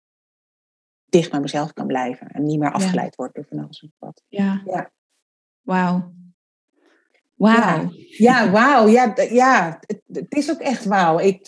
dicht 1.06 1.32
bij 1.32 1.40
mezelf 1.40 1.74
kan 1.74 1.88
blijven 1.88 2.28
en 2.28 2.44
niet 2.44 2.60
meer 2.60 2.72
afgeleid 2.72 3.14
ja. 3.16 3.24
word 3.24 3.34
door 3.34 3.46
van 3.50 3.60
alles 3.60 3.82
en 3.82 3.94
wat. 3.98 4.24
Ja. 4.28 4.62
ja. 4.66 4.92
Wauw. 5.68 6.14
Wauw. 7.36 7.92
Ja, 8.18 8.52
wauw. 8.52 8.88
Ja, 8.88 9.14
ja 9.30 9.78
het, 9.80 10.02
het, 10.12 10.36
is 10.36 10.52
ook 10.52 10.60
echt 10.60 10.86
wauw. 10.86 11.20
Ik, 11.20 11.48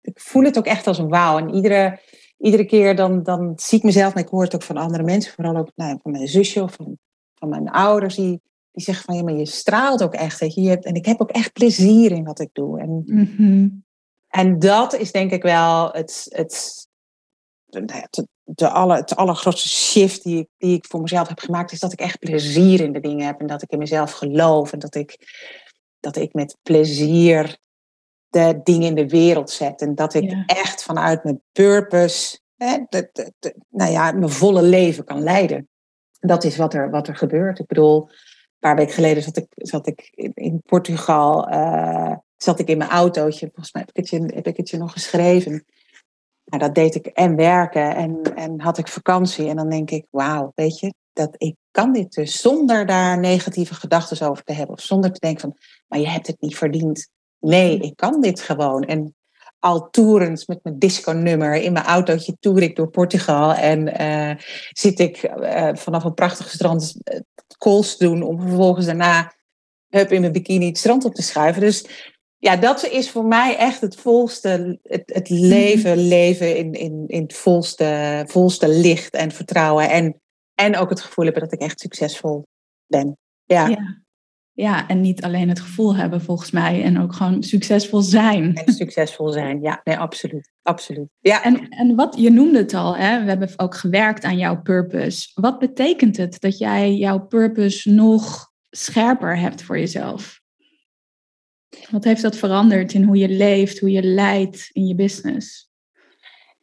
ik 0.00 0.20
voel 0.20 0.44
het 0.44 0.58
ook 0.58 0.66
echt 0.66 0.86
als 0.86 0.98
een 0.98 1.08
wauw. 1.08 1.38
En 1.38 1.54
iedere 1.54 2.00
iedere 2.40 2.64
keer 2.64 2.96
dan, 2.96 3.22
dan 3.22 3.52
zie 3.56 3.78
ik 3.78 3.84
mezelf, 3.84 4.14
en 4.14 4.22
ik 4.22 4.28
hoor 4.28 4.42
het 4.42 4.54
ook 4.54 4.62
van 4.62 4.76
andere 4.76 5.02
mensen, 5.02 5.32
vooral 5.32 5.56
ook 5.56 5.70
nou, 5.74 5.98
van 6.02 6.12
mijn 6.12 6.28
zusje 6.28 6.62
of 6.62 6.72
van, 6.72 6.98
van 7.34 7.48
mijn 7.48 7.70
ouders, 7.70 8.14
die, 8.14 8.40
die 8.72 8.84
zeggen 8.84 9.04
van 9.04 9.16
ja, 9.16 9.22
maar 9.22 9.34
je 9.34 9.46
straalt 9.46 10.02
ook 10.02 10.14
echt. 10.14 10.40
Weet 10.40 10.54
je. 10.54 10.60
je 10.60 10.68
hebt, 10.68 10.84
en 10.84 10.94
ik 10.94 11.06
heb 11.06 11.20
ook 11.20 11.30
echt 11.30 11.52
plezier 11.52 12.12
in 12.12 12.24
wat 12.24 12.40
ik 12.40 12.48
doe. 12.52 12.80
En, 12.80 13.02
mhm. 13.06 13.68
en 14.28 14.58
dat 14.58 14.94
is 14.94 15.12
denk 15.12 15.30
ik 15.30 15.42
wel 15.42 15.90
het, 15.92 16.26
het, 16.28 16.86
nou 17.66 18.02
de, 18.54 18.68
alle, 18.68 18.96
het 18.96 19.16
allergrootste 19.16 19.68
shift 19.68 20.22
die 20.22 20.38
ik, 20.38 20.48
die 20.58 20.76
ik 20.76 20.86
voor 20.88 21.00
mezelf 21.00 21.28
heb 21.28 21.38
gemaakt, 21.38 21.72
is 21.72 21.80
dat 21.80 21.92
ik 21.92 22.00
echt 22.00 22.18
plezier 22.18 22.80
in 22.80 22.92
de 22.92 23.00
dingen 23.00 23.26
heb 23.26 23.40
en 23.40 23.46
dat 23.46 23.62
ik 23.62 23.70
in 23.70 23.78
mezelf 23.78 24.12
geloof 24.12 24.72
en 24.72 24.78
dat 24.78 24.94
ik, 24.94 25.16
dat 26.00 26.16
ik 26.16 26.32
met 26.34 26.56
plezier 26.62 27.58
de 28.28 28.60
dingen 28.62 28.88
in 28.88 28.94
de 28.94 29.08
wereld 29.08 29.50
zet. 29.50 29.80
En 29.80 29.94
dat 29.94 30.14
ik 30.14 30.42
echt 30.46 30.82
vanuit 30.82 31.24
mijn 31.24 31.42
purpose, 31.52 32.38
hè, 32.56 32.78
de, 32.88 33.10
de, 33.38 33.54
nou 33.68 33.90
ja, 33.90 34.12
mijn 34.12 34.30
volle 34.30 34.62
leven 34.62 35.04
kan 35.04 35.22
leiden. 35.22 35.68
Dat 36.20 36.44
is 36.44 36.56
wat 36.56 36.74
er, 36.74 36.90
wat 36.90 37.08
er 37.08 37.16
gebeurt. 37.16 37.58
Ik 37.58 37.66
bedoel, 37.66 38.02
een 38.02 38.58
paar 38.58 38.76
weken 38.76 38.94
geleden 38.94 39.22
zat 39.22 39.36
ik, 39.36 39.46
zat 39.54 39.86
ik 39.86 40.10
in, 40.34 40.62
Portugal, 40.62 41.52
uh, 41.52 42.16
zat 42.36 42.58
ik 42.58 42.68
in 42.68 42.78
mijn 42.78 42.90
autootje. 42.90 43.46
Volgens 43.46 43.72
mij 43.72 43.82
heb 43.86 43.90
ik, 43.90 43.96
het 43.96 44.08
je, 44.08 44.34
heb 44.34 44.46
ik 44.46 44.56
het 44.56 44.70
je 44.70 44.76
nog 44.76 44.92
geschreven. 44.92 45.64
Nou, 46.50 46.62
dat 46.62 46.74
deed 46.74 46.94
ik 46.94 47.06
en 47.06 47.36
werken 47.36 47.96
en, 47.96 48.20
en 48.34 48.60
had 48.60 48.78
ik 48.78 48.88
vakantie. 48.88 49.48
En 49.48 49.56
dan 49.56 49.70
denk 49.70 49.90
ik, 49.90 50.06
wauw, 50.10 50.52
weet 50.54 50.78
je, 50.78 50.94
dat 51.12 51.34
ik 51.36 51.56
kan 51.70 51.92
dit 51.92 52.12
dus 52.12 52.40
zonder 52.40 52.86
daar 52.86 53.18
negatieve 53.18 53.74
gedachten 53.74 54.28
over 54.28 54.44
te 54.44 54.52
hebben. 54.52 54.76
Of 54.76 54.82
zonder 54.82 55.12
te 55.12 55.20
denken 55.20 55.40
van, 55.40 55.56
maar 55.88 55.98
je 55.98 56.08
hebt 56.08 56.26
het 56.26 56.40
niet 56.40 56.56
verdiend. 56.56 57.08
Nee, 57.38 57.78
ik 57.78 57.96
kan 57.96 58.20
dit 58.20 58.40
gewoon. 58.40 58.82
En 58.82 59.14
al 59.58 59.90
toerend 59.90 60.48
met 60.48 60.58
mijn 60.62 60.78
disco-nummer 60.78 61.54
in 61.54 61.72
mijn 61.72 61.84
autootje 61.84 62.36
toer 62.40 62.62
ik 62.62 62.76
door 62.76 62.90
Portugal. 62.90 63.54
En 63.54 64.02
uh, 64.02 64.42
zit 64.70 64.98
ik 64.98 65.22
uh, 65.22 65.70
vanaf 65.74 66.04
een 66.04 66.14
prachtig 66.14 66.50
strand 66.50 66.96
calls 67.58 67.96
te 67.96 68.04
doen 68.04 68.22
om 68.22 68.40
vervolgens 68.40 68.86
daarna 68.86 69.32
hup 69.88 70.12
in 70.12 70.20
mijn 70.20 70.32
bikini 70.32 70.66
het 70.66 70.78
strand 70.78 71.04
op 71.04 71.14
te 71.14 71.22
schuiven. 71.22 71.60
Dus 71.60 72.10
ja, 72.40 72.56
dat 72.56 72.84
is 72.84 73.10
voor 73.10 73.24
mij 73.24 73.56
echt 73.56 73.80
het 73.80 73.96
volste, 73.96 74.78
het, 74.82 75.02
het 75.06 75.28
leven, 75.28 75.96
leven 76.08 76.56
in, 76.56 76.72
in, 76.72 77.04
in 77.06 77.22
het 77.22 77.36
volste, 77.36 78.22
volste 78.26 78.68
licht 78.68 79.14
en 79.14 79.30
vertrouwen. 79.30 79.90
En, 79.90 80.20
en 80.54 80.76
ook 80.76 80.90
het 80.90 81.00
gevoel 81.00 81.24
hebben 81.24 81.42
dat 81.42 81.52
ik 81.52 81.60
echt 81.60 81.80
succesvol 81.80 82.46
ben. 82.86 83.18
Ja. 83.44 83.66
ja. 83.66 84.02
Ja, 84.52 84.88
en 84.88 85.00
niet 85.00 85.22
alleen 85.22 85.48
het 85.48 85.60
gevoel 85.60 85.96
hebben 85.96 86.20
volgens 86.20 86.50
mij 86.50 86.82
en 86.82 87.00
ook 87.00 87.14
gewoon 87.14 87.42
succesvol 87.42 88.00
zijn. 88.00 88.54
En 88.54 88.72
succesvol 88.72 89.28
zijn, 89.28 89.62
ja, 89.62 89.80
nee, 89.84 89.98
absoluut. 89.98 90.52
absoluut. 90.62 91.08
Ja. 91.18 91.44
En, 91.44 91.68
en 91.68 91.94
wat, 91.94 92.16
je 92.18 92.30
noemde 92.30 92.58
het 92.58 92.74
al, 92.74 92.96
hè? 92.96 93.22
we 93.22 93.28
hebben 93.28 93.48
ook 93.56 93.74
gewerkt 93.74 94.24
aan 94.24 94.38
jouw 94.38 94.62
purpose. 94.62 95.30
Wat 95.34 95.58
betekent 95.58 96.16
het 96.16 96.40
dat 96.40 96.58
jij 96.58 96.94
jouw 96.94 97.18
purpose 97.18 97.90
nog 97.90 98.52
scherper 98.70 99.38
hebt 99.38 99.62
voor 99.62 99.78
jezelf? 99.78 100.39
Wat 101.90 102.04
heeft 102.04 102.22
dat 102.22 102.36
veranderd 102.36 102.92
in 102.92 103.02
hoe 103.02 103.16
je 103.16 103.28
leeft, 103.28 103.78
hoe 103.78 103.90
je 103.90 104.02
leidt 104.02 104.70
in 104.72 104.86
je 104.86 104.94
business? 104.94 105.70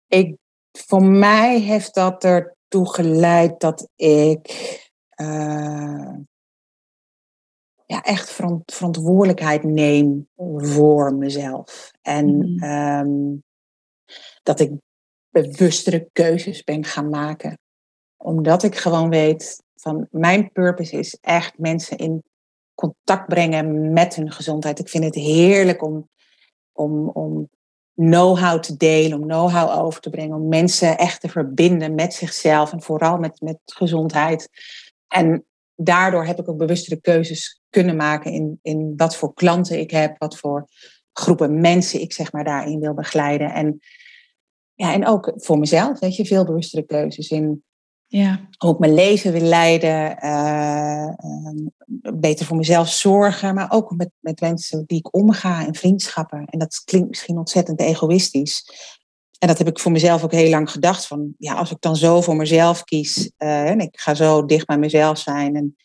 Ik, 0.07 0.35
voor 0.71 1.03
mij 1.03 1.59
heeft 1.59 1.93
dat 1.93 2.23
ertoe 2.23 2.93
geleid 2.93 3.59
dat 3.59 3.89
ik 3.95 4.47
uh, 5.21 6.13
ja, 7.85 8.01
echt 8.01 8.29
verantwoordelijkheid 8.65 9.63
neem 9.63 10.29
voor 10.57 11.13
mezelf. 11.13 11.91
En 12.01 12.35
mm. 12.35 12.63
um, 12.63 13.43
dat 14.43 14.59
ik 14.59 14.71
bewustere 15.29 16.09
keuzes 16.13 16.63
ben 16.63 16.85
gaan 16.85 17.09
maken. 17.09 17.59
Omdat 18.17 18.63
ik 18.63 18.75
gewoon 18.75 19.09
weet 19.09 19.63
van 19.75 20.07
mijn 20.11 20.51
purpose 20.51 20.97
is 20.97 21.17
echt 21.21 21.57
mensen 21.57 21.97
in 21.97 22.23
contact 22.77 23.27
brengen 23.27 23.93
met 23.93 24.15
hun 24.15 24.31
gezondheid. 24.31 24.79
Ik 24.79 24.89
vind 24.89 25.03
het 25.03 25.15
heerlijk 25.15 25.83
om, 25.83 26.09
om, 26.71 27.09
om 27.09 27.49
know-how 27.93 28.59
te 28.59 28.77
delen, 28.77 29.19
om 29.19 29.27
know-how 29.27 29.85
over 29.85 30.01
te 30.01 30.09
brengen, 30.09 30.35
om 30.35 30.47
mensen 30.47 30.97
echt 30.97 31.21
te 31.21 31.29
verbinden 31.29 31.95
met 31.95 32.13
zichzelf 32.13 32.71
en 32.71 32.81
vooral 32.81 33.17
met, 33.17 33.41
met 33.41 33.59
gezondheid. 33.65 34.49
En 35.07 35.45
daardoor 35.75 36.25
heb 36.25 36.39
ik 36.39 36.49
ook 36.49 36.57
bewustere 36.57 37.01
keuzes 37.01 37.61
kunnen 37.69 37.95
maken 37.95 38.31
in, 38.31 38.59
in 38.61 38.93
wat 38.97 39.15
voor 39.15 39.33
klanten 39.33 39.79
ik 39.79 39.91
heb, 39.91 40.15
wat 40.17 40.37
voor 40.37 40.67
groepen 41.13 41.61
mensen 41.61 42.01
ik 42.01 42.13
zeg 42.13 42.31
maar 42.31 42.43
daarin 42.43 42.79
wil 42.79 42.93
begeleiden. 42.93 43.53
En, 43.53 43.79
ja, 44.73 44.93
en 44.93 45.07
ook 45.07 45.33
voor 45.35 45.59
mezelf, 45.59 45.99
weet 45.99 46.15
je, 46.15 46.25
veel 46.25 46.45
bewustere 46.45 46.85
keuzes 46.85 47.29
in 47.29 47.63
ja. 48.07 48.47
ook 48.57 48.79
mijn 48.79 48.93
leven 48.93 49.31
wil 49.31 49.41
leiden, 49.41 50.17
uh, 50.23 51.09
beter 52.13 52.45
voor 52.45 52.57
mezelf 52.57 52.89
zorgen, 52.89 53.55
maar 53.55 53.71
ook 53.71 53.95
met, 53.95 54.09
met 54.19 54.39
mensen 54.39 54.83
die 54.85 54.97
ik 54.97 55.15
omga 55.15 55.65
en 55.65 55.75
vriendschappen. 55.75 56.45
En 56.45 56.59
dat 56.59 56.81
klinkt 56.85 57.07
misschien 57.07 57.37
ontzettend 57.37 57.79
egoïstisch. 57.79 58.65
En 59.39 59.47
dat 59.47 59.57
heb 59.57 59.67
ik 59.67 59.79
voor 59.79 59.91
mezelf 59.91 60.23
ook 60.23 60.31
heel 60.31 60.49
lang 60.49 60.71
gedacht. 60.71 61.07
Van 61.07 61.33
ja, 61.37 61.53
als 61.53 61.71
ik 61.71 61.81
dan 61.81 61.95
zo 61.95 62.21
voor 62.21 62.35
mezelf 62.35 62.83
kies 62.83 63.31
uh, 63.37 63.69
en 63.69 63.79
ik 63.79 63.99
ga 63.99 64.13
zo 64.13 64.45
dicht 64.45 64.65
bij 64.65 64.77
mezelf 64.77 65.17
zijn 65.17 65.55
en 65.55 65.75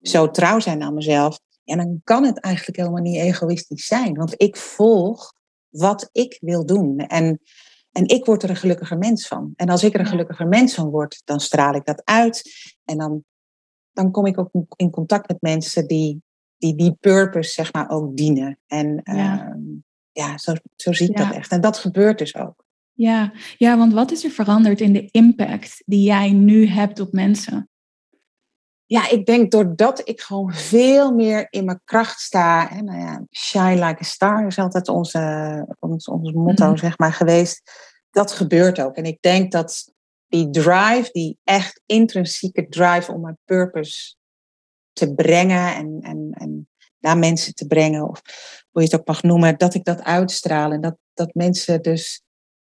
zo 0.00 0.30
trouw 0.30 0.60
zijn 0.60 0.82
aan 0.82 0.94
mezelf, 0.94 1.38
ja, 1.64 1.76
dan 1.76 2.00
kan 2.04 2.24
het 2.24 2.40
eigenlijk 2.40 2.76
helemaal 2.76 3.02
niet 3.02 3.16
egoïstisch 3.16 3.86
zijn. 3.86 4.14
Want 4.14 4.34
ik 4.36 4.56
volg 4.56 5.32
wat 5.68 6.08
ik 6.12 6.38
wil 6.40 6.66
doen. 6.66 6.98
En, 6.98 7.40
en 7.92 8.08
ik 8.08 8.24
word 8.24 8.42
er 8.42 8.50
een 8.50 8.56
gelukkiger 8.56 8.98
mens 8.98 9.26
van. 9.26 9.52
En 9.56 9.68
als 9.68 9.84
ik 9.84 9.94
er 9.94 10.00
een 10.00 10.06
gelukkiger 10.06 10.48
mens 10.48 10.74
van 10.74 10.88
word, 10.88 11.22
dan 11.24 11.40
straal 11.40 11.74
ik 11.74 11.84
dat 11.84 12.02
uit. 12.04 12.52
En 12.84 12.98
dan, 12.98 13.24
dan 13.92 14.10
kom 14.10 14.26
ik 14.26 14.38
ook 14.38 14.50
in 14.76 14.90
contact 14.90 15.28
met 15.28 15.40
mensen 15.40 15.86
die 15.86 16.22
die, 16.60 16.74
die 16.74 16.96
purpose, 17.00 17.50
zeg 17.50 17.72
maar, 17.72 17.90
ook 17.90 18.16
dienen. 18.16 18.58
En 18.66 19.00
ja, 19.04 19.54
uh, 19.56 19.78
ja 20.12 20.38
zo, 20.38 20.52
zo 20.76 20.92
zie 20.92 21.08
ik 21.08 21.16
dat 21.16 21.32
echt. 21.32 21.50
En 21.50 21.60
dat 21.60 21.78
gebeurt 21.78 22.18
dus 22.18 22.36
ook. 22.36 22.64
Ja. 22.92 23.32
ja, 23.58 23.78
want 23.78 23.92
wat 23.92 24.10
is 24.10 24.24
er 24.24 24.30
veranderd 24.30 24.80
in 24.80 24.92
de 24.92 25.08
impact 25.10 25.82
die 25.86 26.02
jij 26.02 26.32
nu 26.32 26.66
hebt 26.66 27.00
op 27.00 27.12
mensen? 27.12 27.68
Ja, 28.90 29.10
ik 29.10 29.26
denk 29.26 29.50
doordat 29.50 30.08
ik 30.08 30.20
gewoon 30.20 30.52
veel 30.52 31.12
meer 31.12 31.46
in 31.50 31.64
mijn 31.64 31.80
kracht 31.84 32.20
sta. 32.20 32.68
Hè, 32.68 32.80
nou 32.80 33.00
ja, 33.00 33.24
shine 33.30 33.86
like 33.86 34.00
a 34.00 34.04
star 34.04 34.46
is 34.46 34.58
altijd 34.58 34.88
onze, 34.88 35.66
ons, 35.78 36.08
ons 36.08 36.32
motto, 36.32 36.66
mhm. 36.66 36.76
zeg 36.76 36.98
maar, 36.98 37.12
geweest. 37.12 37.62
Dat 38.10 38.32
gebeurt 38.32 38.80
ook. 38.80 38.96
En 38.96 39.04
ik 39.04 39.18
denk 39.20 39.52
dat 39.52 39.92
die 40.26 40.50
drive, 40.50 41.08
die 41.12 41.38
echt 41.44 41.82
intrinsieke 41.86 42.68
drive 42.68 43.12
om 43.12 43.20
mijn 43.20 43.38
purpose 43.44 44.14
te 44.92 45.14
brengen 45.14 45.74
en, 45.74 45.98
en, 46.00 46.30
en 46.32 46.68
naar 46.98 47.18
mensen 47.18 47.54
te 47.54 47.66
brengen, 47.66 48.08
of 48.08 48.20
hoe 48.70 48.82
je 48.82 48.88
het 48.88 49.00
ook 49.00 49.06
mag 49.06 49.22
noemen, 49.22 49.58
dat 49.58 49.74
ik 49.74 49.84
dat 49.84 50.02
uitstraal. 50.02 50.72
En 50.72 50.80
dat, 50.80 50.96
dat 51.14 51.34
mensen 51.34 51.82
dus 51.82 52.22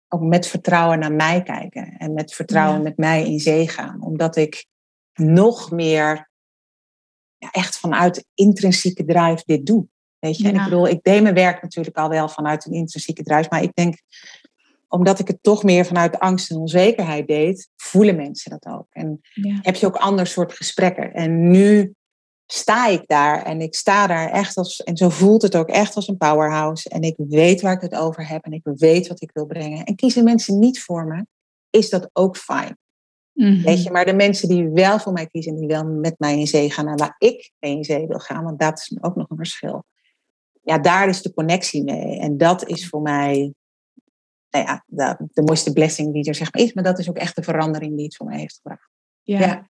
ook 0.09 0.23
met 0.23 0.47
vertrouwen 0.47 0.99
naar 0.99 1.13
mij 1.13 1.43
kijken 1.43 1.97
en 1.99 2.13
met 2.13 2.35
vertrouwen 2.35 2.83
met 2.83 2.97
mij 2.97 3.27
in 3.27 3.41
zee 3.41 3.69
gaan. 3.69 4.03
Omdat 4.03 4.37
ik 4.37 4.69
nog 5.15 5.71
meer 5.71 6.31
ja, 7.37 7.51
echt 7.51 7.79
vanuit 7.79 8.27
intrinsieke 8.35 9.05
drive 9.05 9.43
dit 9.45 9.67
doe. 9.67 9.87
Weet 10.19 10.37
je? 10.37 10.49
En 10.49 10.55
ik 10.55 10.65
bedoel, 10.65 10.89
ik 10.89 11.03
deed 11.03 11.23
mijn 11.23 11.35
werk 11.35 11.63
natuurlijk 11.63 11.97
al 11.97 12.09
wel 12.09 12.29
vanuit 12.29 12.67
een 12.67 12.73
intrinsieke 12.73 13.23
drive, 13.23 13.47
maar 13.51 13.63
ik 13.63 13.75
denk, 13.75 14.03
omdat 14.89 15.19
ik 15.19 15.29
het 15.29 15.43
toch 15.43 15.63
meer 15.63 15.87
vanuit 15.87 16.19
angst 16.19 16.51
en 16.51 16.57
onzekerheid 16.57 17.27
deed, 17.27 17.69
voelen 17.77 18.17
mensen 18.17 18.51
dat 18.51 18.67
ook. 18.75 18.87
En 18.91 19.21
heb 19.63 19.77
je 19.77 19.87
ook 19.87 19.97
ander 19.97 20.27
soort 20.27 20.53
gesprekken. 20.53 21.13
En 21.13 21.51
nu 21.51 21.95
sta 22.47 22.87
ik 22.87 23.03
daar 23.07 23.43
en 23.43 23.61
ik 23.61 23.75
sta 23.75 24.07
daar 24.07 24.31
echt 24.31 24.57
als, 24.57 24.83
en 24.83 24.97
zo 24.97 25.09
voelt 25.09 25.43
het 25.43 25.57
ook 25.57 25.69
echt 25.69 25.97
als 25.97 26.09
een 26.09 26.17
powerhouse. 26.17 26.89
En 26.89 27.03
ik 27.03 27.15
weet 27.17 27.61
waar 27.61 27.73
ik 27.73 27.81
het 27.81 27.95
over 27.95 28.29
heb 28.29 28.45
en 28.45 28.53
ik 28.53 28.63
weet 28.65 29.09
wat 29.09 29.23
ik 29.23 29.31
wil 29.33 29.47
brengen. 29.47 29.85
En 29.85 29.97
kiezen 29.97 30.25
mensen 30.25 30.59
niet 30.59 30.83
voor 30.83 31.07
me, 31.07 31.27
is 31.71 31.91
dat 31.91 32.11
ook 32.13 32.37
fijn. 32.37 32.79
Mhm. 33.41 33.63
Weet 33.63 33.83
je, 33.83 33.91
maar 33.91 34.05
de 34.05 34.15
mensen 34.15 34.49
die 34.49 34.69
wel 34.69 34.99
voor 34.99 35.13
mij 35.13 35.27
kiezen, 35.27 35.57
die 35.57 35.67
wel 35.67 35.85
met 35.85 36.15
mij 36.19 36.39
in 36.39 36.47
zee 36.47 36.71
gaan 36.71 36.89
en 36.89 36.97
waar 36.97 37.15
ik 37.19 37.53
mee 37.59 37.77
in 37.77 37.85
zee 37.85 38.07
wil 38.07 38.19
gaan, 38.19 38.45
want 38.45 38.59
dat 38.59 38.79
is 38.79 38.97
ook 39.01 39.17
nog 39.17 39.31
een 39.31 39.37
verschil. 39.37 39.85
Ja, 40.63 40.79
daar 40.79 41.09
is 41.09 41.23
de 41.23 41.35
connectie 41.35 41.85
mee. 41.85 42.19
En 42.19 42.37
dat 42.37 42.69
is 42.69 42.89
voor 42.89 43.03
mij 43.03 43.55
nou 44.51 44.65
ja, 44.65 44.85
de, 44.87 45.17
de 45.33 45.43
mooiste 45.43 45.73
blessing 45.73 46.13
die 46.13 46.25
er 46.25 46.35
zeg 46.35 46.53
maar 46.53 46.63
is. 46.63 46.73
Maar 46.73 46.85
dat 46.85 46.99
is 46.99 47.09
ook 47.09 47.17
echt 47.17 47.37
de 47.37 47.43
verandering 47.43 47.97
die 47.97 48.05
het 48.05 48.17
voor 48.17 48.27
mij 48.27 48.39
heeft 48.39 48.55
gebracht. 48.63 48.89
ja. 49.23 49.69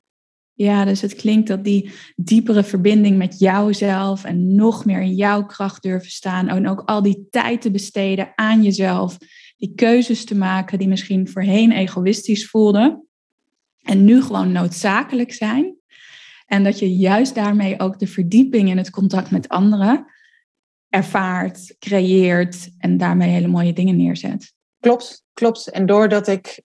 Ja, 0.54 0.86
dus 0.86 1.02
het 1.02 1.16
klinkt 1.16 1.48
dat 1.48 1.64
die 1.64 1.92
diepere 2.16 2.64
verbinding 2.64 3.18
met 3.18 3.40
jouzelf 3.40 4.24
en 4.24 4.56
nog 4.56 4.86
meer 4.86 5.02
in 5.02 5.16
jouw 5.16 5.46
kracht 5.46 5.82
durven 5.82 6.12
staan 6.12 6.48
en 6.48 6.68
ook 6.68 6.82
al 6.86 7.02
die 7.02 7.28
tijd 7.30 7.62
te 7.62 7.72
besteden 7.72 8.32
aan 8.36 8.64
jezelf, 8.64 9.18
die 9.58 9.74
keuzes 9.76 10.26
te 10.26 10.36
maken 10.36 10.80
die 10.80 10.88
misschien 10.88 11.30
voorheen 11.30 11.72
egoïstisch 11.72 12.50
voelden 12.50 13.09
en 13.84 14.04
nu 14.06 14.22
gewoon 14.22 14.52
noodzakelijk 14.52 15.34
zijn. 15.34 15.78
En 16.46 16.64
dat 16.64 16.80
je 16.80 16.96
juist 16.96 17.36
daarmee 17.36 17.80
ook 17.80 18.00
de 18.00 18.08
verdieping 18.08 18.70
in 18.70 18.78
het 18.78 18.90
contact 18.90 19.32
met 19.32 19.50
anderen 19.50 20.06
ervaart, 20.90 21.76
creëert 21.80 22.70
en 22.78 22.98
daarmee 22.98 23.30
hele 23.30 23.48
mooie 23.48 23.74
dingen 23.74 23.96
neerzet. 23.96 24.54
Klopt, 24.80 25.24
klopt. 25.34 25.70
En 25.70 25.86
doordat 25.86 26.28
ik 26.28 26.62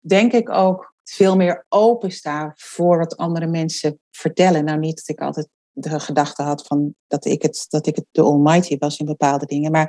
denk 0.00 0.32
ik 0.32 0.50
ook 0.50 0.94
veel 1.04 1.36
meer 1.36 1.64
openstaan 1.68 2.52
voor 2.54 2.98
wat 2.98 3.16
andere 3.16 3.46
mensen 3.46 4.00
vertellen. 4.10 4.64
Nou, 4.64 4.78
niet 4.78 4.96
dat 4.96 5.08
ik 5.08 5.20
altijd 5.20 5.48
de 5.72 6.00
gedachte 6.00 6.42
had 6.42 6.66
van 6.66 6.94
dat 7.06 7.24
ik 7.24 7.42
het, 7.42 7.66
dat 7.68 7.86
ik 7.86 7.96
het 7.96 8.06
de 8.10 8.22
almighty 8.22 8.76
was 8.78 8.98
in 8.98 9.06
bepaalde 9.06 9.46
dingen. 9.46 9.70
Maar 9.70 9.86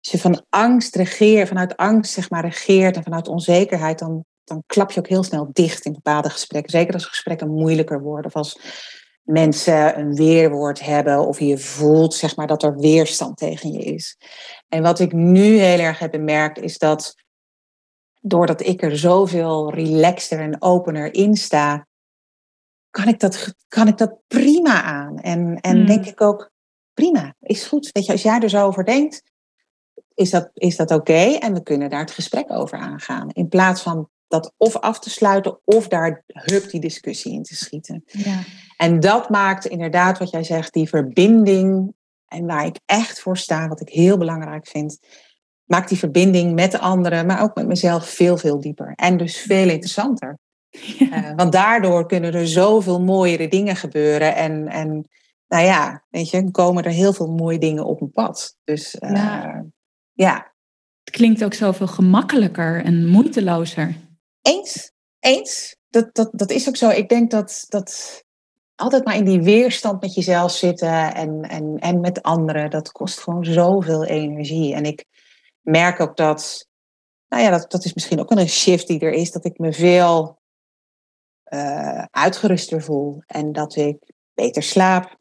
als 0.00 0.10
je 0.10 0.18
van 0.18 0.44
angst 0.48 0.94
regeert, 0.94 1.48
vanuit 1.48 1.76
angst 1.76 2.12
zeg 2.12 2.30
maar 2.30 2.44
regeert 2.44 2.96
en 2.96 3.02
vanuit 3.02 3.28
onzekerheid, 3.28 3.98
dan, 3.98 4.24
dan 4.48 4.62
klap 4.66 4.90
je 4.90 5.00
ook 5.00 5.08
heel 5.08 5.22
snel 5.22 5.48
dicht 5.52 5.84
in 5.84 5.92
bepaalde 5.92 6.30
gesprekken. 6.30 6.70
Zeker 6.70 6.94
als 6.94 7.06
gesprekken 7.06 7.50
moeilijker 7.50 8.00
worden 8.00 8.26
of 8.26 8.36
als 8.36 8.60
mensen 9.22 9.98
een 9.98 10.14
weerwoord 10.14 10.80
hebben 10.80 11.26
of 11.26 11.40
je 11.40 11.58
voelt 11.58 12.14
zeg 12.14 12.36
maar 12.36 12.46
dat 12.46 12.62
er 12.62 12.76
weerstand 12.76 13.36
tegen 13.36 13.72
je 13.72 13.78
is. 13.78 14.16
En 14.68 14.82
wat 14.82 14.98
ik 14.98 15.12
nu 15.12 15.58
heel 15.58 15.78
erg 15.78 15.98
heb 15.98 16.10
bemerkt 16.10 16.58
is 16.58 16.78
dat 16.78 17.14
doordat 18.20 18.66
ik 18.66 18.82
er 18.82 18.98
zoveel 18.98 19.74
relaxter 19.74 20.40
en 20.40 20.62
opener 20.62 21.14
in 21.14 21.36
sta, 21.36 21.86
kan 22.90 23.08
ik 23.08 23.20
dat, 23.20 23.54
kan 23.68 23.88
ik 23.88 23.98
dat 23.98 24.18
prima 24.26 24.82
aan. 24.82 25.18
En, 25.18 25.60
en 25.60 25.76
hmm. 25.76 25.86
denk 25.86 26.06
ik 26.06 26.20
ook, 26.20 26.50
prima, 26.94 27.34
is 27.40 27.64
goed. 27.64 27.90
Weet 27.92 28.06
je, 28.06 28.12
als 28.12 28.22
jij 28.22 28.40
er 28.40 28.48
zo 28.48 28.66
over 28.66 28.84
denkt, 28.84 29.22
is 30.14 30.30
dat, 30.30 30.50
is 30.54 30.76
dat 30.76 30.90
oké? 30.90 31.36
En 31.40 31.54
we 31.54 31.62
kunnen 31.62 31.90
daar 31.90 32.00
het 32.00 32.10
gesprek 32.10 32.52
over 32.52 32.78
aangaan. 32.78 33.30
In 33.30 33.48
plaats 33.48 33.82
van 33.82 34.08
dat 34.28 34.54
of 34.56 34.76
af 34.76 34.98
te 35.00 35.10
sluiten 35.10 35.60
of 35.64 35.88
daar 35.88 36.24
hup 36.26 36.70
die 36.70 36.80
discussie 36.80 37.32
in 37.32 37.42
te 37.42 37.56
schieten. 37.56 38.02
Ja. 38.06 38.38
En 38.76 39.00
dat 39.00 39.30
maakt 39.30 39.66
inderdaad 39.66 40.18
wat 40.18 40.30
jij 40.30 40.44
zegt, 40.44 40.72
die 40.72 40.88
verbinding. 40.88 41.96
En 42.26 42.46
waar 42.46 42.66
ik 42.66 42.78
echt 42.86 43.20
voor 43.20 43.36
sta, 43.36 43.68
wat 43.68 43.80
ik 43.80 43.88
heel 43.88 44.18
belangrijk 44.18 44.66
vind, 44.66 44.98
maakt 45.64 45.88
die 45.88 45.98
verbinding 45.98 46.54
met 46.54 46.70
de 46.70 46.78
anderen, 46.78 47.26
maar 47.26 47.42
ook 47.42 47.54
met 47.54 47.66
mezelf 47.66 48.08
veel, 48.08 48.36
veel 48.36 48.60
dieper. 48.60 48.92
En 48.94 49.16
dus 49.16 49.38
veel 49.38 49.68
interessanter. 49.68 50.38
Eh, 50.98 51.32
want 51.36 51.52
daardoor 51.52 52.06
kunnen 52.06 52.34
er 52.34 52.48
zoveel 52.48 53.00
mooiere 53.00 53.48
dingen 53.48 53.76
gebeuren. 53.76 54.36
En, 54.36 54.68
en 54.68 55.08
nou 55.48 55.64
ja, 55.64 56.04
weet 56.10 56.30
je, 56.30 56.50
komen 56.50 56.84
er 56.84 56.90
heel 56.90 57.12
veel 57.12 57.30
mooie 57.30 57.58
dingen 57.58 57.84
op 57.84 58.00
een 58.00 58.12
pad. 58.12 58.56
Dus 58.64 58.96
uh, 59.00 59.10
ja. 59.10 59.64
ja. 60.12 60.52
Het 61.04 61.16
klinkt 61.16 61.44
ook 61.44 61.54
zoveel 61.54 61.86
gemakkelijker 61.86 62.84
en 62.84 63.06
moeitelozer. 63.06 63.94
Eens, 64.48 64.92
eens. 65.18 65.76
Dat, 65.88 66.14
dat, 66.14 66.30
dat 66.32 66.50
is 66.50 66.68
ook 66.68 66.76
zo. 66.76 66.88
Ik 66.88 67.08
denk 67.08 67.30
dat, 67.30 67.64
dat 67.68 68.22
altijd 68.74 69.04
maar 69.04 69.16
in 69.16 69.24
die 69.24 69.42
weerstand 69.42 70.00
met 70.00 70.14
jezelf 70.14 70.52
zitten 70.52 71.14
en, 71.14 71.42
en, 71.42 71.78
en 71.78 72.00
met 72.00 72.22
anderen, 72.22 72.70
dat 72.70 72.92
kost 72.92 73.20
gewoon 73.20 73.44
zoveel 73.44 74.04
energie. 74.04 74.74
En 74.74 74.84
ik 74.84 75.04
merk 75.60 76.00
ook 76.00 76.16
dat, 76.16 76.68
nou 77.28 77.42
ja, 77.42 77.50
dat, 77.50 77.70
dat 77.70 77.84
is 77.84 77.94
misschien 77.94 78.20
ook 78.20 78.30
een 78.30 78.48
shift 78.48 78.86
die 78.86 79.00
er 79.00 79.12
is, 79.12 79.32
dat 79.32 79.44
ik 79.44 79.58
me 79.58 79.72
veel 79.72 80.38
uh, 81.48 82.04
uitgeruster 82.10 82.82
voel 82.82 83.22
en 83.26 83.52
dat 83.52 83.76
ik 83.76 84.12
beter 84.34 84.62
slaap. 84.62 85.18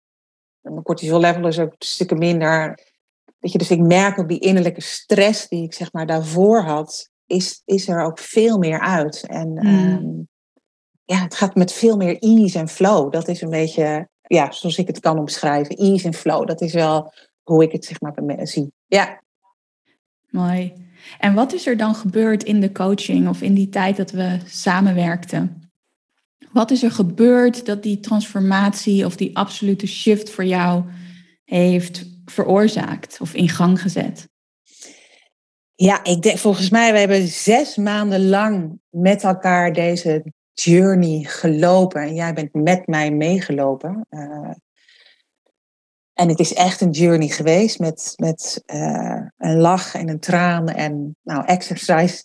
Mijn 0.62 0.84
cortisol 0.84 1.20
level 1.20 1.48
is 1.48 1.60
ook 1.60 1.76
stukken 1.78 2.18
minder. 2.18 2.80
Weet 3.40 3.52
je, 3.52 3.58
dus 3.58 3.72
ik 3.72 3.80
merk 3.80 4.20
ook 4.20 4.30
die 4.30 4.40
innerlijke 4.40 4.82
stress 4.82 5.48
die 5.48 5.64
ik 5.64 5.74
zeg 5.74 5.94
maar 5.94 6.06
daarvoor 6.06 6.62
had, 6.62 7.10
is, 7.28 7.62
is 7.66 7.88
er 7.88 8.04
ook 8.04 8.20
veel 8.20 8.58
meer 8.58 8.80
uit. 8.80 9.26
En 9.28 9.50
mm. 9.50 9.68
um, 9.68 10.28
ja, 11.06 11.22
het 11.22 11.36
gaat 11.36 11.56
met 11.56 11.74
veel 11.74 11.98
meer 11.98 12.18
ease 12.20 12.60
en 12.60 12.70
flow. 12.70 13.12
Dat 13.12 13.28
is 13.28 13.42
een 13.42 13.50
beetje, 13.50 14.08
ja, 14.22 14.52
zoals 14.52 14.78
ik 14.78 14.88
het 14.88 15.00
kan 15.00 15.20
omschrijven. 15.20 15.76
Ease 15.76 16.06
en 16.08 16.14
flow, 16.14 16.48
dat 16.48 16.62
is 16.62 16.74
wel 16.74 17.14
hoe 17.44 17.64
ik 17.64 17.72
het 17.72 17.86
zeg 17.86 18.02
maar 18.02 18.48
zie. 18.48 18.72
Ja. 18.86 19.22
Mooi. 20.30 20.74
En 21.20 21.34
wat 21.34 21.54
is 21.54 21.68
er 21.68 21.78
dan 21.78 21.96
gebeurd 21.96 22.44
in 22.44 22.60
de 22.60 22.72
coaching 22.72 23.30
of 23.30 23.42
in 23.42 23.54
die 23.54 23.70
tijd 23.70 23.98
dat 23.98 24.12
we 24.12 24.40
samenwerkten? 24.46 25.72
Wat 26.52 26.72
is 26.72 26.84
er 26.84 26.92
gebeurd 26.92 27.66
dat 27.66 27.84
die 27.84 28.00
transformatie 28.00 29.06
of 29.06 29.16
die 29.16 29.38
absolute 29.38 29.88
shift 29.88 30.30
voor 30.30 30.46
jou 30.46 30.84
heeft 31.44 32.06
veroorzaakt 32.26 33.22
of 33.22 33.34
in 33.34 33.50
gang 33.50 33.82
gezet? 33.82 34.30
Ja, 35.80 36.04
ik 36.04 36.22
denk 36.22 36.38
volgens 36.38 36.70
mij, 36.70 36.92
we 36.92 37.00
hebben 37.00 37.28
zes 37.28 37.76
maanden 37.76 38.30
lang 38.30 38.80
met 38.90 39.24
elkaar 39.24 39.74
deze 39.74 40.24
journey 40.54 41.24
gelopen. 41.24 42.02
En 42.02 42.16
jij 42.16 42.34
bent 42.34 42.54
met 42.54 42.88
mij 42.88 43.12
meegelopen. 43.12 44.06
Uh, 44.10 44.52
en 46.14 46.30
het 46.30 46.40
is 46.40 46.54
echt 46.54 46.82
een 46.82 46.92
journey 46.92 47.28
geweest 47.28 47.80
met, 47.80 48.14
met 48.16 48.64
uh, 48.74 49.22
een 49.38 49.58
lach 49.58 49.96
en 49.96 50.10
een 50.10 50.20
traan 50.20 50.68
en 50.68 51.16
nou, 51.24 51.46
exercise 51.46 52.22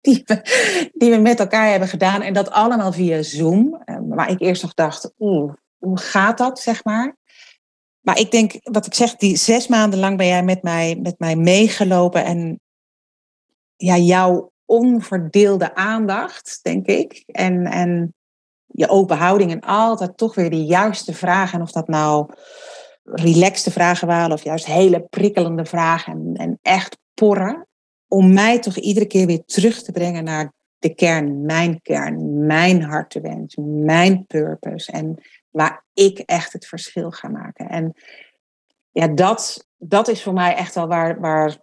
die, 0.00 0.24
die 1.00 1.10
we 1.10 1.18
met 1.20 1.40
elkaar 1.40 1.70
hebben 1.70 1.88
gedaan. 1.88 2.22
En 2.22 2.32
dat 2.32 2.50
allemaal 2.50 2.92
via 2.92 3.22
Zoom. 3.22 3.82
Uh, 3.84 3.96
waar 4.00 4.30
ik 4.30 4.40
eerst 4.40 4.62
nog 4.62 4.74
dacht, 4.74 5.12
oeh, 5.18 5.52
hoe 5.78 5.98
gaat 5.98 6.38
dat, 6.38 6.60
zeg 6.60 6.84
maar. 6.84 7.16
Maar 8.00 8.18
ik 8.18 8.30
denk, 8.30 8.52
wat 8.62 8.86
ik 8.86 8.94
zeg, 8.94 9.16
die 9.16 9.36
zes 9.36 9.66
maanden 9.66 9.98
lang 9.98 10.16
ben 10.16 10.26
jij 10.26 10.42
met 10.42 10.62
mij, 10.62 10.98
met 11.02 11.18
mij 11.18 11.36
meegelopen. 11.36 12.24
En 12.24 12.60
ja, 13.76 13.96
jouw 13.96 14.52
onverdeelde 14.64 15.74
aandacht, 15.74 16.58
denk 16.62 16.86
ik. 16.86 17.22
En, 17.26 17.64
en 17.64 18.14
je 18.66 18.88
open 18.88 19.16
houding 19.16 19.50
en 19.50 19.60
altijd 19.60 20.16
toch 20.16 20.34
weer 20.34 20.50
de 20.50 20.64
juiste 20.64 21.14
vragen. 21.14 21.58
En 21.58 21.64
of 21.64 21.72
dat 21.72 21.88
nou 21.88 22.30
relaxte 23.02 23.70
vragen 23.70 24.06
waren 24.06 24.32
of 24.32 24.44
juist 24.44 24.66
hele 24.66 25.00
prikkelende 25.00 25.64
vragen. 25.64 26.12
En, 26.12 26.34
en 26.34 26.58
echt 26.62 26.98
porren. 27.14 27.66
Om 28.08 28.32
mij 28.32 28.58
toch 28.58 28.76
iedere 28.76 29.06
keer 29.06 29.26
weer 29.26 29.44
terug 29.44 29.82
te 29.82 29.92
brengen 29.92 30.24
naar 30.24 30.52
de 30.78 30.94
kern, 30.94 31.44
mijn 31.44 31.82
kern, 31.82 32.46
mijn 32.46 32.82
hartewens, 32.82 33.56
mijn 33.60 34.26
purpose. 34.26 34.92
En 34.92 35.22
waar 35.50 35.84
ik 35.94 36.18
echt 36.18 36.52
het 36.52 36.66
verschil 36.66 37.10
ga 37.10 37.28
maken. 37.28 37.68
En 37.68 37.94
ja, 38.90 39.08
dat, 39.08 39.66
dat 39.76 40.08
is 40.08 40.22
voor 40.22 40.32
mij 40.32 40.54
echt 40.54 40.74
wel 40.74 40.86
waar, 40.86 41.20
waar 41.20 41.56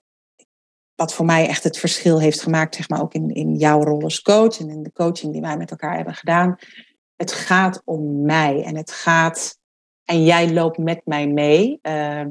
wat 0.96 1.14
voor 1.14 1.26
mij 1.26 1.48
echt 1.48 1.64
het 1.64 1.78
verschil 1.78 2.20
heeft 2.20 2.42
gemaakt, 2.42 2.76
zeg 2.76 2.90
maar 2.90 3.02
ook 3.02 3.14
in, 3.14 3.30
in 3.30 3.56
jouw 3.56 3.82
rol 3.82 4.02
als 4.02 4.22
coach 4.22 4.60
en 4.60 4.70
in 4.70 4.84
de 4.84 4.92
coaching 4.92 5.32
die 5.32 5.42
wij 5.42 5.58
met 5.58 5.72
elkaar 5.72 5.96
hebben 5.96 6.14
gedaan. 6.14 6.56
Het 7.16 7.32
gaat 7.32 7.82
om 7.86 8.22
mij 8.22 8.64
en 8.64 8.76
het 8.76 8.92
gaat, 8.92 9.58
en 10.04 10.24
jij 10.24 10.54
loopt 10.54 10.78
met 10.78 11.02
mij 11.06 11.28
mee, 11.28 11.80
uh, 11.82 12.26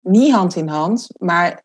niet 0.00 0.32
hand 0.32 0.56
in 0.56 0.68
hand, 0.68 1.08
maar 1.18 1.62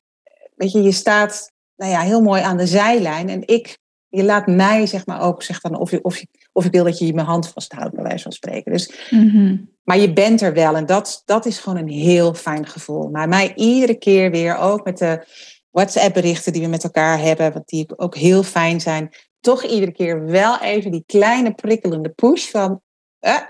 weet 0.56 0.72
je, 0.72 0.82
je 0.82 0.92
staat 0.92 1.52
nou 1.76 1.92
ja, 1.92 2.02
heel 2.02 2.22
mooi 2.22 2.42
aan 2.42 2.58
de 2.58 2.68
zijlijn 2.68 3.30
en 3.30 3.48
ik, 3.48 3.78
je 4.08 4.24
laat 4.24 4.48
mij 4.48 4.86
zeg 4.86 5.06
maar 5.06 5.22
ook, 5.22 5.44
zeg 5.44 5.60
dan 5.60 5.76
of, 5.76 5.92
je, 5.92 6.04
of, 6.04 6.18
je, 6.18 6.28
of 6.52 6.66
ik 6.66 6.72
wil 6.72 6.84
dat 6.84 6.98
je 6.98 7.14
mijn 7.14 7.28
hand 7.28 7.50
vasthoudt, 7.50 7.96
bij 7.96 8.04
wijze 8.04 8.24
van 8.24 8.32
spreken. 8.32 8.72
Dus, 8.72 9.10
mhm. 9.10 9.58
Maar 9.84 9.98
je 9.98 10.14
bent 10.14 10.42
er 10.42 10.54
wel 10.54 10.76
en 10.76 10.86
dat, 10.86 11.22
dat 11.26 11.46
is 11.46 11.60
gewoon 11.60 11.78
een 11.78 11.90
heel 11.90 12.34
fijn 12.34 12.68
gevoel. 12.68 13.10
Maar 13.10 13.28
mij 13.28 13.56
iedere 13.56 13.96
keer 13.96 14.32
weer, 14.32 14.58
ook 14.58 14.84
met 14.84 14.98
de 14.98 15.26
WhatsApp-berichten 15.74 16.54
die 16.54 16.62
we 16.62 16.68
met 16.68 16.84
elkaar 16.84 17.20
hebben, 17.20 17.54
wat 17.54 17.68
die 17.68 17.98
ook 17.98 18.16
heel 18.16 18.44
fijn 18.44 18.82
zijn, 18.82 19.14
toch 19.40 19.64
iedere 19.64 19.92
keer 19.92 20.26
wel 20.26 20.60
even 20.60 20.92
die 20.92 21.04
kleine 21.06 21.54
prikkelende 21.54 22.10
push 22.10 22.50
van, 22.50 22.82
eh, 23.20 23.42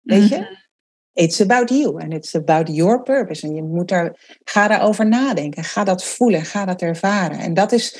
weet 0.00 0.28
je, 0.28 0.36
mhm. 0.36 0.52
it's 1.12 1.40
about 1.40 1.68
you 1.68 2.02
and 2.02 2.12
it's 2.12 2.34
about 2.34 2.76
your 2.76 3.02
purpose. 3.02 3.46
En 3.46 3.54
je 3.54 3.62
moet 3.62 3.88
daar, 3.88 4.38
ga 4.44 4.68
daarover 4.68 5.06
nadenken, 5.06 5.64
ga 5.64 5.84
dat 5.84 6.04
voelen, 6.04 6.44
ga 6.44 6.64
dat 6.64 6.82
ervaren. 6.82 7.38
En 7.38 7.54
dat 7.54 7.72
is, 7.72 7.98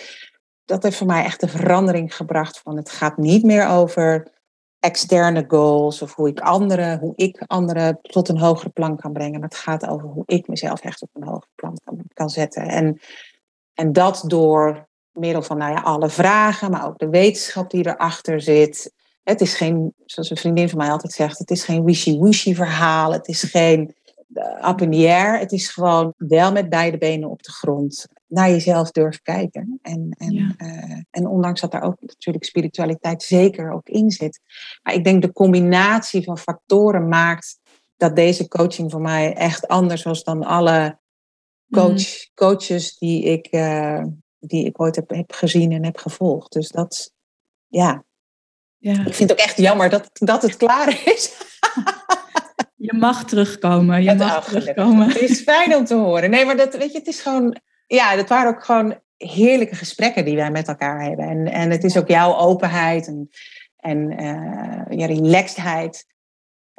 dat 0.64 0.82
heeft 0.82 0.96
voor 0.96 1.06
mij 1.06 1.24
echt 1.24 1.42
een 1.42 1.48
verandering 1.48 2.16
gebracht 2.16 2.58
van 2.58 2.76
het 2.76 2.90
gaat 2.90 3.16
niet 3.16 3.42
meer 3.44 3.68
over 3.68 4.32
externe 4.78 5.44
goals 5.48 6.02
of 6.02 6.14
hoe 6.14 6.28
ik 6.28 6.40
anderen, 6.40 6.98
hoe 6.98 7.12
ik 7.16 7.42
anderen 7.46 7.98
tot 8.02 8.28
een 8.28 8.38
hogere 8.38 8.70
plan 8.70 8.96
kan 8.96 9.12
brengen. 9.12 9.40
Maar 9.40 9.48
het 9.48 9.58
gaat 9.58 9.86
over 9.86 10.08
hoe 10.08 10.22
ik 10.26 10.48
mezelf 10.48 10.80
echt 10.80 11.02
op 11.02 11.10
een 11.12 11.24
hoger 11.24 11.48
plan 11.54 11.78
kan, 11.84 12.00
kan 12.14 12.30
zetten. 12.30 12.62
En 12.62 13.00
en 13.74 13.92
dat 13.92 14.24
door 14.26 14.88
middel 15.12 15.42
van 15.42 15.58
nou 15.58 15.72
ja, 15.72 15.80
alle 15.80 16.08
vragen, 16.08 16.70
maar 16.70 16.86
ook 16.86 16.98
de 16.98 17.08
wetenschap 17.08 17.70
die 17.70 17.86
erachter 17.86 18.40
zit. 18.40 18.92
Het 19.22 19.40
is 19.40 19.54
geen, 19.54 19.94
zoals 20.04 20.30
een 20.30 20.36
vriendin 20.36 20.68
van 20.68 20.78
mij 20.78 20.90
altijd 20.90 21.12
zegt, 21.12 21.38
het 21.38 21.50
is 21.50 21.64
geen 21.64 21.84
wishy-washy 21.84 22.54
verhaal. 22.54 23.12
Het 23.12 23.28
is 23.28 23.42
geen 23.42 23.94
uh, 24.28 24.68
up 24.68 24.80
in 24.80 24.90
the 24.90 25.08
air. 25.08 25.38
Het 25.38 25.52
is 25.52 25.68
gewoon 25.68 26.14
wel 26.16 26.52
met 26.52 26.68
beide 26.68 26.98
benen 26.98 27.30
op 27.30 27.42
de 27.42 27.52
grond 27.52 28.06
naar 28.26 28.50
jezelf 28.50 28.90
durven 28.90 29.22
kijken. 29.22 29.78
En, 29.82 30.14
en, 30.18 30.54
eh, 30.56 31.00
en 31.10 31.26
ondanks 31.26 31.60
dat 31.60 31.70
daar 31.70 31.82
ook 31.82 31.96
natuurlijk 32.00 32.44
spiritualiteit 32.44 33.22
zeker 33.22 33.72
ook 33.72 33.88
in 33.88 34.10
zit. 34.10 34.40
Maar 34.82 34.94
ik 34.94 35.04
denk 35.04 35.22
de 35.22 35.32
combinatie 35.32 36.22
van 36.22 36.38
factoren 36.38 37.08
maakt 37.08 37.58
dat 37.96 38.16
deze 38.16 38.48
coaching 38.48 38.90
voor 38.90 39.00
mij 39.00 39.34
echt 39.34 39.68
anders 39.68 40.02
was 40.02 40.24
dan 40.24 40.44
alle 40.44 40.98
coach, 41.74 42.26
mm. 42.26 42.34
coaches 42.34 42.98
die 42.98 43.22
ik, 43.22 43.48
uh, 43.50 44.04
die 44.38 44.66
ik 44.66 44.80
ooit 44.80 44.96
heb, 44.96 45.10
heb 45.10 45.32
gezien 45.32 45.72
en 45.72 45.84
heb 45.84 45.96
gevolgd. 45.96 46.52
Dus 46.52 46.68
dat, 46.68 47.12
ja. 47.68 48.04
ja. 48.78 49.06
Ik 49.06 49.14
vind 49.14 49.30
het 49.30 49.32
ook 49.32 49.46
echt 49.46 49.56
jammer 49.56 49.90
dat, 49.90 50.10
dat 50.12 50.42
het 50.42 50.56
klaar 50.56 51.02
is. 51.04 51.32
Je 52.76 52.92
mag 52.92 53.24
terugkomen. 53.24 54.02
Je 54.02 54.14
mag 54.14 54.44
terugkomen. 54.44 55.08
Het 55.08 55.20
is 55.20 55.42
fijn 55.52 55.76
om 55.76 55.84
te 55.84 55.94
horen. 55.94 56.30
Nee, 56.30 56.44
maar 56.44 56.56
dat, 56.56 56.76
weet 56.76 56.92
je, 56.92 56.98
het 56.98 57.06
is 57.06 57.20
gewoon, 57.20 57.56
ja, 57.86 58.16
dat 58.16 58.28
waren 58.28 58.54
ook 58.54 58.64
gewoon 58.64 58.98
heerlijke 59.16 59.74
gesprekken 59.74 60.24
die 60.24 60.36
wij 60.36 60.50
met 60.50 60.68
elkaar 60.68 61.02
hebben. 61.02 61.28
En, 61.28 61.52
en 61.52 61.70
het 61.70 61.84
is 61.84 61.96
ook 61.96 62.08
jouw 62.08 62.36
openheid 62.36 63.06
en, 63.06 63.30
en 63.76 64.22
uh, 64.22 64.98
je 64.98 65.06
relaxedheid 65.06 66.06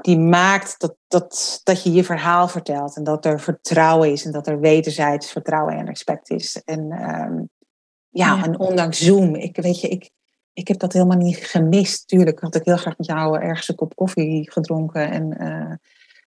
die 0.06 0.20
maakt 0.20 0.80
dat, 0.80 0.96
dat, 1.08 1.62
dat 1.64 1.84
je 1.84 1.92
je 1.92 2.04
verhaal 2.04 2.48
vertelt 2.48 2.96
en 2.96 3.04
dat 3.04 3.26
er 3.26 3.40
vertrouwen 3.40 4.12
is 4.12 4.26
en 4.26 4.32
dat 4.32 4.48
er 4.48 4.60
wederzijds 4.60 5.32
vertrouwen 5.32 5.76
en 5.76 5.86
respect 5.86 6.30
is. 6.30 6.62
En 6.66 7.10
um, 7.10 7.50
ja, 8.10 8.44
en 8.44 8.60
ondanks 8.60 9.00
Zoom, 9.00 9.36
ik 9.36 9.56
weet 9.56 9.80
je, 9.80 9.88
ik, 9.88 10.10
ik 10.54 10.68
heb 10.68 10.80
dat 10.80 10.94
helemaal 10.94 11.18
niet 11.18 11.38
gemist. 11.38 12.08
Tuurlijk 12.08 12.40
had 12.40 12.56
ik 12.56 12.66
heel 12.66 12.78
graag 12.78 12.98
met 12.98 13.08
jou 13.08 13.40
ergens 13.40 13.68
een 13.68 13.76
kop 13.76 13.96
koffie 13.96 14.52
gedronken 14.52 15.12
en 15.12 15.44
uh, 15.44 15.76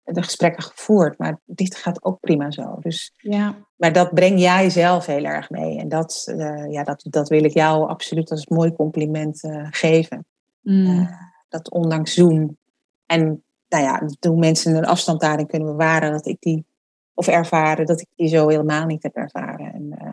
de 0.04 0.24
gesprekken 0.24 0.64
gevoerd, 0.64 1.18
maar 1.18 1.40
dit 1.46 1.76
gaat 1.76 2.04
ook 2.04 2.20
prima 2.20 2.52
zo. 2.52 2.78
Dus, 2.80 3.14
ja. 3.18 3.56
Maar 3.76 3.94
dat 3.94 4.14
breng 4.14 4.40
jij 4.40 4.70
zelf 4.70 5.06
heel 5.06 5.24
erg 5.24 5.50
mee 5.50 5.80
en 5.80 5.90
dat, 5.90 6.26
uh, 6.30 6.72
ja, 6.72 6.84
dat, 6.84 7.06
dat 7.10 7.30
wil 7.30 7.44
ik 7.44 7.54
jou 7.54 7.90
absoluut 7.90 8.32
als 8.32 8.48
mooi 8.48 8.74
compliment 8.74 9.44
uh, 9.44 9.68
geven. 9.70 10.26
Mm. 10.62 11.10
dat 11.50 11.72
ondanks 11.72 12.14
Zoom 12.14 12.58
en 13.06 13.44
nou 13.74 13.86
ja, 13.86 14.10
toen 14.20 14.40
mensen 14.40 14.76
een 14.76 14.86
afstand 14.86 15.22
daarin 15.22 15.48
kunnen 15.48 15.68
bewaren, 15.68 16.12
dat 16.12 16.28
ik 16.28 16.38
die, 16.40 16.66
of 17.14 17.28
ervaren, 17.28 17.86
dat 17.86 18.02
ik 18.02 18.08
die 18.16 18.28
zo 18.28 18.48
helemaal 18.48 18.86
niet 18.86 19.04
heb 19.04 19.16
ervaren. 19.16 19.74
En, 19.74 19.96
uh, 20.02 20.12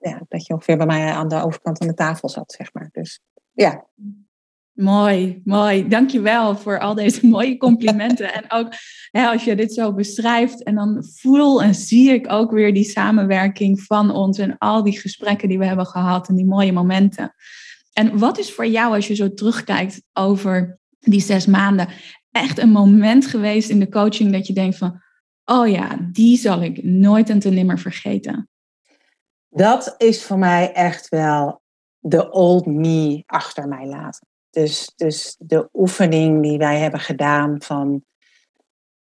ja. 0.00 0.22
dat 0.28 0.46
je 0.46 0.52
ongeveer 0.52 0.76
bij 0.76 0.86
mij 0.86 1.12
aan 1.12 1.28
de 1.28 1.42
overkant 1.42 1.78
van 1.78 1.86
de 1.86 1.94
tafel 1.94 2.28
zat, 2.28 2.52
zeg 2.52 2.72
maar. 2.72 2.88
Dus 2.92 3.20
ja. 3.52 3.86
Mooi, 4.72 5.40
mooi. 5.44 5.88
Dankjewel 5.88 6.56
voor 6.56 6.78
al 6.78 6.94
deze 6.94 7.26
mooie 7.36 7.56
complimenten. 7.56 8.34
en 8.34 8.44
ook 8.48 8.68
hè, 9.10 9.26
als 9.26 9.44
je 9.44 9.56
dit 9.56 9.72
zo 9.72 9.94
beschrijft, 9.94 10.62
en 10.62 10.74
dan 10.74 11.04
voel 11.04 11.62
en 11.62 11.74
zie 11.74 12.10
ik 12.10 12.32
ook 12.32 12.50
weer 12.50 12.74
die 12.74 12.84
samenwerking 12.84 13.80
van 13.80 14.10
ons 14.10 14.38
en 14.38 14.58
al 14.58 14.82
die 14.82 15.00
gesprekken 15.00 15.48
die 15.48 15.58
we 15.58 15.66
hebben 15.66 15.86
gehad 15.86 16.28
en 16.28 16.34
die 16.34 16.46
mooie 16.46 16.72
momenten. 16.72 17.34
En 17.92 18.18
wat 18.18 18.38
is 18.38 18.52
voor 18.52 18.66
jou, 18.66 18.94
als 18.94 19.06
je 19.06 19.14
zo 19.14 19.34
terugkijkt 19.34 20.02
over 20.12 20.78
die 20.98 21.20
zes 21.20 21.46
maanden, 21.46 21.88
echt 22.34 22.58
een 22.58 22.70
moment 22.70 23.26
geweest 23.26 23.70
in 23.70 23.78
de 23.78 23.88
coaching 23.88 24.32
dat 24.32 24.46
je 24.46 24.52
denkt 24.52 24.76
van, 24.76 25.02
oh 25.44 25.68
ja, 25.68 25.96
die 26.12 26.36
zal 26.36 26.62
ik 26.62 26.82
nooit 26.82 27.30
en 27.30 27.38
te 27.38 27.50
nimmer 27.50 27.78
vergeten? 27.78 28.48
Dat 29.48 29.94
is 29.98 30.24
voor 30.24 30.38
mij 30.38 30.72
echt 30.72 31.08
wel 31.08 31.62
de 31.98 32.30
old 32.30 32.66
me 32.66 33.22
achter 33.26 33.68
mij 33.68 33.86
laten. 33.86 34.26
Dus, 34.50 34.92
dus 34.96 35.36
de 35.38 35.68
oefening 35.72 36.42
die 36.42 36.58
wij 36.58 36.78
hebben 36.78 37.00
gedaan 37.00 37.62
van 37.62 38.04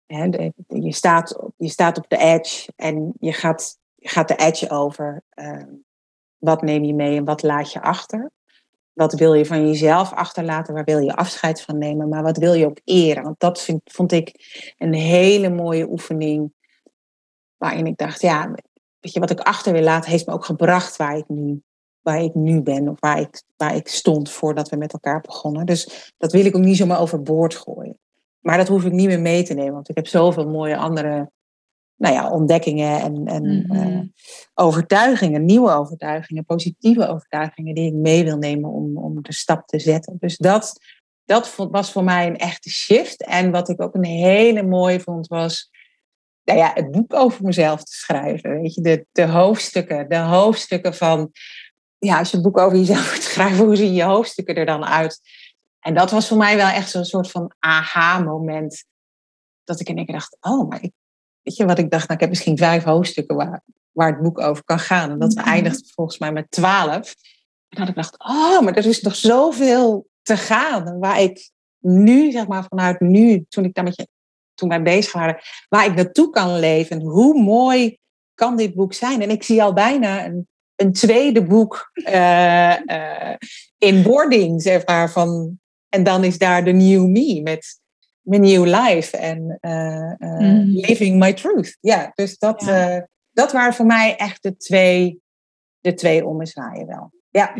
hè, 0.07 0.25
je, 0.67 0.93
staat, 0.93 1.51
je 1.57 1.69
staat 1.69 1.99
op 1.99 2.09
de 2.09 2.17
edge 2.17 2.73
en 2.77 3.13
je 3.19 3.33
gaat, 3.33 3.79
gaat 3.97 4.29
de 4.29 4.37
edge 4.37 4.71
over. 4.71 5.23
Uh, 5.35 5.63
wat 6.39 6.63
neem 6.63 6.85
je 6.85 6.95
mee 6.95 7.17
en 7.17 7.25
wat 7.25 7.43
laat 7.43 7.73
je 7.73 7.81
achter? 7.81 8.31
Wat 9.01 9.15
wil 9.15 9.35
je 9.35 9.47
van 9.47 9.67
jezelf 9.67 10.13
achterlaten? 10.13 10.75
Waar 10.75 10.85
wil 10.85 10.99
je 10.99 11.17
afscheid 11.17 11.63
van 11.63 11.79
nemen? 11.79 12.09
Maar 12.09 12.23
wat 12.23 12.37
wil 12.37 12.53
je 12.53 12.67
ook 12.67 12.81
eren? 12.85 13.23
Want 13.23 13.41
dat 13.41 13.61
vind, 13.61 13.81
vond 13.85 14.13
ik 14.13 14.35
een 14.79 14.95
hele 14.95 15.49
mooie 15.49 15.91
oefening. 15.91 16.53
Waarin 17.57 17.87
ik 17.87 17.97
dacht, 17.97 18.21
ja, 18.21 18.51
weet 18.99 19.13
je, 19.13 19.21
wat 19.21 19.31
ik 19.31 19.41
achter 19.41 19.73
wil 19.73 19.83
laten, 19.83 20.11
heeft 20.11 20.27
me 20.27 20.33
ook 20.33 20.45
gebracht 20.45 20.97
waar 20.97 21.17
ik 21.17 21.29
nu, 21.29 21.63
waar 22.01 22.23
ik 22.23 22.35
nu 22.35 22.63
ben. 22.63 22.89
Of 22.89 23.01
waar 23.01 23.21
ik, 23.21 23.43
waar 23.57 23.77
ik 23.77 23.89
stond 23.89 24.31
voordat 24.31 24.69
we 24.69 24.77
met 24.77 24.93
elkaar 24.93 25.21
begonnen. 25.21 25.67
Dus 25.67 26.13
dat 26.19 26.33
wil 26.33 26.45
ik 26.45 26.57
ook 26.57 26.63
niet 26.63 26.77
zomaar 26.77 27.01
overboord 27.01 27.55
gooien. 27.55 27.99
Maar 28.41 28.57
dat 28.57 28.69
hoef 28.69 28.85
ik 28.85 28.93
niet 28.93 29.07
meer 29.07 29.21
mee 29.21 29.43
te 29.43 29.55
nemen. 29.55 29.73
Want 29.73 29.89
ik 29.89 29.97
heb 29.97 30.07
zoveel 30.07 30.49
mooie 30.49 30.77
andere 30.77 31.31
nou 32.01 32.15
ja, 32.15 32.31
ontdekkingen 32.31 33.01
en, 33.01 33.27
en 33.27 33.65
mhm. 33.67 33.77
eh, 33.77 34.01
overtuigingen, 34.55 35.45
nieuwe 35.45 35.71
overtuigingen, 35.71 36.45
positieve 36.45 37.09
overtuigingen 37.09 37.75
die 37.75 37.87
ik 37.87 37.95
mee 37.95 38.25
wil 38.25 38.37
nemen 38.37 38.71
om, 38.71 38.99
om 38.99 39.23
de 39.23 39.33
stap 39.33 39.67
te 39.67 39.79
zetten. 39.79 40.17
Dus 40.19 40.37
dat, 40.37 40.81
dat 41.25 41.57
was 41.57 41.93
voor 41.93 42.05
mij 42.05 42.27
een 42.27 42.37
echte 42.37 42.71
shift. 42.71 43.25
En 43.25 43.51
wat 43.51 43.69
ik 43.69 43.83
ook 43.83 43.95
een 43.95 44.05
hele 44.05 44.63
mooie 44.63 45.01
vond 45.01 45.27
was 45.27 45.71
nou 46.45 46.59
ja, 46.59 46.71
het 46.75 46.91
boek 46.91 47.15
over 47.15 47.45
mezelf 47.45 47.85
te 47.85 47.93
schrijven. 47.93 48.61
Weet 48.61 48.75
je, 48.75 48.81
de, 48.81 49.07
de 49.13 49.27
hoofdstukken, 49.27 50.09
de 50.09 50.19
hoofdstukken 50.19 50.95
van, 50.95 51.31
ja, 51.99 52.19
als 52.19 52.31
je 52.31 52.37
een 52.37 52.43
boek 52.43 52.59
over 52.59 52.79
jezelf 52.79 53.13
moet 53.15 53.23
schrijven, 53.23 53.65
hoe 53.65 53.77
zien 53.77 53.93
je 53.93 54.03
hoofdstukken 54.03 54.55
er 54.55 54.67
dan 54.67 54.85
uit? 54.85 55.21
En 55.81 55.95
dat 55.95 56.11
was 56.11 56.29
voor 56.29 56.37
mij 56.37 56.57
wel 56.57 56.69
echt 56.69 56.91
zo'n 56.91 57.05
soort 57.05 57.31
van 57.31 57.55
aha-moment. 57.59 58.85
Dat 59.65 59.81
ik 59.81 59.89
in 59.89 59.97
één 59.97 60.05
keer 60.07 60.15
dacht, 60.15 60.37
oh, 60.41 60.69
maar 60.69 60.83
ik, 60.83 60.93
weet 61.43 61.57
je 61.57 61.65
wat 61.65 61.79
ik 61.79 61.91
dacht? 61.91 62.03
Nou, 62.03 62.15
ik 62.15 62.21
heb 62.21 62.29
misschien 62.29 62.59
vijf 62.59 62.83
hoofdstukken 62.83 63.37
waar, 63.37 63.63
waar 63.91 64.13
het 64.13 64.23
boek 64.23 64.41
over 64.41 64.65
kan 64.65 64.79
gaan. 64.79 65.11
En 65.11 65.19
dat 65.19 65.35
mhm. 65.35 65.49
eindigt 65.49 65.93
volgens 65.95 66.19
mij 66.19 66.33
met 66.33 66.51
twaalf. 66.51 67.15
En 67.69 67.81
dat 67.81 67.89
ik 67.89 67.95
dacht, 67.95 68.19
oh, 68.19 68.61
maar 68.61 68.77
er 68.77 68.87
is 68.87 69.01
nog 69.01 69.17
zoveel 69.17 70.07
te 70.23 70.37
gaan. 70.37 70.99
Waar 70.99 71.21
ik 71.21 71.51
nu, 71.79 72.31
zeg 72.31 72.47
maar, 72.47 72.65
vanuit 72.69 73.01
nu, 73.01 73.45
toen 73.49 73.65
ik 73.65 73.75
daar 73.75 73.85
met 73.85 73.97
je, 73.97 74.09
toen 74.55 74.69
wij 74.69 74.83
bezig 74.83 75.13
waren, 75.13 75.41
waar 75.69 75.87
ik 75.87 75.95
naartoe 75.95 76.31
kan 76.31 76.59
leven. 76.59 77.01
Hoe 77.01 77.43
mooi 77.43 77.99
kan 78.35 78.57
dit 78.57 78.75
boek 78.75 78.95
zijn? 78.95 79.23
En 79.23 79.31
ik 79.31 79.43
zie 79.43 79.63
al 79.63 79.73
bijna 79.73 80.25
een, 80.25 80.49
een 80.77 80.93
tweede 80.93 81.45
boek 81.45 81.91
uh, 81.95 82.77
uh, 82.87 83.35
in 83.79 84.03
wording, 84.03 84.63
zeg 84.63 84.87
maar, 84.87 85.11
van, 85.11 85.59
en 85.89 86.03
dan 86.03 86.25
is 86.25 86.39
daar 86.39 86.65
de 86.65 86.73
New 86.73 87.07
Me 87.07 87.41
met 87.43 87.80
mijn 88.31 88.43
new 88.43 88.65
life 88.65 89.17
en 89.17 89.59
uh, 89.61 90.13
uh, 90.19 90.87
living 90.89 91.19
my 91.19 91.33
truth. 91.33 91.77
Ja, 91.81 92.13
dus 92.15 92.39
dat, 92.39 92.61
ja. 92.65 92.97
Uh, 92.97 93.03
dat 93.31 93.53
waren 93.53 93.75
voor 93.75 93.87
mij 93.87 94.17
echt 94.17 94.43
de 94.43 94.57
twee, 94.57 95.21
de 95.81 95.95
twee 95.95 96.27
ommezwaaien 96.27 96.87
wel. 96.87 97.13
Ja. 97.29 97.57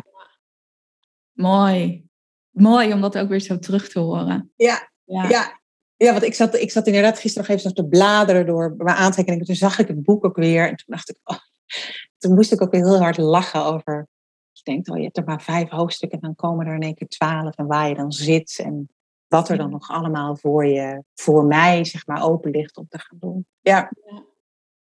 Mooi. 1.33 2.05
Mooi 2.51 2.93
om 2.93 3.01
dat 3.01 3.19
ook 3.19 3.29
weer 3.29 3.41
zo 3.41 3.59
terug 3.59 3.89
te 3.89 3.99
horen. 3.99 4.53
Ja, 4.57 4.91
ja. 5.05 5.29
ja. 5.29 5.59
Ja, 5.97 6.13
want 6.13 6.25
ik 6.25 6.35
zat, 6.35 6.55
ik 6.55 6.71
zat 6.71 6.87
inderdaad 6.87 7.19
gisteren 7.19 7.49
nog 7.49 7.59
even 7.59 7.75
te 7.75 7.87
bladeren 7.87 8.47
door 8.47 8.75
mijn 8.77 8.97
aantekeningen. 8.97 9.47
Toen 9.47 9.55
zag 9.55 9.79
ik 9.79 9.89
het 9.89 10.03
boek 10.03 10.25
ook 10.25 10.37
weer. 10.37 10.69
En 10.69 10.77
toen 10.77 10.87
dacht 10.87 11.11
ik, 11.11 11.17
oh, 11.25 11.39
toen 12.19 12.35
moest 12.35 12.53
ik 12.53 12.63
ook 12.63 12.71
weer 12.71 12.85
heel 12.85 13.03
hard 13.03 13.17
lachen 13.17 13.65
over. 13.65 14.09
Je 14.53 14.63
denkt, 14.63 14.91
oh, 14.91 14.97
je 14.97 15.03
hebt 15.03 15.17
er 15.17 15.25
maar 15.25 15.43
vijf 15.43 15.69
hoofdstukken 15.69 16.19
en 16.21 16.25
dan 16.25 16.35
komen 16.35 16.67
er 16.67 16.75
in 16.75 16.81
één 16.81 16.95
keer 16.95 17.09
twaalf. 17.09 17.57
En 17.57 17.67
waar 17.67 17.89
je 17.89 17.95
dan 17.95 18.13
zit. 18.13 18.61
En 18.65 18.91
wat 19.31 19.49
er 19.49 19.57
dan 19.57 19.71
nog 19.71 19.91
allemaal 19.91 20.37
voor 20.37 20.67
je, 20.67 21.05
voor 21.15 21.45
mij, 21.45 21.85
zeg 21.85 22.07
maar, 22.07 22.23
open 22.23 22.51
ligt 22.51 22.77
om 22.77 22.87
te 22.89 22.99
gaan 22.99 23.19
doen. 23.21 23.47
Ja. 23.61 23.91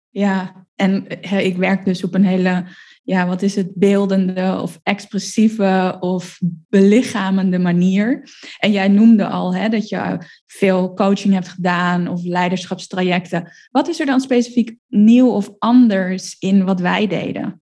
Ja, 0.09 0.65
en 0.75 1.21
ik 1.31 1.57
werk 1.57 1.85
dus 1.85 2.03
op 2.03 2.13
een 2.13 2.25
hele, 2.25 2.65
ja, 3.03 3.27
wat 3.27 3.41
is 3.41 3.55
het, 3.55 3.75
beeldende 3.75 4.59
of 4.61 4.79
expressieve 4.83 5.97
of 5.99 6.39
belichamende 6.69 7.59
manier. 7.59 8.29
En 8.57 8.71
jij 8.71 8.87
noemde 8.87 9.27
al 9.27 9.55
hè, 9.55 9.69
dat 9.69 9.89
je 9.89 10.17
veel 10.45 10.93
coaching 10.93 11.33
hebt 11.33 11.47
gedaan 11.47 12.07
of 12.07 12.23
leiderschapstrajecten. 12.23 13.51
Wat 13.71 13.87
is 13.87 13.99
er 13.99 14.05
dan 14.05 14.19
specifiek 14.19 14.75
nieuw 14.87 15.29
of 15.29 15.49
anders 15.57 16.35
in 16.39 16.65
wat 16.65 16.79
wij 16.79 17.07
deden? 17.07 17.61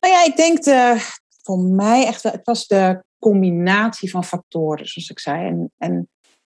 Nou 0.00 0.14
ja, 0.14 0.24
ik 0.24 0.36
denk 0.36 0.62
de, 0.62 0.96
voor 1.42 1.58
mij 1.58 2.06
echt 2.06 2.22
wel, 2.22 2.32
het 2.32 2.46
was 2.46 2.66
de 2.66 3.04
combinatie 3.20 4.10
van 4.10 4.24
factoren, 4.24 4.86
zoals 4.86 5.10
ik 5.10 5.18
zei. 5.18 5.46
En, 5.46 5.72
en 5.78 6.08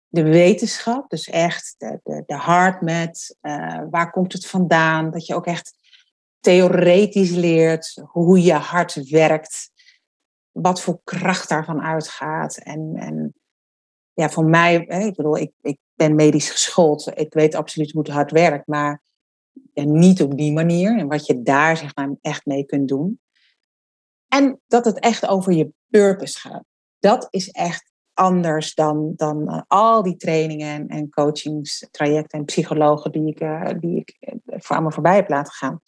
de 0.08 0.24
wetenschap, 0.24 1.10
dus 1.10 1.30
echt 1.30 1.76
de, 1.78 2.00
de, 2.04 2.24
de 2.26 2.36
hardmet, 2.36 3.38
uh, 3.42 3.82
waar 3.90 4.12
komt 4.12 4.34
het 4.34 4.48
vandaan? 4.48 5.12
Dat 5.12 5.26
je 5.26 5.36
ook 5.36 5.46
echt 5.46 5.74
theoretisch 6.40 7.32
leert 7.32 8.02
hoe 8.06 8.42
je 8.42 8.54
hart 8.54 9.10
werkt, 9.10 9.72
wat 10.52 10.82
voor 10.82 11.00
kracht 11.04 11.50
daarvan 11.50 11.82
uitgaat. 11.82 12.58
En, 12.58 12.92
en 12.96 13.34
ja, 14.14 14.30
voor 14.30 14.46
mij, 14.46 14.76
ik 14.86 15.16
bedoel, 15.16 15.38
ik, 15.38 15.52
ik 15.62 15.78
ben 15.94 16.16
medisch 16.16 16.50
geschoold, 16.50 17.12
ik 17.16 17.34
weet 17.34 17.56
absoluut 17.56 17.92
hoe 17.92 18.02
het 18.02 18.12
hart 18.12 18.32
werkt, 18.32 18.68
maar 18.68 19.02
niet 19.74 20.22
op 20.22 20.38
die 20.38 20.54
manier 20.54 20.98
en 20.98 21.08
wat 21.08 21.26
je 21.26 21.42
daar 21.42 21.78
zeg 21.78 21.96
maar, 21.96 22.10
echt 22.22 22.46
mee 22.46 22.66
kunt 22.66 22.88
doen. 22.88 23.20
En 24.36 24.62
dat 24.68 24.86
het 24.86 25.00
echt 25.00 25.28
over 25.28 25.54
je 25.54 25.72
purpose 25.90 26.40
gaat. 26.40 26.64
Dat 27.00 27.28
is 27.30 27.50
echt 27.50 27.92
anders 28.14 28.74
dan, 28.74 29.14
dan 29.16 29.42
uh, 29.42 29.62
al 29.68 30.04
die 30.04 30.16
trainingen 30.16 30.88
en 30.88 31.10
coachingstrajecten 31.10 32.40
en 32.40 32.46
psychologen 32.46 33.12
die 33.12 33.28
ik, 33.28 33.42
uh, 33.42 33.70
die 33.80 34.00
ik 34.00 34.18
uh, 34.20 34.56
voor 34.60 34.84
me 34.84 34.92
voorbij 34.92 35.16
heb 35.16 35.30
laten 35.30 35.54
gaan. 35.54 35.82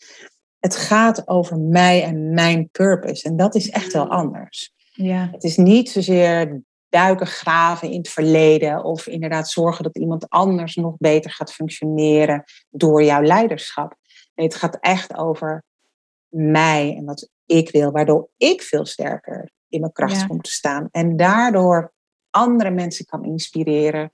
Het 0.60 0.75
gaat 0.75 1.27
over 1.27 1.60
mij 1.60 2.03
en 2.03 2.33
mijn 2.33 2.69
purpose. 2.71 3.27
En 3.27 3.36
dat 3.36 3.55
is 3.55 3.69
echt 3.69 3.93
wel 3.93 4.07
anders. 4.07 4.73
Ja. 4.93 5.29
Het 5.31 5.43
is 5.43 5.57
niet 5.57 5.89
zozeer 5.89 6.62
duiken, 6.89 7.27
graven 7.27 7.91
in 7.91 7.97
het 7.97 8.10
verleden 8.10 8.83
of 8.83 9.07
inderdaad 9.07 9.49
zorgen 9.49 9.83
dat 9.83 9.97
iemand 9.97 10.29
anders 10.29 10.75
nog 10.75 10.95
beter 10.97 11.31
gaat 11.31 11.53
functioneren 11.53 12.43
door 12.69 13.03
jouw 13.03 13.21
leiderschap. 13.21 13.95
Nee, 14.36 14.45
het 14.45 14.55
gaat 14.55 14.77
echt 14.79 15.17
over 15.17 15.63
mij 16.29 16.95
en 16.97 17.05
wat 17.05 17.29
ik 17.45 17.71
wil, 17.71 17.91
waardoor 17.91 18.29
ik 18.37 18.61
veel 18.61 18.85
sterker 18.85 19.51
in 19.69 19.79
mijn 19.79 19.91
kracht 19.91 20.19
ja. 20.19 20.27
kom 20.27 20.41
te 20.41 20.51
staan. 20.51 20.87
En 20.91 21.17
daardoor 21.17 21.93
andere 22.29 22.69
mensen 22.69 23.05
kan 23.05 23.23
inspireren. 23.23 24.13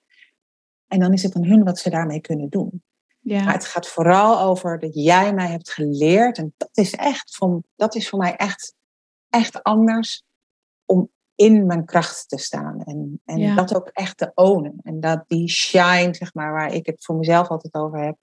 En 0.88 1.00
dan 1.00 1.14
is 1.14 1.24
het 1.24 1.36
aan 1.36 1.46
hun 1.46 1.64
wat 1.64 1.80
ze 1.80 1.90
daarmee 1.90 2.22
kunnen 2.22 2.50
doen. 2.50 2.84
Ja. 3.20 3.44
Maar 3.44 3.54
het 3.54 3.66
gaat 3.66 3.88
vooral 3.88 4.40
over 4.40 4.80
dat 4.80 4.94
jij 4.94 5.34
mij 5.34 5.48
hebt 5.48 5.72
geleerd. 5.72 6.38
En 6.38 6.54
dat 6.58 6.70
is 6.74 6.94
echt, 6.94 7.36
van, 7.36 7.64
dat 7.76 7.96
is 7.96 8.10
voor 8.10 8.20
mij 8.20 8.36
echt, 8.36 8.76
echt 9.30 9.64
anders. 9.64 10.24
Om 10.86 11.12
in 11.36 11.66
mijn 11.66 11.86
kracht 11.86 12.30
te 12.30 12.38
staan. 12.38 12.82
En, 12.84 13.22
en 13.26 13.38
ja. 13.38 13.56
dat 13.56 13.76
ook 13.76 13.88
echt 13.88 14.18
te 14.18 14.32
ownen. 14.36 14.80
En 14.84 15.00
dat 15.00 15.24
die 15.28 15.50
shine, 15.50 16.14
zeg 16.14 16.34
maar, 16.34 16.52
waar 16.52 16.74
ik 16.74 16.86
het 16.86 17.06
voor 17.06 17.16
mezelf 17.16 17.48
altijd 17.48 17.74
over 17.74 18.00
heb. 18.00 18.18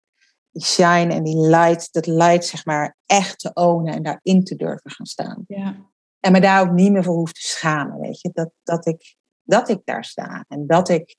Die 0.60 0.68
shine 0.68 1.14
en 1.14 1.24
die 1.24 1.38
light, 1.38 1.94
dat 1.94 2.08
light, 2.08 2.46
zeg 2.46 2.66
maar, 2.66 2.98
echt 3.06 3.40
te 3.40 3.54
ownen 3.54 3.94
en 3.94 4.04
daarin 4.04 4.44
te 4.44 4.56
durven 4.56 4.92
gaan 4.92 5.06
staan. 5.06 5.44
Ja. 5.48 5.76
En 6.20 6.32
me 6.32 6.42
daar 6.42 6.62
ook 6.62 6.72
niet 6.72 6.92
meer 6.92 7.04
voor 7.04 7.16
hoef 7.16 7.34
te 7.34 7.42
schamen, 7.42 8.00
weet 8.00 8.22
je. 8.22 8.30
Dat, 8.34 8.52
dat, 8.64 8.88
ik, 8.88 9.16
dat 9.44 9.70
ik 9.70 9.82
daar 9.84 10.04
sta. 10.04 10.46
En 10.48 10.68
dat 10.68 10.90
ik 10.90 11.16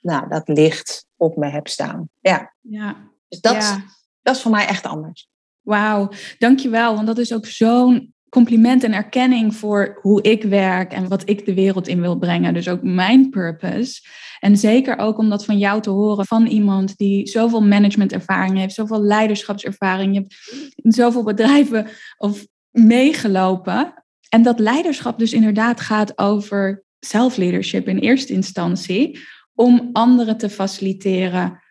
nou, 0.00 0.28
dat 0.28 0.48
licht 0.48 1.06
op 1.16 1.36
me 1.36 1.48
heb 1.48 1.68
staan. 1.68 2.08
Ja. 2.20 2.54
ja. 2.60 3.10
Dus 3.28 3.40
dat, 3.40 3.54
ja. 3.54 3.84
dat 4.22 4.36
is 4.36 4.42
voor 4.42 4.50
mij 4.50 4.66
echt 4.66 4.86
anders. 4.86 5.28
Wauw, 5.60 6.10
dankjewel. 6.38 6.94
Want 6.94 7.06
dat 7.06 7.18
is 7.18 7.34
ook 7.34 7.46
zo'n 7.46 8.13
compliment 8.34 8.84
en 8.84 8.92
erkenning 8.92 9.56
voor 9.56 9.98
hoe 10.02 10.22
ik 10.22 10.42
werk 10.42 10.92
en 10.92 11.08
wat 11.08 11.28
ik 11.28 11.46
de 11.46 11.54
wereld 11.54 11.88
in 11.88 12.00
wil 12.00 12.18
brengen. 12.18 12.54
Dus 12.54 12.68
ook 12.68 12.82
mijn 12.82 13.30
purpose. 13.30 14.02
En 14.40 14.56
zeker 14.56 14.98
ook 14.98 15.18
om 15.18 15.28
dat 15.28 15.44
van 15.44 15.58
jou 15.58 15.80
te 15.80 15.90
horen 15.90 16.26
van 16.26 16.46
iemand 16.46 16.96
die 16.96 17.28
zoveel 17.28 17.62
managementervaring 17.62 18.58
heeft, 18.58 18.74
zoveel 18.74 19.02
leiderschapservaring. 19.02 20.14
Je 20.14 20.20
hebt 20.20 20.34
in 20.74 20.92
zoveel 20.92 21.22
bedrijven 21.22 21.86
of 22.16 22.46
meegelopen. 22.70 24.04
En 24.28 24.42
dat 24.42 24.58
leiderschap 24.58 25.18
dus 25.18 25.32
inderdaad 25.32 25.80
gaat 25.80 26.18
over 26.18 26.84
self-leadership 26.98 27.88
in 27.88 27.98
eerste 27.98 28.32
instantie. 28.32 29.18
Om 29.54 29.90
anderen 29.92 30.36
te 30.36 30.50
faciliteren 30.50 31.62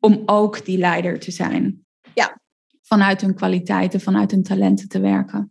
om 0.00 0.22
ook 0.26 0.64
die 0.64 0.78
leider 0.78 1.18
te 1.18 1.30
zijn. 1.30 1.84
Ja. 2.14 2.40
Vanuit 2.82 3.20
hun 3.20 3.34
kwaliteiten, 3.34 4.00
vanuit 4.00 4.30
hun 4.30 4.42
talenten 4.42 4.88
te 4.88 5.00
werken. 5.00 5.50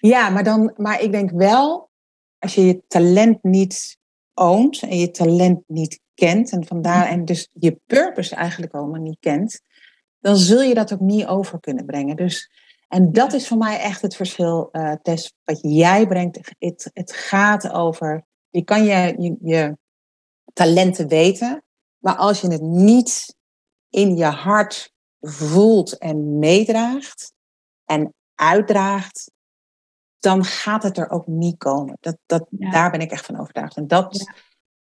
Ja, 0.00 0.28
maar, 0.28 0.44
dan, 0.44 0.72
maar 0.76 1.00
ik 1.00 1.12
denk 1.12 1.30
wel, 1.30 1.90
als 2.38 2.54
je 2.54 2.66
je 2.66 2.82
talent 2.86 3.42
niet 3.42 3.98
oont 4.34 4.82
en 4.82 4.98
je 4.98 5.10
talent 5.10 5.62
niet 5.66 6.00
kent 6.14 6.50
en 6.50 6.66
vandaar 6.66 7.06
en 7.06 7.24
dus 7.24 7.48
je 7.52 7.80
purpose 7.86 8.34
eigenlijk 8.34 8.74
allemaal 8.74 9.00
niet 9.00 9.18
kent, 9.20 9.60
dan 10.20 10.36
zul 10.36 10.62
je 10.62 10.74
dat 10.74 10.92
ook 10.92 11.00
niet 11.00 11.26
over 11.26 11.60
kunnen 11.60 11.86
brengen. 11.86 12.16
Dus, 12.16 12.50
en 12.88 13.12
dat 13.12 13.32
is 13.32 13.48
voor 13.48 13.58
mij 13.58 13.80
echt 13.80 14.02
het 14.02 14.16
verschil, 14.16 14.68
uh, 14.72 14.92
Tess, 15.02 15.34
wat 15.44 15.58
jij 15.62 16.06
brengt. 16.06 16.54
Het, 16.58 16.90
het 16.92 17.12
gaat 17.12 17.70
over, 17.70 18.24
je 18.50 18.64
kan 18.64 18.84
je, 18.84 19.14
je, 19.18 19.36
je 19.40 19.76
talenten 20.52 21.08
weten, 21.08 21.64
maar 21.98 22.16
als 22.16 22.40
je 22.40 22.50
het 22.50 22.62
niet 22.62 23.36
in 23.90 24.16
je 24.16 24.24
hart 24.24 24.92
voelt 25.20 25.98
en 25.98 26.38
meedraagt 26.38 27.32
en 27.84 28.14
uitdraagt, 28.34 29.30
dan 30.18 30.44
gaat 30.44 30.82
het 30.82 30.98
er 30.98 31.10
ook 31.10 31.26
niet 31.26 31.58
komen. 31.58 31.96
Dat, 32.00 32.16
dat, 32.26 32.46
Daar 32.50 32.90
ben 32.90 33.00
ik 33.00 33.10
echt 33.10 33.26
van 33.26 33.40
overtuigd. 33.40 33.76
En 33.76 33.86
dat, 33.86 34.32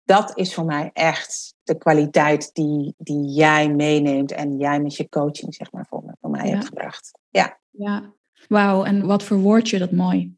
dat 0.03 0.37
is 0.37 0.53
voor 0.53 0.65
mij 0.65 0.89
echt 0.93 1.55
de 1.63 1.77
kwaliteit 1.77 2.49
die, 2.53 2.93
die 2.97 3.25
jij 3.25 3.69
meeneemt 3.69 4.31
en 4.31 4.57
jij 4.57 4.81
met 4.81 4.95
je 4.95 5.09
coaching, 5.09 5.53
zeg 5.55 5.71
maar, 5.71 5.85
voor, 5.89 6.03
me, 6.05 6.15
voor 6.21 6.29
mij 6.29 6.49
hebt 6.49 6.65
gebracht. 6.65 7.19
Ja. 7.29 7.59
ja. 7.69 8.13
Wauw, 8.47 8.83
en 8.83 9.05
wat 9.05 9.23
verwoord 9.23 9.69
je 9.69 9.79
dat 9.79 9.91
mooi. 9.91 10.35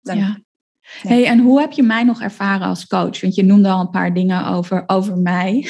Dank. 0.00 0.20
Ja. 0.20 0.38
Hey, 0.88 1.26
en 1.26 1.38
hoe 1.38 1.60
heb 1.60 1.72
je 1.72 1.82
mij 1.82 2.04
nog 2.04 2.22
ervaren 2.22 2.66
als 2.66 2.86
coach? 2.86 3.20
Want 3.20 3.34
je 3.34 3.44
noemde 3.44 3.68
al 3.68 3.80
een 3.80 3.90
paar 3.90 4.14
dingen 4.14 4.46
over, 4.46 4.84
over 4.86 5.16
mij. 5.16 5.68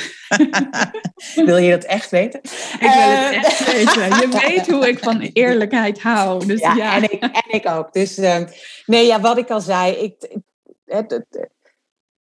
wil 1.34 1.56
je 1.56 1.70
dat 1.70 1.84
echt 1.84 2.10
weten? 2.10 2.40
Ik 2.42 2.78
wil 2.80 2.90
het 2.90 3.34
eh. 3.34 3.44
echt 3.44 3.72
weten. 3.72 4.02
Je 4.02 4.28
weet 4.46 4.70
hoe 4.70 4.88
ik 4.88 4.98
van 4.98 5.20
eerlijkheid 5.20 6.02
hou. 6.02 6.46
Dus 6.46 6.60
ja, 6.60 6.74
ja. 6.74 6.96
En, 6.96 7.02
ik, 7.02 7.22
en 7.22 7.54
ik 7.54 7.68
ook. 7.68 7.92
Dus 7.92 8.18
uh, 8.18 8.38
nee, 8.86 9.06
ja, 9.06 9.20
wat 9.20 9.38
ik 9.38 9.50
al 9.50 9.60
zei. 9.60 9.92
Ik, 9.92 10.38
het, 10.84 11.10
het, 11.10 11.48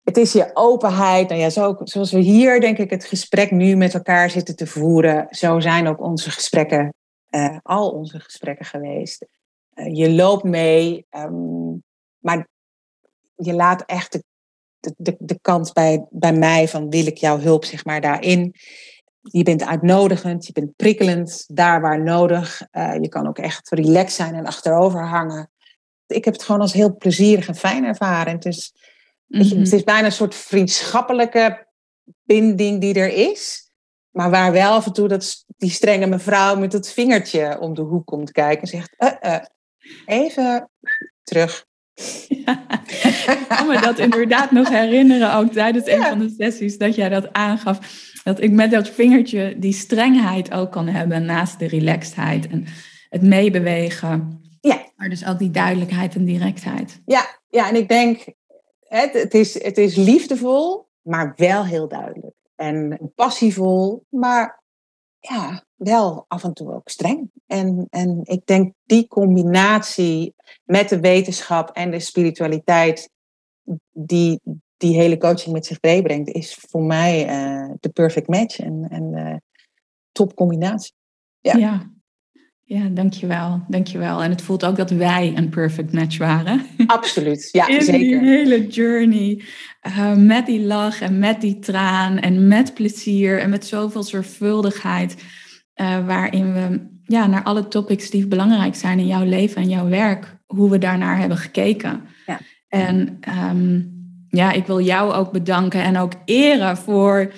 het 0.04 0.16
is 0.16 0.32
je 0.32 0.50
openheid. 0.54 1.28
Nou 1.28 1.40
ja, 1.40 1.50
zo, 1.50 1.76
zoals 1.84 2.12
we 2.12 2.18
hier, 2.18 2.60
denk 2.60 2.78
ik, 2.78 2.90
het 2.90 3.04
gesprek 3.04 3.50
nu 3.50 3.76
met 3.76 3.94
elkaar 3.94 4.30
zitten 4.30 4.56
te 4.56 4.66
voeren. 4.66 5.26
Zo 5.30 5.60
zijn 5.60 5.88
ook 5.88 6.00
onze 6.00 6.30
gesprekken, 6.30 6.94
uh, 7.30 7.56
al 7.62 7.90
onze 7.90 8.20
gesprekken 8.20 8.66
geweest. 8.66 9.26
Uh, 9.74 9.96
je 9.96 10.12
loopt 10.12 10.44
mee. 10.44 11.06
Um, 11.10 11.82
maar 12.18 12.48
je 13.38 13.52
laat 13.52 13.82
echt 13.86 14.12
de, 14.80 14.94
de, 14.96 15.16
de 15.18 15.38
kant 15.40 15.72
bij, 15.72 16.06
bij 16.10 16.32
mij 16.32 16.68
van 16.68 16.90
wil 16.90 17.06
ik 17.06 17.18
jouw 17.18 17.38
hulp 17.38 17.64
zeg 17.64 17.84
maar 17.84 18.00
daarin. 18.00 18.54
Je 19.20 19.42
bent 19.42 19.64
uitnodigend, 19.64 20.46
je 20.46 20.52
bent 20.52 20.76
prikkelend, 20.76 21.44
daar 21.46 21.80
waar 21.80 22.02
nodig. 22.02 22.62
Uh, 22.72 22.94
je 23.00 23.08
kan 23.08 23.28
ook 23.28 23.38
echt 23.38 23.70
relaxed 23.70 24.12
zijn 24.12 24.34
en 24.34 24.46
achterover 24.46 25.06
hangen. 25.06 25.50
Ik 26.06 26.24
heb 26.24 26.34
het 26.34 26.42
gewoon 26.42 26.60
als 26.60 26.72
heel 26.72 26.96
plezierig 26.96 27.48
en 27.48 27.54
fijn 27.54 27.84
ervaren. 27.84 28.32
Het 28.32 28.44
is, 28.44 28.72
mm 29.26 29.40
-hmm. 29.40 29.58
het 29.58 29.72
is 29.72 29.84
bijna 29.84 30.06
een 30.06 30.12
soort 30.12 30.34
vriendschappelijke 30.34 31.66
binding 32.24 32.80
die 32.80 32.94
er 32.94 33.30
is. 33.30 33.70
Maar 34.10 34.30
waar 34.30 34.52
wel 34.52 34.72
af 34.72 34.86
en 34.86 34.92
toe 34.92 35.08
dat, 35.08 35.44
die 35.46 35.70
strenge 35.70 36.06
mevrouw 36.06 36.56
met 36.56 36.72
het 36.72 36.92
vingertje 36.92 37.58
om 37.60 37.74
de 37.74 37.82
hoek 37.82 38.06
komt 38.06 38.30
kijken 38.30 38.60
en 38.60 38.68
zegt: 38.68 38.94
uh, 38.98 39.12
uh, 39.22 39.44
even 40.06 40.70
terug. 41.22 41.66
Ja, 42.28 42.66
ik 43.40 43.44
kan 43.48 43.66
me 43.66 43.80
dat 43.80 43.98
inderdaad 43.98 44.50
nog 44.50 44.68
herinneren, 44.68 45.34
ook 45.34 45.52
tijdens 45.52 45.86
een 45.86 46.02
van 46.02 46.18
de 46.18 46.34
sessies, 46.38 46.78
dat 46.78 46.94
jij 46.94 47.08
dat 47.08 47.32
aangaf. 47.32 47.78
Dat 48.24 48.40
ik 48.40 48.50
met 48.50 48.70
dat 48.70 48.88
vingertje 48.88 49.58
die 49.58 49.72
strengheid 49.72 50.52
ook 50.52 50.72
kan 50.72 50.88
hebben 50.88 51.24
naast 51.24 51.58
de 51.58 51.66
relaxedheid 51.66 52.48
en 52.48 52.66
het 53.08 53.22
meebewegen. 53.22 54.40
Ja. 54.60 54.86
Maar 54.96 55.08
dus 55.08 55.26
ook 55.26 55.38
die 55.38 55.50
duidelijkheid 55.50 56.14
en 56.14 56.24
directheid. 56.24 57.02
Ja, 57.06 57.26
ja 57.48 57.68
en 57.68 57.76
ik 57.76 57.88
denk, 57.88 58.24
het, 58.80 59.12
het, 59.12 59.34
is, 59.34 59.62
het 59.62 59.78
is 59.78 59.96
liefdevol, 59.96 60.88
maar 61.02 61.32
wel 61.36 61.64
heel 61.64 61.88
duidelijk. 61.88 62.36
En 62.56 62.98
passievol, 63.14 64.06
maar 64.08 64.62
ja, 65.18 65.64
wel 65.78 66.24
af 66.28 66.44
en 66.44 66.52
toe 66.52 66.74
ook 66.74 66.88
streng. 66.88 67.30
En, 67.46 67.86
en 67.90 68.20
ik 68.24 68.46
denk 68.46 68.72
die 68.84 69.06
combinatie 69.06 70.34
met 70.64 70.88
de 70.88 71.00
wetenschap 71.00 71.70
en 71.70 71.90
de 71.90 72.00
spiritualiteit, 72.00 73.10
die 73.92 74.40
die 74.78 74.94
hele 74.94 75.18
coaching 75.18 75.54
met 75.54 75.66
zich 75.66 75.78
meebrengt, 75.80 76.28
is 76.28 76.54
voor 76.68 76.82
mij 76.82 77.28
uh, 77.28 77.70
de 77.80 77.88
perfect 77.88 78.28
match 78.28 78.58
en, 78.58 78.86
en 78.90 79.12
uh, 79.14 79.36
top 80.12 80.34
combinatie. 80.34 80.92
Ja. 81.40 81.56
ja. 81.56 81.96
Ja, 82.64 82.88
dankjewel. 82.88 83.62
Dankjewel. 83.68 84.22
En 84.22 84.30
het 84.30 84.42
voelt 84.42 84.64
ook 84.64 84.76
dat 84.76 84.90
wij 84.90 85.32
een 85.36 85.48
perfect 85.48 85.92
match 85.92 86.18
waren. 86.18 86.66
Absoluut, 86.86 87.48
ja, 87.52 87.68
In 87.76 87.82
zeker. 87.82 88.20
die 88.20 88.28
hele 88.28 88.66
journey. 88.66 89.44
Uh, 89.86 90.14
met 90.14 90.46
die 90.46 90.60
lach 90.60 91.00
en 91.00 91.18
met 91.18 91.40
die 91.40 91.58
traan 91.58 92.18
en 92.18 92.48
met 92.48 92.74
plezier 92.74 93.40
en 93.40 93.50
met 93.50 93.66
zoveel 93.66 94.02
zorgvuldigheid. 94.02 95.24
Uh, 95.80 96.06
waarin 96.06 96.52
we 96.52 96.80
ja, 97.04 97.26
naar 97.26 97.42
alle 97.42 97.68
topics 97.68 98.10
die 98.10 98.26
belangrijk 98.26 98.74
zijn 98.74 98.98
in 98.98 99.06
jouw 99.06 99.24
leven 99.24 99.62
en 99.62 99.68
jouw 99.68 99.88
werk, 99.88 100.36
hoe 100.46 100.70
we 100.70 100.78
daarnaar 100.78 101.18
hebben 101.18 101.38
gekeken. 101.38 102.00
Ja. 102.26 102.38
En 102.68 103.20
um, 103.50 103.96
ja, 104.28 104.52
ik 104.52 104.66
wil 104.66 104.80
jou 104.80 105.12
ook 105.12 105.32
bedanken 105.32 105.82
en 105.82 105.98
ook 105.98 106.12
eren 106.24 106.76
voor 106.76 107.32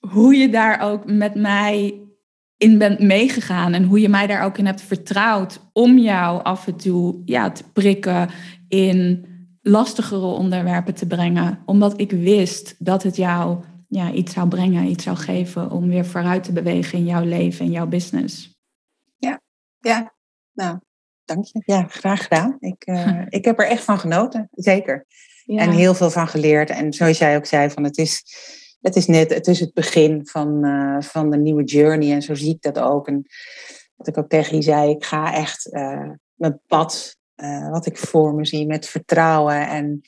hoe 0.00 0.34
je 0.34 0.48
daar 0.48 0.80
ook 0.80 1.10
met 1.10 1.34
mij 1.34 2.00
in 2.56 2.78
bent 2.78 3.00
meegegaan 3.00 3.72
en 3.72 3.84
hoe 3.84 4.00
je 4.00 4.08
mij 4.08 4.26
daar 4.26 4.44
ook 4.44 4.58
in 4.58 4.66
hebt 4.66 4.82
vertrouwd 4.82 5.60
om 5.72 5.98
jou 5.98 6.42
af 6.42 6.66
en 6.66 6.76
toe 6.76 7.22
ja, 7.24 7.50
te 7.50 7.64
prikken 7.72 8.28
in 8.68 9.26
lastigere 9.62 10.26
onderwerpen 10.26 10.94
te 10.94 11.06
brengen. 11.06 11.58
Omdat 11.64 12.00
ik 12.00 12.10
wist 12.10 12.74
dat 12.78 13.02
het 13.02 13.16
jou 13.16 13.58
ja, 13.88 14.12
iets 14.12 14.32
zou 14.32 14.48
brengen, 14.48 14.88
iets 14.88 15.04
zou 15.04 15.16
geven 15.16 15.70
om 15.70 15.88
weer 15.88 16.06
vooruit 16.06 16.44
te 16.44 16.52
bewegen 16.52 16.98
in 16.98 17.04
jouw 17.04 17.24
leven 17.24 17.64
en 17.64 17.70
jouw 17.70 17.86
business. 17.86 18.58
Ja, 19.16 19.40
ja. 19.78 20.14
Nou, 20.52 20.78
dank 21.24 21.44
je. 21.44 21.62
Ja, 21.64 21.86
graag 21.88 22.22
gedaan. 22.22 22.56
Ik, 22.60 22.86
uh, 22.86 23.22
ik 23.38 23.44
heb 23.44 23.58
er 23.58 23.66
echt 23.66 23.84
van 23.84 23.98
genoten, 23.98 24.48
zeker. 24.50 25.06
Ja. 25.44 25.60
En 25.60 25.70
heel 25.70 25.94
veel 25.94 26.10
van 26.10 26.28
geleerd. 26.28 26.70
En 26.70 26.92
zoals 26.92 27.18
jij 27.18 27.36
ook 27.36 27.46
zei, 27.46 27.70
van 27.70 27.84
het 27.84 27.98
is 27.98 28.22
het 28.80 28.96
is 28.96 29.06
net, 29.06 29.34
het 29.34 29.46
is 29.46 29.60
het 29.60 29.74
begin 29.74 30.26
van, 30.26 30.64
uh, 30.64 31.00
van 31.00 31.30
de 31.30 31.36
nieuwe 31.36 31.64
journey. 31.64 32.12
En 32.12 32.22
zo 32.22 32.34
zie 32.34 32.54
ik 32.54 32.62
dat 32.62 32.78
ook. 32.78 33.08
En 33.08 33.26
wat 33.96 34.06
ik 34.06 34.18
ook 34.18 34.28
tegen 34.28 34.56
je 34.56 34.62
zei, 34.62 34.90
ik 34.90 35.04
ga 35.04 35.34
echt 35.34 35.66
uh, 35.72 36.10
mijn 36.34 36.60
pad, 36.66 37.16
wat 37.70 37.86
ik 37.86 37.98
voor 37.98 38.34
me 38.34 38.44
zie, 38.46 38.66
met 38.66 38.86
vertrouwen 38.86 39.68
en 39.68 40.00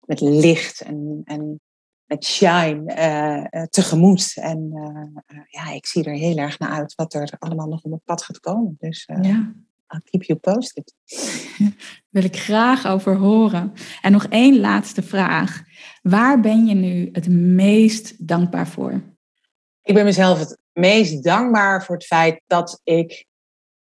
met 0.00 0.20
licht 0.20 0.80
en, 0.80 1.20
en 1.24 1.60
met 2.10 2.24
shine 2.24 3.68
tegemoet. 3.70 4.32
En 4.34 4.72
ja, 5.48 5.70
ik 5.70 5.86
zie 5.86 6.04
er 6.04 6.14
heel 6.14 6.36
erg 6.36 6.58
naar 6.58 6.70
uit 6.70 6.94
wat 6.94 7.14
er 7.14 7.32
allemaal 7.38 7.68
nog 7.68 7.82
op 7.82 7.90
mijn 7.90 8.02
pad 8.04 8.22
gaat 8.22 8.40
komen. 8.40 8.76
Dus 8.78 9.08
ja. 9.22 9.52
I'll 9.92 10.00
keep 10.04 10.22
you 10.22 10.38
posted. 10.38 10.94
Wil 12.08 12.24
ik 12.24 12.36
graag 12.36 12.86
over 12.86 13.16
horen. 13.16 13.72
En 14.02 14.12
nog 14.12 14.24
één 14.24 14.60
laatste 14.60 15.02
vraag. 15.02 15.62
Waar 16.02 16.40
ben 16.40 16.66
je 16.66 16.74
nu 16.74 17.08
het 17.12 17.28
meest 17.28 18.28
dankbaar 18.28 18.68
voor? 18.68 19.02
Ik 19.82 19.94
ben 19.94 20.04
mezelf 20.04 20.38
het 20.38 20.58
meest 20.72 21.24
dankbaar 21.24 21.84
voor 21.84 21.94
het 21.94 22.06
feit 22.06 22.42
dat 22.46 22.80
ik 22.84 23.26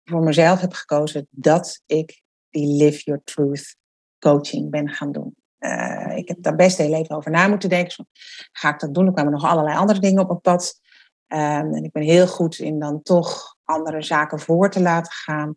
voor 0.04 0.22
mezelf 0.22 0.60
heb 0.60 0.72
gekozen 0.72 1.26
dat 1.30 1.82
ik 1.86 2.22
die 2.50 2.66
Live 2.66 3.02
Your 3.04 3.20
Truth 3.24 3.76
coaching 4.18 4.70
ben 4.70 4.88
gaan 4.88 5.12
doen. 5.12 5.36
Uh, 5.60 6.16
ik 6.16 6.28
heb 6.28 6.36
daar 6.40 6.56
best 6.56 6.78
heel 6.78 6.94
even 6.94 7.16
over 7.16 7.30
na 7.30 7.48
moeten 7.48 7.68
denken. 7.68 8.08
Ga 8.52 8.68
ik 8.68 8.80
dat 8.80 8.94
doen? 8.94 9.06
Er 9.06 9.12
kwamen 9.12 9.32
nog 9.32 9.44
allerlei 9.44 9.76
andere 9.76 9.98
dingen 9.98 10.22
op 10.22 10.28
mijn 10.28 10.40
pad. 10.40 10.80
Um, 11.28 11.74
en 11.74 11.84
ik 11.84 11.92
ben 11.92 12.02
heel 12.02 12.26
goed 12.26 12.58
in 12.58 12.78
dan 12.78 13.02
toch 13.02 13.56
andere 13.64 14.02
zaken 14.02 14.40
voor 14.40 14.70
te 14.70 14.80
laten 14.80 15.12
gaan. 15.12 15.56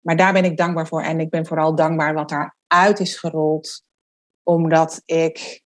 Maar 0.00 0.16
daar 0.16 0.32
ben 0.32 0.44
ik 0.44 0.56
dankbaar 0.56 0.86
voor. 0.86 1.02
En 1.02 1.20
ik 1.20 1.30
ben 1.30 1.46
vooral 1.46 1.74
dankbaar 1.74 2.14
wat 2.14 2.28
daaruit 2.28 3.00
is 3.00 3.18
gerold. 3.18 3.84
Omdat 4.42 5.02
ik 5.04 5.62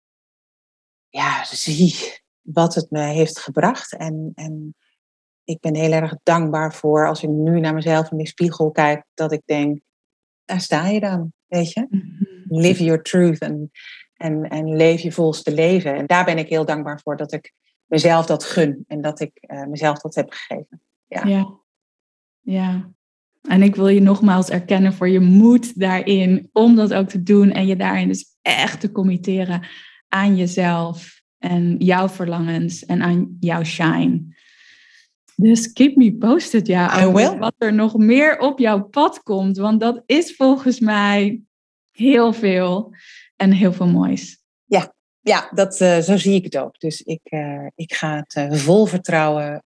ja, 1.09 1.45
zie 1.45 2.21
wat 2.41 2.75
het 2.75 2.91
me 2.91 3.01
heeft 3.01 3.39
gebracht. 3.39 3.97
En, 3.97 4.33
en 4.35 4.77
ik 5.45 5.61
ben 5.61 5.75
heel 5.75 5.93
erg 5.93 6.15
dankbaar 6.23 6.75
voor 6.75 7.09
als 7.09 7.23
ik 7.23 7.29
nu 7.29 7.61
naar 7.61 7.75
mezelf 7.75 8.11
in 8.11 8.19
de 8.19 8.27
spiegel 8.27 8.71
kijk, 8.71 9.05
dat 9.15 9.33
ik 9.33 9.43
denk, 9.45 9.81
daar 10.45 10.61
sta 10.61 10.87
je 10.87 11.01
dan, 11.01 11.33
weet 11.47 11.73
je? 11.73 11.87
Mhm. 11.91 12.32
Live 12.61 12.85
your 12.85 13.03
truth 13.03 13.39
en, 13.39 13.71
en, 14.17 14.49
en 14.49 14.77
leef 14.77 15.01
je 15.01 15.13
volste 15.13 15.55
leven. 15.55 15.95
En 15.95 16.07
daar 16.07 16.25
ben 16.25 16.39
ik 16.39 16.49
heel 16.49 16.65
dankbaar 16.65 17.01
voor 17.01 17.17
dat 17.17 17.33
ik 17.33 17.53
mezelf 17.87 18.27
dat 18.27 18.45
gun 18.45 18.85
en 18.87 19.01
dat 19.01 19.21
ik 19.21 19.31
uh, 19.41 19.65
mezelf 19.65 19.99
dat 19.99 20.15
heb 20.15 20.31
gegeven. 20.31 20.81
Ja. 21.07 21.25
ja. 21.25 21.59
ja. 22.41 22.91
En 23.43 23.63
ik 23.63 23.77
wil 23.77 23.89
je 23.89 24.01
nogmaals 24.01 24.49
erkennen 24.49 24.93
voor 24.93 25.09
je 25.09 25.21
moed 25.21 25.79
daarin 25.79 26.49
om 26.53 26.77
dat 26.77 26.95
ook 26.95 27.09
te 27.09 27.23
doen 27.23 27.51
en 27.51 27.67
je 27.67 27.77
daarin 27.77 28.09
dus 28.09 28.37
echt 28.43 28.81
te 28.81 28.93
committeren 28.93 29.67
aan 30.09 30.37
jezelf 30.37 31.23
en 31.39 31.77
jouw 31.79 32.09
verlangens 32.09 32.85
en 32.85 33.03
aan 33.03 33.37
jouw 33.41 33.65
shine. 33.65 34.23
Dus 35.37 35.73
keep 35.73 35.97
me 35.97 36.15
posted, 36.15 36.67
ja, 36.67 37.05
over 37.05 37.39
wat 37.39 37.55
er 37.59 37.75
nog 37.75 37.97
meer 37.97 38.39
op 38.39 38.59
jouw 38.59 38.83
pad 38.83 39.23
komt, 39.23 39.57
want 39.57 39.81
dat 39.81 40.03
is 40.07 40.37
volgens 40.37 40.81
mij 40.81 41.41
heel 41.93 42.33
veel 42.33 42.95
en 43.37 43.53
heel 43.53 43.73
veel 43.73 43.87
moois. 43.87 44.43
Ja, 44.65 44.95
ja 45.21 45.51
dat, 45.55 45.81
uh, 45.81 45.99
zo 45.99 46.17
zie 46.17 46.35
ik 46.35 46.45
het 46.45 46.57
ook. 46.57 46.81
Dus 46.81 47.01
ik, 47.01 47.21
uh, 47.25 47.67
ik 47.75 47.95
ga 47.95 48.17
het 48.17 48.53
uh, 48.53 48.59
vol 48.59 48.87
vertrouwen 48.87 49.63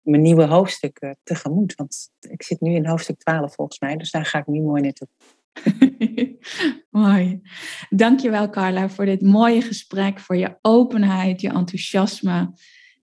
mijn 0.00 0.22
nieuwe 0.22 0.44
hoofdstuk 0.44 1.14
tegemoet. 1.22 1.74
Want 1.74 2.10
ik 2.20 2.42
zit 2.42 2.60
nu 2.60 2.74
in 2.74 2.86
hoofdstuk 2.86 3.18
12 3.18 3.54
volgens 3.54 3.78
mij, 3.78 3.96
dus 3.96 4.10
daar 4.10 4.26
ga 4.26 4.38
ik 4.38 4.46
nu 4.46 4.60
mooi 4.60 4.82
naartoe. 4.82 5.08
Mooi. 6.90 7.42
Dankjewel 7.90 8.50
Carla 8.50 8.88
voor 8.88 9.04
dit 9.04 9.22
mooie 9.22 9.60
gesprek, 9.60 10.20
voor 10.20 10.36
je 10.36 10.58
openheid, 10.62 11.40
je 11.40 11.48
enthousiasme. 11.48 12.52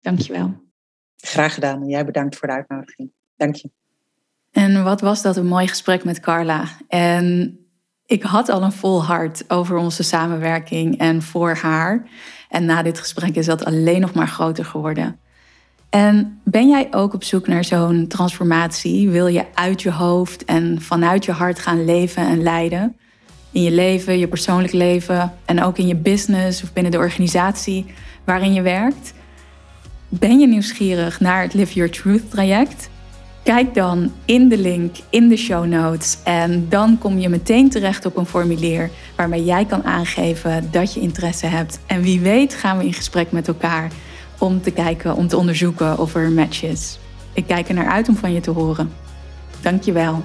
Dankjewel. 0.00 0.66
Graag 1.16 1.54
gedaan 1.54 1.82
en 1.82 1.88
jij 1.88 2.04
bedankt 2.04 2.36
voor 2.36 2.48
de 2.48 2.54
uitnodiging. 2.54 3.12
Dank 3.36 3.54
je. 3.54 3.70
En 4.50 4.84
wat 4.84 5.00
was 5.00 5.22
dat 5.22 5.36
een 5.36 5.46
mooi 5.46 5.68
gesprek 5.68 6.04
met 6.04 6.20
Carla. 6.20 6.68
En 6.88 7.58
ik 8.08 8.22
had 8.22 8.48
al 8.48 8.62
een 8.62 8.72
vol 8.72 9.04
hart 9.04 9.44
over 9.48 9.76
onze 9.76 10.02
samenwerking 10.02 10.98
en 10.98 11.22
voor 11.22 11.54
haar. 11.54 12.06
En 12.48 12.64
na 12.64 12.82
dit 12.82 12.98
gesprek 12.98 13.34
is 13.36 13.46
dat 13.46 13.64
alleen 13.64 14.00
nog 14.00 14.14
maar 14.14 14.28
groter 14.28 14.64
geworden. 14.64 15.18
En 15.90 16.40
ben 16.44 16.68
jij 16.68 16.88
ook 16.90 17.14
op 17.14 17.24
zoek 17.24 17.46
naar 17.46 17.64
zo'n 17.64 18.06
transformatie? 18.06 19.08
Wil 19.08 19.26
je 19.26 19.44
uit 19.54 19.82
je 19.82 19.92
hoofd 19.92 20.44
en 20.44 20.80
vanuit 20.80 21.24
je 21.24 21.32
hart 21.32 21.58
gaan 21.58 21.84
leven 21.84 22.26
en 22.26 22.42
leiden? 22.42 22.96
In 23.52 23.62
je 23.62 23.70
leven, 23.70 24.18
je 24.18 24.28
persoonlijk 24.28 24.72
leven 24.72 25.34
en 25.44 25.62
ook 25.62 25.78
in 25.78 25.86
je 25.86 25.96
business 25.96 26.62
of 26.62 26.72
binnen 26.72 26.92
de 26.92 26.98
organisatie 26.98 27.86
waarin 28.24 28.52
je 28.52 28.62
werkt? 28.62 29.14
Ben 30.08 30.38
je 30.38 30.46
nieuwsgierig 30.46 31.20
naar 31.20 31.42
het 31.42 31.54
Live 31.54 31.74
Your 31.74 31.90
Truth 31.90 32.30
traject? 32.30 32.90
Kijk 33.42 33.74
dan 33.74 34.12
in 34.24 34.48
de 34.48 34.58
link 34.58 34.96
in 35.10 35.28
de 35.28 35.36
show 35.36 35.66
notes 35.66 36.18
en 36.24 36.68
dan 36.68 36.98
kom 36.98 37.18
je 37.18 37.28
meteen 37.28 37.70
terecht 37.70 38.06
op 38.06 38.16
een 38.16 38.26
formulier 38.26 38.90
waarmee 39.16 39.44
jij 39.44 39.64
kan 39.64 39.84
aangeven 39.84 40.68
dat 40.70 40.94
je 40.94 41.00
interesse 41.00 41.46
hebt. 41.46 41.80
En 41.86 42.02
wie 42.02 42.20
weet 42.20 42.54
gaan 42.54 42.78
we 42.78 42.84
in 42.84 42.92
gesprek 42.92 43.32
met 43.32 43.48
elkaar 43.48 43.90
om 44.38 44.62
te 44.62 44.70
kijken, 44.70 45.14
om 45.14 45.28
te 45.28 45.36
onderzoeken 45.36 45.98
of 45.98 46.14
er 46.14 46.24
een 46.24 46.34
match 46.34 46.62
is. 46.62 46.98
Ik 47.32 47.46
kijk 47.46 47.68
er 47.68 47.74
naar 47.74 47.88
uit 47.88 48.08
om 48.08 48.16
van 48.16 48.32
je 48.32 48.40
te 48.40 48.50
horen. 48.50 48.92
Dankjewel. 49.60 50.22